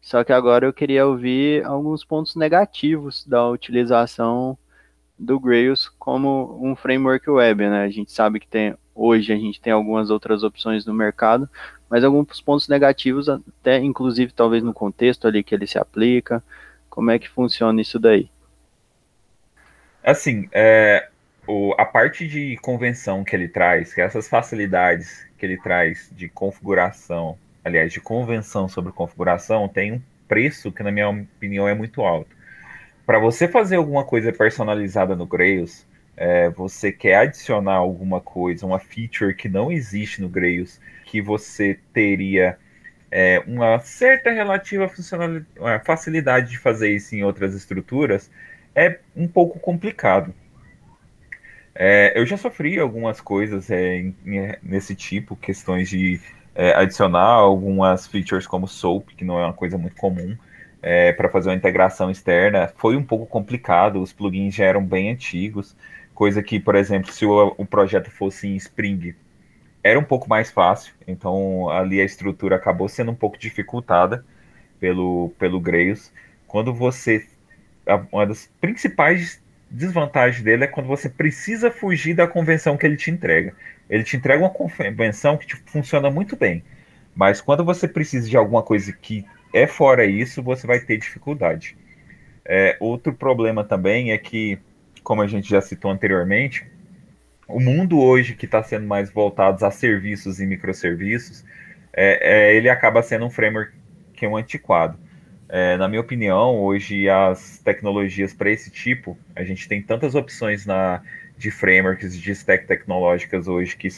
Só 0.00 0.22
que 0.22 0.32
agora 0.32 0.64
eu 0.64 0.72
queria 0.72 1.06
ouvir 1.06 1.64
alguns 1.64 2.04
pontos 2.04 2.36
negativos 2.36 3.26
da 3.26 3.48
utilização 3.48 4.56
do 5.18 5.40
Grails 5.40 5.88
como 5.98 6.58
um 6.62 6.76
framework 6.76 7.28
web, 7.28 7.68
né? 7.68 7.84
A 7.84 7.90
gente 7.90 8.12
sabe 8.12 8.38
que 8.38 8.46
tem 8.46 8.76
hoje 8.94 9.32
a 9.32 9.36
gente 9.36 9.60
tem 9.60 9.72
algumas 9.72 10.10
outras 10.10 10.44
opções 10.44 10.86
no 10.86 10.94
mercado, 10.94 11.48
mas 11.90 12.04
alguns 12.04 12.40
pontos 12.40 12.68
negativos, 12.68 13.28
até 13.28 13.78
inclusive 13.78 14.32
talvez 14.32 14.62
no 14.62 14.72
contexto 14.72 15.26
ali 15.26 15.42
que 15.42 15.54
ele 15.54 15.66
se 15.66 15.78
aplica. 15.78 16.42
Como 16.88 17.10
é 17.10 17.18
que 17.18 17.28
funciona 17.28 17.80
isso 17.80 17.98
daí? 17.98 18.30
Assim, 20.02 20.48
é, 20.52 21.08
o, 21.46 21.74
a 21.78 21.84
parte 21.84 22.26
de 22.26 22.56
convenção 22.58 23.24
que 23.24 23.34
ele 23.34 23.48
traz, 23.48 23.92
que 23.92 24.00
é 24.00 24.04
essas 24.04 24.28
facilidades 24.28 25.26
que 25.38 25.44
ele 25.44 25.56
traz 25.56 26.10
de 26.12 26.28
configuração, 26.28 27.38
aliás, 27.64 27.92
de 27.92 28.00
convenção 28.00 28.68
sobre 28.68 28.92
configuração, 28.92 29.68
tem 29.68 29.92
um 29.92 30.02
preço 30.26 30.72
que, 30.72 30.82
na 30.82 30.90
minha 30.90 31.08
opinião, 31.08 31.68
é 31.68 31.74
muito 31.74 32.02
alto. 32.02 32.34
Para 33.06 33.18
você 33.18 33.46
fazer 33.46 33.76
alguma 33.76 34.04
coisa 34.04 34.32
personalizada 34.32 35.14
no 35.14 35.26
Grails, 35.26 35.86
é, 36.16 36.48
você 36.48 36.90
quer 36.90 37.16
adicionar 37.16 37.74
alguma 37.74 38.20
coisa, 38.20 38.64
uma 38.64 38.78
feature 38.78 39.34
que 39.34 39.48
não 39.48 39.70
existe 39.70 40.22
no 40.22 40.28
Grails, 40.28 40.80
que 41.04 41.20
você 41.20 41.78
teria 41.92 42.56
é, 43.10 43.42
uma 43.46 43.78
certa 43.80 44.30
relativa 44.30 44.90
facilidade 45.84 46.50
de 46.50 46.58
fazer 46.58 46.90
isso 46.90 47.14
em 47.14 47.22
outras 47.22 47.54
estruturas, 47.54 48.30
é 48.74 48.98
um 49.14 49.28
pouco 49.28 49.58
complicado. 49.58 50.34
É, 51.74 52.12
eu 52.18 52.24
já 52.24 52.36
sofri 52.36 52.78
algumas 52.78 53.20
coisas 53.20 53.70
é, 53.70 53.96
em, 53.96 54.14
nesse 54.62 54.94
tipo, 54.94 55.34
questões 55.34 55.88
de 55.88 56.20
é, 56.54 56.72
adicionar 56.74 57.24
algumas 57.24 58.06
features 58.06 58.46
como 58.46 58.68
SOAP, 58.68 59.14
que 59.16 59.24
não 59.24 59.38
é 59.38 59.44
uma 59.44 59.52
coisa 59.52 59.76
muito 59.76 59.96
comum, 59.96 60.36
é, 60.80 61.12
para 61.12 61.28
fazer 61.28 61.50
uma 61.50 61.56
integração 61.56 62.10
externa. 62.10 62.72
Foi 62.76 62.96
um 62.96 63.02
pouco 63.02 63.26
complicado, 63.26 64.00
os 64.00 64.12
plugins 64.12 64.54
já 64.54 64.64
eram 64.64 64.84
bem 64.84 65.10
antigos. 65.10 65.76
Coisa 66.14 66.42
que, 66.42 66.60
por 66.60 66.76
exemplo, 66.76 67.12
se 67.12 67.26
o, 67.26 67.54
o 67.58 67.66
projeto 67.66 68.10
fosse 68.10 68.46
em 68.46 68.56
Spring, 68.56 69.14
era 69.82 69.98
um 69.98 70.04
pouco 70.04 70.28
mais 70.28 70.50
fácil. 70.50 70.94
Então, 71.06 71.68
ali 71.70 72.00
a 72.00 72.04
estrutura 72.04 72.56
acabou 72.56 72.88
sendo 72.88 73.10
um 73.10 73.14
pouco 73.14 73.38
dificultada 73.38 74.24
pelo, 74.80 75.30
pelo 75.38 75.60
Grails. 75.60 76.12
Quando 76.46 76.72
você. 76.72 77.26
Uma 78.10 78.26
das 78.26 78.50
principais 78.60 79.42
desvantagens 79.70 80.42
dele 80.42 80.64
é 80.64 80.66
quando 80.66 80.86
você 80.86 81.08
precisa 81.08 81.70
fugir 81.70 82.14
da 82.14 82.26
convenção 82.26 82.76
que 82.76 82.86
ele 82.86 82.96
te 82.96 83.10
entrega. 83.10 83.54
Ele 83.88 84.02
te 84.04 84.16
entrega 84.16 84.42
uma 84.42 84.50
convenção 84.50 85.36
que 85.36 85.56
funciona 85.66 86.10
muito 86.10 86.36
bem. 86.36 86.62
Mas 87.14 87.40
quando 87.40 87.64
você 87.64 87.86
precisa 87.86 88.28
de 88.28 88.36
alguma 88.36 88.62
coisa 88.62 88.92
que 88.92 89.24
é 89.52 89.66
fora 89.66 90.04
isso, 90.04 90.42
você 90.42 90.66
vai 90.66 90.80
ter 90.80 90.98
dificuldade. 90.98 91.76
É, 92.44 92.76
outro 92.80 93.12
problema 93.12 93.64
também 93.64 94.10
é 94.12 94.18
que 94.18 94.58
como 95.04 95.20
a 95.20 95.26
gente 95.28 95.48
já 95.48 95.60
citou 95.60 95.90
anteriormente, 95.90 96.66
o 97.46 97.60
mundo 97.60 98.00
hoje 98.00 98.34
que 98.34 98.46
está 98.46 98.62
sendo 98.62 98.86
mais 98.86 99.10
voltado 99.10 99.64
a 99.64 99.70
serviços 99.70 100.40
e 100.40 100.46
microserviços, 100.46 101.44
é, 101.92 102.48
é, 102.48 102.56
ele 102.56 102.70
acaba 102.70 103.02
sendo 103.02 103.26
um 103.26 103.30
framework 103.30 103.72
que 104.14 104.24
é 104.24 104.28
um 104.28 104.36
antiquado. 104.36 104.98
É, 105.48 105.76
na 105.76 105.88
minha 105.88 106.00
opinião, 106.00 106.56
hoje 106.56 107.08
as 107.08 107.58
tecnologias 107.58 108.32
para 108.32 108.50
esse 108.50 108.70
tipo, 108.70 109.16
a 109.36 109.44
gente 109.44 109.68
tem 109.68 109.82
tantas 109.82 110.14
opções 110.14 110.64
na, 110.64 111.02
de 111.36 111.50
frameworks, 111.50 112.18
de 112.18 112.32
stack 112.32 112.66
tecnológicas 112.66 113.46
hoje 113.46 113.76
que 113.76 113.88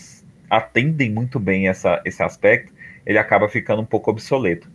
atendem 0.51 1.11
muito 1.11 1.39
bem 1.39 1.69
essa, 1.69 2.01
esse 2.05 2.23
aspecto, 2.23 2.73
ele 3.05 3.19
acaba 3.19 3.49
ficando 3.49 3.83
um 3.83 3.87
pouco 3.87 4.11
obsoleto. 4.11 4.69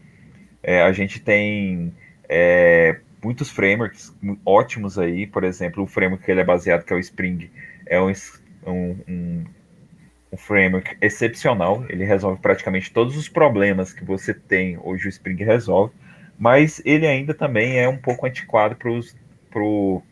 É, 0.63 0.81
a 0.81 0.91
gente 0.91 1.19
tem 1.19 1.93
é, 2.29 2.99
muitos 3.23 3.49
frameworks 3.49 4.15
ótimos 4.45 4.97
aí, 4.97 5.27
por 5.27 5.43
exemplo, 5.43 5.83
o 5.83 5.87
framework 5.87 6.23
que 6.23 6.31
ele 6.31 6.41
é 6.41 6.45
baseado, 6.45 6.83
que 6.83 6.93
é 6.93 6.95
o 6.95 6.99
Spring, 6.99 7.49
é 7.85 8.01
um, 8.01 8.11
um, 8.65 9.45
um, 10.31 10.37
framework 10.37 10.95
excepcional, 11.01 11.85
ele 11.89 12.05
resolve 12.05 12.41
praticamente 12.41 12.91
todos 12.91 13.17
os 13.17 13.27
problemas 13.27 13.91
que 13.91 14.03
você 14.05 14.33
tem 14.33 14.77
hoje 14.81 15.07
o 15.07 15.09
Spring 15.09 15.43
resolve, 15.43 15.93
mas 16.41 16.81
ele 16.83 17.05
ainda 17.05 17.35
também 17.35 17.77
é 17.77 17.87
um 17.87 17.97
pouco 17.97 18.25
antiquado 18.25 18.75
para 18.75 18.89
o 19.61 20.03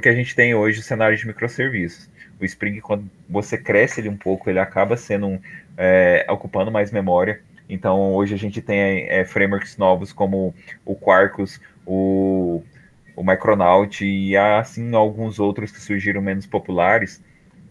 que 0.00 0.08
a 0.08 0.14
gente 0.14 0.34
tem 0.34 0.54
hoje, 0.54 0.80
o 0.80 0.82
cenário 0.82 1.14
de 1.14 1.26
microserviços. 1.26 2.08
O 2.40 2.44
Spring, 2.46 2.80
quando 2.80 3.10
você 3.28 3.58
cresce 3.58 4.00
ele 4.00 4.08
um 4.08 4.16
pouco, 4.16 4.48
ele 4.48 4.58
acaba 4.58 4.96
sendo 4.96 5.38
é, 5.76 6.24
ocupando 6.30 6.72
mais 6.72 6.90
memória, 6.90 7.42
então 7.68 8.14
hoje 8.14 8.34
a 8.34 8.38
gente 8.38 8.62
tem 8.62 9.10
é, 9.10 9.26
frameworks 9.26 9.76
novos 9.76 10.10
como 10.10 10.54
o 10.86 10.94
Quarkus, 10.94 11.60
o, 11.84 12.62
o 13.14 13.22
Micronaut 13.22 14.02
e 14.02 14.34
assim 14.38 14.94
alguns 14.94 15.38
outros 15.38 15.70
que 15.70 15.82
surgiram 15.82 16.22
menos 16.22 16.46
populares 16.46 17.22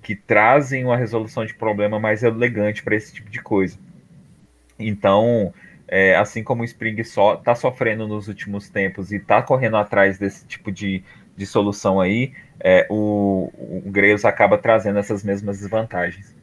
que 0.04 0.16
trazem 0.16 0.86
uma 0.86 0.98
resolução 0.98 1.48
de 1.48 1.56
problema 1.56 2.00
mais 2.00 2.22
elegante 2.22 2.84
para 2.84 2.95
esse 2.95 3.12
tipo 3.12 3.32
de 3.32 3.41
coisa. 3.41 3.76
Então, 4.78 5.52
é, 5.88 6.16
assim 6.16 6.44
como 6.44 6.62
o 6.62 6.66
Spring 6.66 7.02
só 7.04 7.36
está 7.36 7.56
sofrendo 7.56 8.08
nos 8.08 8.28
últimos 8.28 8.70
tempos 8.70 9.12
e 9.12 9.16
está 9.16 9.42
correndo 9.42 9.78
atrás 9.78 10.18
desse 10.18 10.46
tipo 10.46 10.72
de, 10.72 11.04
de 11.36 11.46
solução 11.46 12.02
aí, 12.02 12.34
é, 12.60 12.86
o, 12.90 13.52
o 13.58 13.84
Grails 13.86 14.26
acaba 14.26 14.58
trazendo 14.58 15.00
essas 15.00 15.24
mesmas 15.24 15.60
desvantagens. 15.60 16.36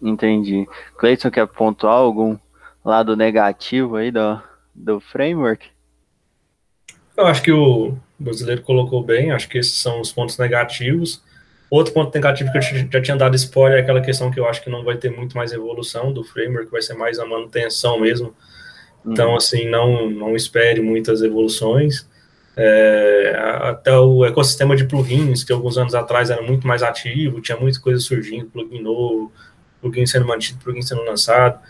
Entendi. 0.00 0.66
Cleiton 0.98 1.30
quer 1.30 1.46
pontuar 1.46 1.94
algum 1.94 2.36
lado 2.84 3.16
negativo 3.16 3.96
aí 3.96 4.10
do, 4.10 4.42
do 4.74 5.00
framework? 5.00 5.68
Eu 7.16 7.26
acho 7.26 7.42
que 7.42 7.52
o 7.52 7.96
brasileiro 8.18 8.62
colocou 8.62 9.02
bem, 9.02 9.30
acho 9.30 9.48
que 9.48 9.58
esses 9.58 9.78
são 9.78 10.00
os 10.00 10.12
pontos 10.12 10.36
negativos. 10.36 11.22
Outro 11.68 11.92
ponto 11.92 12.14
negativo 12.14 12.50
que 12.52 12.58
eu 12.58 12.62
já 12.62 13.02
tinha 13.02 13.16
dado 13.16 13.34
spoiler 13.34 13.78
é 13.78 13.82
aquela 13.82 14.00
questão 14.00 14.30
que 14.30 14.38
eu 14.38 14.46
acho 14.46 14.62
que 14.62 14.70
não 14.70 14.84
vai 14.84 14.96
ter 14.96 15.10
muito 15.10 15.36
mais 15.36 15.52
evolução 15.52 16.12
do 16.12 16.22
framework, 16.22 16.70
vai 16.70 16.80
ser 16.80 16.94
mais 16.94 17.18
a 17.18 17.26
manutenção 17.26 18.00
mesmo 18.00 18.34
Então, 19.04 19.30
uhum. 19.30 19.36
assim, 19.36 19.68
não, 19.68 20.08
não 20.08 20.36
espere 20.36 20.80
muitas 20.80 21.22
evoluções. 21.22 22.08
É, 22.56 23.36
até 23.60 23.96
o 23.98 24.24
ecossistema 24.24 24.74
de 24.74 24.84
plugins, 24.86 25.44
que 25.44 25.52
alguns 25.52 25.76
anos 25.76 25.94
atrás 25.94 26.30
era 26.30 26.40
muito 26.40 26.66
mais 26.66 26.82
ativo, 26.82 27.40
tinha 27.40 27.58
muita 27.58 27.80
coisa 27.80 28.00
surgindo, 28.00 28.46
plugin 28.46 28.80
novo, 28.80 29.32
plugin 29.80 30.06
sendo 30.06 30.26
mantido, 30.26 30.58
plugin 30.62 30.82
sendo 30.82 31.02
lançado. 31.02 31.60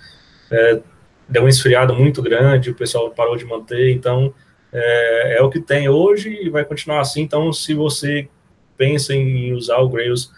É, 0.51 0.81
deu 1.29 1.43
uma 1.43 1.49
esfriada 1.49 1.93
muito 1.93 2.23
grande, 2.23 2.71
o 2.71 2.75
pessoal 2.75 3.11
parou 3.11 3.37
de 3.37 3.45
manter, 3.45 3.93
então 3.93 4.33
é, 4.73 5.39
é, 5.39 5.43
o 5.43 5.51
que 5.51 5.61
tem 5.61 5.89
hoje 5.89 6.31
e 6.31 6.49
vai 6.49 6.65
continuar 6.65 7.01
assim. 7.01 7.23
Então, 7.23 7.53
se 7.53 7.75
você 7.75 8.29
pensa 8.77 9.15
em 9.15 9.53
usar 9.53 9.79
o 9.79 9.89
Grails 9.89 10.31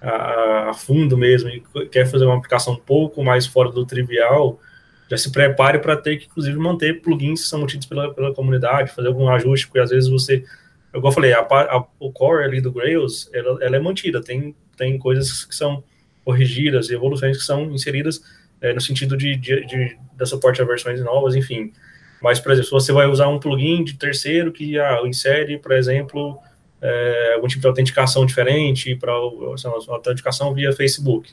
a, 0.00 0.70
a 0.70 0.74
fundo 0.74 1.16
mesmo 1.16 1.48
e 1.48 1.62
quer 1.90 2.06
fazer 2.06 2.24
uma 2.24 2.36
aplicação 2.36 2.74
um 2.74 2.78
pouco 2.78 3.22
mais 3.24 3.46
fora 3.46 3.70
do 3.70 3.84
trivial, 3.84 4.60
já 5.08 5.16
se 5.16 5.30
prepare 5.30 5.78
para 5.78 5.96
ter 5.96 6.16
que, 6.16 6.26
inclusive, 6.26 6.58
manter 6.58 7.00
plugins 7.00 7.42
que 7.42 7.48
são 7.48 7.60
mantidos 7.60 7.86
pela, 7.86 8.12
pela 8.12 8.34
comunidade, 8.34 8.92
fazer 8.92 9.08
algum 9.08 9.28
ajuste, 9.28 9.66
porque 9.66 9.78
às 9.78 9.90
vezes 9.90 10.08
você, 10.08 10.44
como 10.92 11.06
eu 11.06 11.12
falei, 11.12 11.32
a, 11.32 11.40
a, 11.40 11.84
o 12.00 12.10
core 12.10 12.44
ali 12.44 12.60
do 12.60 12.72
Grails, 12.72 13.30
ela, 13.32 13.58
ela, 13.62 13.76
é 13.76 13.80
mantida, 13.80 14.20
tem, 14.20 14.54
tem 14.76 14.98
coisas 14.98 15.44
que 15.44 15.54
são 15.54 15.82
corrigidas 16.24 16.90
e 16.90 16.94
evoluções 16.94 17.36
que 17.36 17.44
são 17.44 17.70
inseridas 17.70 18.20
é, 18.60 18.72
no 18.72 18.80
sentido 18.80 19.16
de, 19.16 19.36
de, 19.36 19.64
de, 19.66 19.96
de 20.18 20.26
suporte 20.26 20.60
a 20.60 20.64
versões 20.64 21.00
novas, 21.00 21.36
enfim. 21.36 21.72
Mas, 22.20 22.40
por 22.40 22.50
exemplo, 22.50 22.66
se 22.66 22.72
você 22.72 22.92
vai 22.92 23.06
usar 23.06 23.28
um 23.28 23.38
plugin 23.38 23.84
de 23.84 23.94
terceiro 23.94 24.50
que 24.50 24.78
ah, 24.78 25.00
insere, 25.04 25.58
por 25.58 25.72
exemplo, 25.72 26.38
é, 26.80 27.34
algum 27.34 27.46
tipo 27.46 27.60
de 27.60 27.66
autenticação 27.66 28.26
diferente 28.26 28.94
para 28.96 29.12
autenticação 29.12 30.52
via 30.54 30.72
Facebook, 30.72 31.32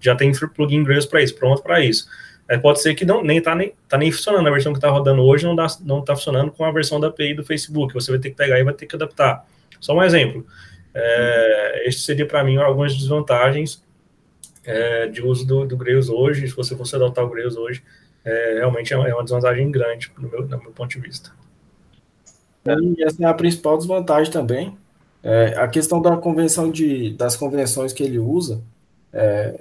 já 0.00 0.14
tem 0.14 0.32
plugin 0.54 0.84
Grails 0.84 1.06
para 1.06 1.22
isso, 1.22 1.34
pronto 1.34 1.62
para 1.62 1.80
isso. 1.80 2.06
É, 2.48 2.58
pode 2.58 2.82
ser 2.82 2.94
que 2.94 3.04
não, 3.04 3.22
nem 3.22 3.38
está 3.38 3.54
nem, 3.54 3.72
tá 3.88 3.96
nem 3.96 4.10
funcionando. 4.10 4.46
A 4.48 4.50
versão 4.50 4.72
que 4.72 4.78
está 4.78 4.90
rodando 4.90 5.22
hoje 5.22 5.44
não 5.44 5.52
está 5.52 5.78
não 5.84 6.02
tá 6.02 6.16
funcionando 6.16 6.50
com 6.50 6.64
a 6.64 6.72
versão 6.72 6.98
da 6.98 7.06
API 7.06 7.32
do 7.32 7.44
Facebook. 7.44 7.94
Você 7.94 8.10
vai 8.10 8.18
ter 8.18 8.30
que 8.30 8.36
pegar 8.36 8.58
e 8.58 8.64
vai 8.64 8.74
ter 8.74 8.86
que 8.86 8.96
adaptar. 8.96 9.46
Só 9.78 9.94
um 9.94 10.02
exemplo. 10.02 10.44
É, 10.92 11.84
este 11.86 12.02
seria 12.02 12.26
para 12.26 12.42
mim 12.42 12.56
algumas 12.56 12.96
desvantagens 12.96 13.84
é, 14.64 15.06
de 15.06 15.22
uso 15.22 15.46
do, 15.46 15.64
do 15.64 15.76
Grails 15.76 16.08
hoje. 16.08 16.48
Se 16.48 16.56
você 16.56 16.76
fosse 16.76 16.96
adotar 16.96 17.24
o 17.24 17.30
Grails 17.30 17.56
hoje, 17.56 17.84
é, 18.24 18.54
realmente 18.58 18.92
é 18.92 18.96
uma 18.96 19.08
é 19.08 19.22
desvantagem 19.22 19.70
grande 19.70 20.10
no 20.18 20.28
meu, 20.28 20.42
no 20.42 20.58
meu 20.58 20.72
ponto 20.72 20.90
de 20.90 20.98
vista. 20.98 21.30
E 22.64 23.02
essa 23.02 23.22
é 23.22 23.26
a 23.26 23.34
principal 23.34 23.76
desvantagem 23.78 24.32
também. 24.32 24.76
É, 25.22 25.54
a 25.58 25.68
questão 25.68 26.00
da 26.00 26.16
convenção 26.16 26.70
de, 26.70 27.12
das 27.14 27.36
convenções 27.36 27.92
que 27.92 28.02
ele 28.02 28.18
usa, 28.18 28.62
é, 29.12 29.60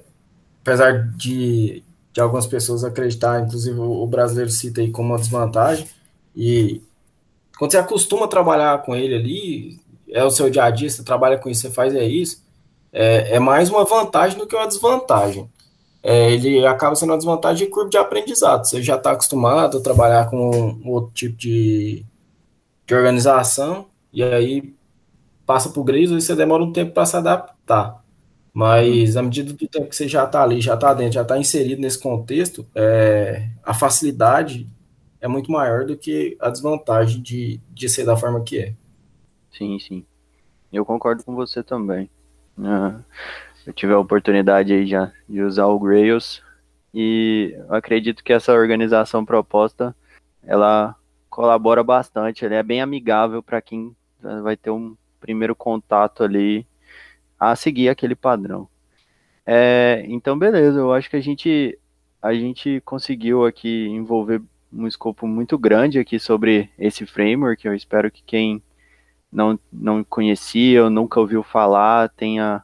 apesar 0.61 1.09
de 1.15 1.83
de 2.11 2.21
algumas 2.21 2.47
pessoas 2.47 2.83
acreditar, 2.83 3.41
inclusive 3.41 3.79
o 3.79 4.05
brasileiro 4.05 4.49
cita 4.49 4.81
aí 4.81 4.91
como 4.91 5.09
uma 5.09 5.19
desvantagem. 5.19 5.87
E 6.35 6.81
quando 7.57 7.71
você 7.71 7.77
acostuma 7.77 8.25
a 8.25 8.29
trabalhar 8.29 8.81
com 8.83 8.95
ele 8.95 9.15
ali, 9.15 9.79
é 10.09 10.23
o 10.23 10.31
seu 10.31 10.49
dia 10.49 10.63
a 10.63 10.69
dia, 10.69 10.89
você 10.89 11.03
trabalha 11.03 11.37
com 11.37 11.49
isso, 11.49 11.61
você 11.61 11.69
faz 11.69 11.95
é 11.95 12.03
isso, 12.03 12.43
é, 12.91 13.35
é 13.35 13.39
mais 13.39 13.69
uma 13.69 13.85
vantagem 13.85 14.37
do 14.37 14.47
que 14.47 14.55
uma 14.55 14.67
desvantagem. 14.67 15.49
É, 16.01 16.31
ele 16.31 16.65
acaba 16.65 16.95
sendo 16.95 17.11
uma 17.11 17.17
desvantagem 17.17 17.65
de 17.65 17.71
curva 17.71 17.89
de 17.89 17.97
aprendizado. 17.97 18.65
Você 18.65 18.81
já 18.81 18.95
está 18.95 19.11
acostumado 19.11 19.77
a 19.77 19.81
trabalhar 19.81 20.29
com 20.29 20.79
outro 20.85 21.11
tipo 21.13 21.37
de, 21.37 22.05
de 22.89 22.95
organização, 22.95 23.85
e 24.11 24.23
aí 24.23 24.73
passa 25.45 25.69
para 25.69 25.79
o 25.79 25.95
e 25.95 26.07
você 26.07 26.35
demora 26.35 26.63
um 26.63 26.73
tempo 26.73 26.91
para 26.91 27.05
se 27.05 27.15
adaptar. 27.15 28.03
Mas 28.51 29.15
à 29.15 29.21
medida 29.21 29.53
do 29.53 29.67
tempo 29.67 29.87
que 29.87 29.95
você 29.95 30.07
já 30.07 30.23
está 30.25 30.41
ali, 30.41 30.59
já 30.59 30.73
está 30.73 30.91
dentro, 30.95 31.13
já 31.13 31.21
está 31.21 31.37
inserido 31.37 31.79
nesse 31.79 31.99
contexto, 31.99 32.65
é, 32.73 33.47
a 33.63 33.75
facilidade 33.75 34.67
é 35.21 35.27
muito 35.27 35.51
maior 35.51 35.85
do 35.85 35.95
que 35.95 36.35
a 36.41 36.49
desvantagem 36.49 37.21
de, 37.21 37.61
de 37.69 37.87
ser 37.87 38.05
da 38.05 38.17
forma 38.17 38.41
que 38.41 38.57
é. 38.57 38.73
Sim, 39.51 39.77
sim. 39.77 40.03
Eu 40.73 40.83
concordo 40.83 41.23
com 41.23 41.35
você 41.35 41.61
também. 41.61 42.09
Uh, 42.57 43.03
eu 43.67 43.73
tive 43.73 43.93
a 43.93 43.99
oportunidade 43.99 44.73
aí 44.73 44.87
já 44.87 45.11
de 45.27 45.43
usar 45.43 45.67
o 45.67 45.79
Grails 45.79 46.41
e 46.91 47.55
acredito 47.69 48.23
que 48.23 48.33
essa 48.33 48.51
organização 48.51 49.23
proposta 49.23 49.95
ela 50.41 50.95
colabora 51.29 51.83
bastante, 51.83 52.43
ele 52.43 52.55
é 52.55 52.63
bem 52.63 52.81
amigável 52.81 53.41
para 53.41 53.61
quem 53.61 53.95
vai 54.21 54.57
ter 54.57 54.71
um 54.71 54.95
primeiro 55.19 55.55
contato 55.55 56.23
ali 56.23 56.65
a 57.39 57.55
seguir 57.55 57.89
aquele 57.89 58.15
padrão. 58.15 58.67
É, 59.45 60.03
então, 60.07 60.37
beleza, 60.37 60.79
eu 60.79 60.93
acho 60.93 61.09
que 61.09 61.15
a 61.15 61.21
gente, 61.21 61.77
a 62.21 62.33
gente 62.33 62.81
conseguiu 62.85 63.45
aqui 63.45 63.87
envolver 63.87 64.41
um 64.71 64.85
escopo 64.85 65.25
muito 65.25 65.57
grande 65.57 65.97
aqui 65.99 66.19
sobre 66.19 66.69
esse 66.77 67.05
framework. 67.05 67.65
Eu 67.65 67.73
espero 67.73 68.11
que 68.11 68.21
quem 68.23 68.61
não, 69.31 69.59
não 69.71 70.03
conhecia 70.03 70.83
ou 70.83 70.89
nunca 70.89 71.19
ouviu 71.19 71.41
falar 71.43 72.09
tenha, 72.09 72.63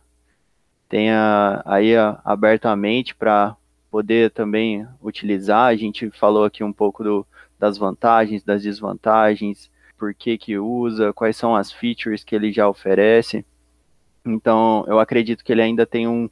tenha 0.87 1.61
aí 1.65 1.93
abertamente 2.23 3.15
para 3.15 3.55
poder 3.89 4.31
também 4.31 4.87
utilizar. 5.01 5.67
A 5.67 5.75
gente 5.75 6.11
falou 6.11 6.43
aqui 6.43 6.63
um 6.63 6.73
pouco 6.73 7.03
do, 7.03 7.25
das 7.59 7.77
vantagens, 7.77 8.43
das 8.43 8.63
desvantagens, 8.63 9.69
por 9.97 10.13
que 10.13 10.37
que 10.37 10.57
usa, 10.57 11.13
quais 11.13 11.37
são 11.37 11.55
as 11.55 11.71
features 11.71 12.23
que 12.23 12.35
ele 12.35 12.51
já 12.51 12.67
oferece. 12.67 13.45
Então, 14.25 14.83
eu 14.87 14.99
acredito 14.99 15.43
que 15.43 15.51
ele 15.51 15.61
ainda 15.61 15.85
tem 15.85 16.07
um, 16.07 16.29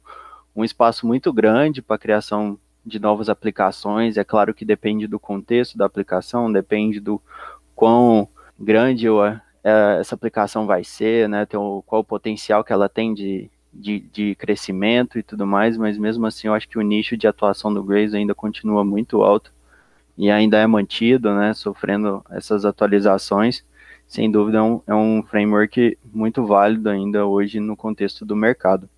um 0.54 0.64
espaço 0.64 1.06
muito 1.06 1.32
grande 1.32 1.80
para 1.80 1.96
a 1.96 1.98
criação 1.98 2.58
de 2.84 2.98
novas 2.98 3.28
aplicações. 3.28 4.16
É 4.16 4.24
claro 4.24 4.52
que 4.52 4.64
depende 4.64 5.06
do 5.06 5.18
contexto 5.18 5.78
da 5.78 5.86
aplicação, 5.86 6.52
depende 6.52 7.00
do 7.00 7.20
quão 7.74 8.28
grande 8.58 9.06
é, 9.62 9.98
essa 10.00 10.14
aplicação 10.14 10.66
vai 10.66 10.84
ser, 10.84 11.28
né? 11.28 11.46
Tem 11.46 11.58
o, 11.58 11.82
qual 11.86 12.02
o 12.02 12.04
potencial 12.04 12.62
que 12.62 12.72
ela 12.72 12.88
tem 12.88 13.14
de, 13.14 13.50
de, 13.72 14.00
de, 14.00 14.34
crescimento 14.34 15.18
e 15.18 15.22
tudo 15.22 15.46
mais, 15.46 15.76
mas 15.76 15.96
mesmo 15.96 16.26
assim 16.26 16.48
eu 16.48 16.54
acho 16.54 16.68
que 16.68 16.78
o 16.78 16.82
nicho 16.82 17.16
de 17.16 17.26
atuação 17.26 17.72
do 17.72 17.82
Grace 17.82 18.14
ainda 18.14 18.34
continua 18.34 18.84
muito 18.84 19.22
alto 19.22 19.53
e 20.16 20.30
ainda 20.30 20.58
é 20.58 20.66
mantido, 20.66 21.34
né? 21.34 21.54
Sofrendo 21.54 22.24
essas 22.30 22.64
atualizações 22.64 23.64
sem 24.06 24.30
dúvida 24.30 24.58
é 24.58 24.62
um, 24.62 24.80
é 24.86 24.94
um 24.94 25.22
framework 25.22 25.98
muito 26.12 26.46
válido 26.46 26.88
ainda 26.88 27.26
hoje 27.26 27.58
no 27.60 27.76
contexto 27.76 28.24
do 28.24 28.36
mercado. 28.36 28.88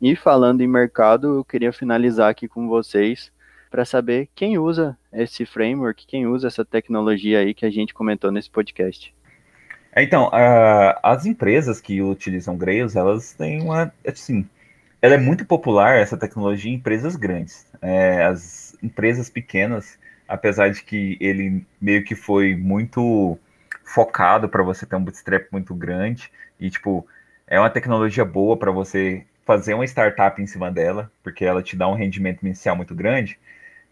E 0.00 0.14
falando 0.16 0.60
em 0.60 0.66
mercado, 0.66 1.38
eu 1.38 1.44
queria 1.44 1.72
finalizar 1.72 2.30
aqui 2.30 2.48
com 2.48 2.68
vocês 2.68 3.32
para 3.70 3.84
saber 3.84 4.28
quem 4.34 4.58
usa 4.58 4.96
esse 5.12 5.46
framework, 5.46 6.06
quem 6.06 6.26
usa 6.26 6.48
essa 6.48 6.64
tecnologia 6.64 7.38
aí 7.38 7.54
que 7.54 7.64
a 7.64 7.70
gente 7.70 7.94
comentou 7.94 8.30
nesse 8.30 8.50
podcast. 8.50 9.14
É, 9.94 10.02
então, 10.02 10.28
uh, 10.28 10.98
as 11.02 11.26
empresas 11.26 11.80
que 11.80 12.02
utilizam 12.02 12.56
Grails, 12.56 12.96
elas 12.96 13.32
têm 13.32 13.62
uma, 13.62 13.92
assim, 14.06 14.48
ela 15.00 15.14
é 15.14 15.18
muito 15.18 15.44
popular, 15.44 15.96
essa 15.96 16.16
tecnologia, 16.16 16.70
em 16.70 16.76
empresas 16.76 17.16
grandes. 17.16 17.66
É, 17.80 18.24
as 18.24 18.76
empresas 18.82 19.28
pequenas, 19.28 19.98
apesar 20.32 20.70
de 20.70 20.82
que 20.82 21.18
ele 21.20 21.62
meio 21.78 22.02
que 22.04 22.14
foi 22.14 22.56
muito 22.56 23.38
focado 23.84 24.48
para 24.48 24.62
você 24.62 24.86
ter 24.86 24.96
um 24.96 25.04
bootstrap 25.04 25.46
muito 25.52 25.74
grande 25.74 26.32
e 26.58 26.70
tipo 26.70 27.06
é 27.46 27.60
uma 27.60 27.68
tecnologia 27.68 28.24
boa 28.24 28.56
para 28.56 28.70
você 28.70 29.26
fazer 29.44 29.74
uma 29.74 29.84
startup 29.84 30.40
em 30.40 30.46
cima 30.46 30.70
dela, 30.70 31.12
porque 31.22 31.44
ela 31.44 31.62
te 31.62 31.76
dá 31.76 31.86
um 31.86 31.94
rendimento 31.94 32.46
inicial 32.46 32.74
muito 32.74 32.94
grande, 32.94 33.38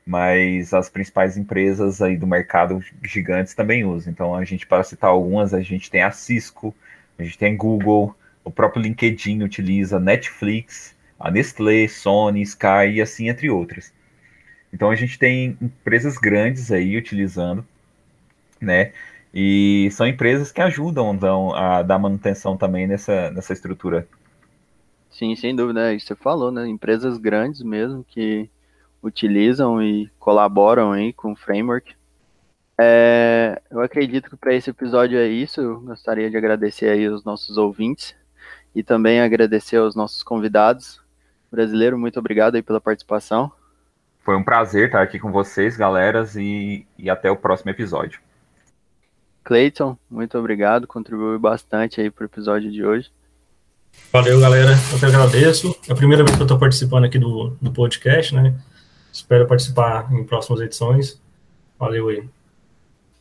mas 0.07 0.73
as 0.73 0.89
principais 0.89 1.37
empresas 1.37 2.01
aí 2.01 2.17
do 2.17 2.27
mercado 2.27 2.83
gigantes 3.03 3.55
também 3.55 3.85
usam. 3.85 4.11
Então 4.11 4.35
a 4.35 4.43
gente 4.43 4.67
para 4.67 4.83
citar 4.83 5.11
algumas, 5.11 5.53
a 5.53 5.61
gente 5.61 5.91
tem 5.91 6.03
a 6.03 6.11
Cisco, 6.11 6.75
a 7.19 7.23
gente 7.23 7.37
tem 7.37 7.55
Google, 7.55 8.17
o 8.43 8.51
próprio 8.51 8.83
LinkedIn 8.83 9.43
utiliza 9.43 10.01
Netflix, 10.01 10.97
a 11.19 11.31
Nestlé, 11.31 11.87
Sony, 11.87 12.41
Sky 12.41 12.93
e 12.95 13.03
assim 13.03 13.29
entre 13.29 13.51
outras. 13.51 13.93
Então 14.73 14.91
a 14.91 14.95
gente 14.95 15.19
tem 15.19 15.57
empresas 15.61 16.17
grandes 16.17 16.71
aí 16.71 16.97
utilizando, 16.97 17.65
né? 18.61 18.93
E 19.33 19.89
são 19.93 20.07
empresas 20.07 20.51
que 20.51 20.61
ajudam 20.61 21.17
dão, 21.17 21.55
a 21.55 21.83
dar 21.83 21.99
manutenção 21.99 22.57
também 22.57 22.87
nessa, 22.87 23.31
nessa 23.31 23.53
estrutura. 23.53 24.07
Sim, 25.11 25.35
sem 25.37 25.55
dúvida, 25.55 25.91
é 25.91 25.95
isso 25.95 26.07
que 26.07 26.15
você 26.15 26.23
falou, 26.23 26.51
né? 26.51 26.67
Empresas 26.67 27.19
grandes 27.19 27.63
mesmo 27.63 28.05
que 28.05 28.49
utilizam 29.03 29.83
e 29.83 30.11
colaboram 30.19 30.93
aí 30.93 31.13
com 31.13 31.33
o 31.33 31.37
framework. 31.37 31.95
É, 32.81 33.61
eu 33.71 33.81
acredito 33.81 34.31
que 34.31 34.37
para 34.37 34.55
esse 34.55 34.71
episódio 34.71 35.19
é 35.19 35.29
isso. 35.29 35.61
Eu 35.61 35.81
gostaria 35.81 36.31
de 36.31 36.37
agradecer 36.37 36.89
aí 36.89 37.09
os 37.09 37.25
nossos 37.25 37.57
ouvintes 37.57 38.15
e 38.75 38.83
também 38.83 39.21
agradecer 39.21 39.77
aos 39.77 39.95
nossos 39.95 40.23
convidados. 40.23 41.01
Brasileiro, 41.51 41.99
muito 41.99 42.19
obrigado 42.19 42.55
aí 42.55 42.63
pela 42.63 42.81
participação. 42.81 43.53
Foi 44.21 44.37
um 44.37 44.43
prazer 44.43 44.87
estar 44.87 45.03
aqui 45.03 45.19
com 45.19 45.33
vocês, 45.33 45.77
galeras, 45.77 46.37
e, 46.37 46.87
e 46.99 47.09
até 47.09 47.31
o 47.31 47.37
próximo 47.37 47.71
episódio. 47.71 48.21
Cleiton, 49.43 49.97
muito 50.11 50.39
obrigado, 50.39 50.87
contribuiu 50.87 51.39
bastante 51.39 52.01
aí 52.01 52.11
para 52.11 52.23
o 52.23 52.27
episódio 52.27 52.71
de 52.71 52.85
hoje. 52.85 53.11
Valeu, 54.13 54.41
galera. 54.41 54.73
Eu 54.93 54.99
que 54.99 55.07
agradeço. 55.07 55.77
É 55.89 55.93
a 55.93 55.97
primeira 55.97 56.23
vez 56.23 56.37
que 56.37 56.43
eu 56.43 56.45
estou 56.45 56.59
participando 56.59 57.05
aqui 57.05 57.19
do, 57.19 57.57
do 57.61 57.73
podcast, 57.73 58.35
né? 58.35 58.55
Espero 59.13 59.47
participar 59.47 60.13
em 60.13 60.25
próximas 60.25 60.61
edições. 60.61 61.21
Valeu 61.79 62.09
aí. 62.09 62.29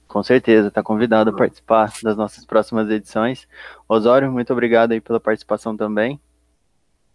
Com 0.07 0.23
certeza, 0.23 0.67
está 0.67 0.81
convidado 0.81 1.29
a 1.29 1.33
participar 1.33 1.93
das 2.01 2.17
nossas 2.17 2.43
próximas 2.45 2.89
edições. 2.89 3.47
Osório, 3.87 4.31
muito 4.31 4.51
obrigado 4.51 4.91
aí 4.91 4.99
pela 4.99 5.19
participação 5.19 5.77
também. 5.77 6.19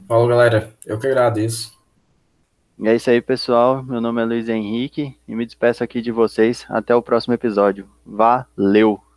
Falou, 0.06 0.28
galera. 0.28 0.72
Eu 0.86 0.98
que 0.98 1.06
agradeço. 1.06 1.72
E 2.78 2.88
é 2.88 2.94
isso 2.94 3.08
aí, 3.08 3.20
pessoal. 3.20 3.82
Meu 3.82 4.00
nome 4.00 4.20
é 4.20 4.24
Luiz 4.24 4.48
Henrique 4.48 5.16
e 5.28 5.34
me 5.34 5.46
despeço 5.46 5.84
aqui 5.84 6.00
de 6.02 6.10
vocês. 6.10 6.66
Até 6.68 6.94
o 6.94 7.02
próximo 7.02 7.34
episódio. 7.34 7.88
Valeu! 8.04 9.13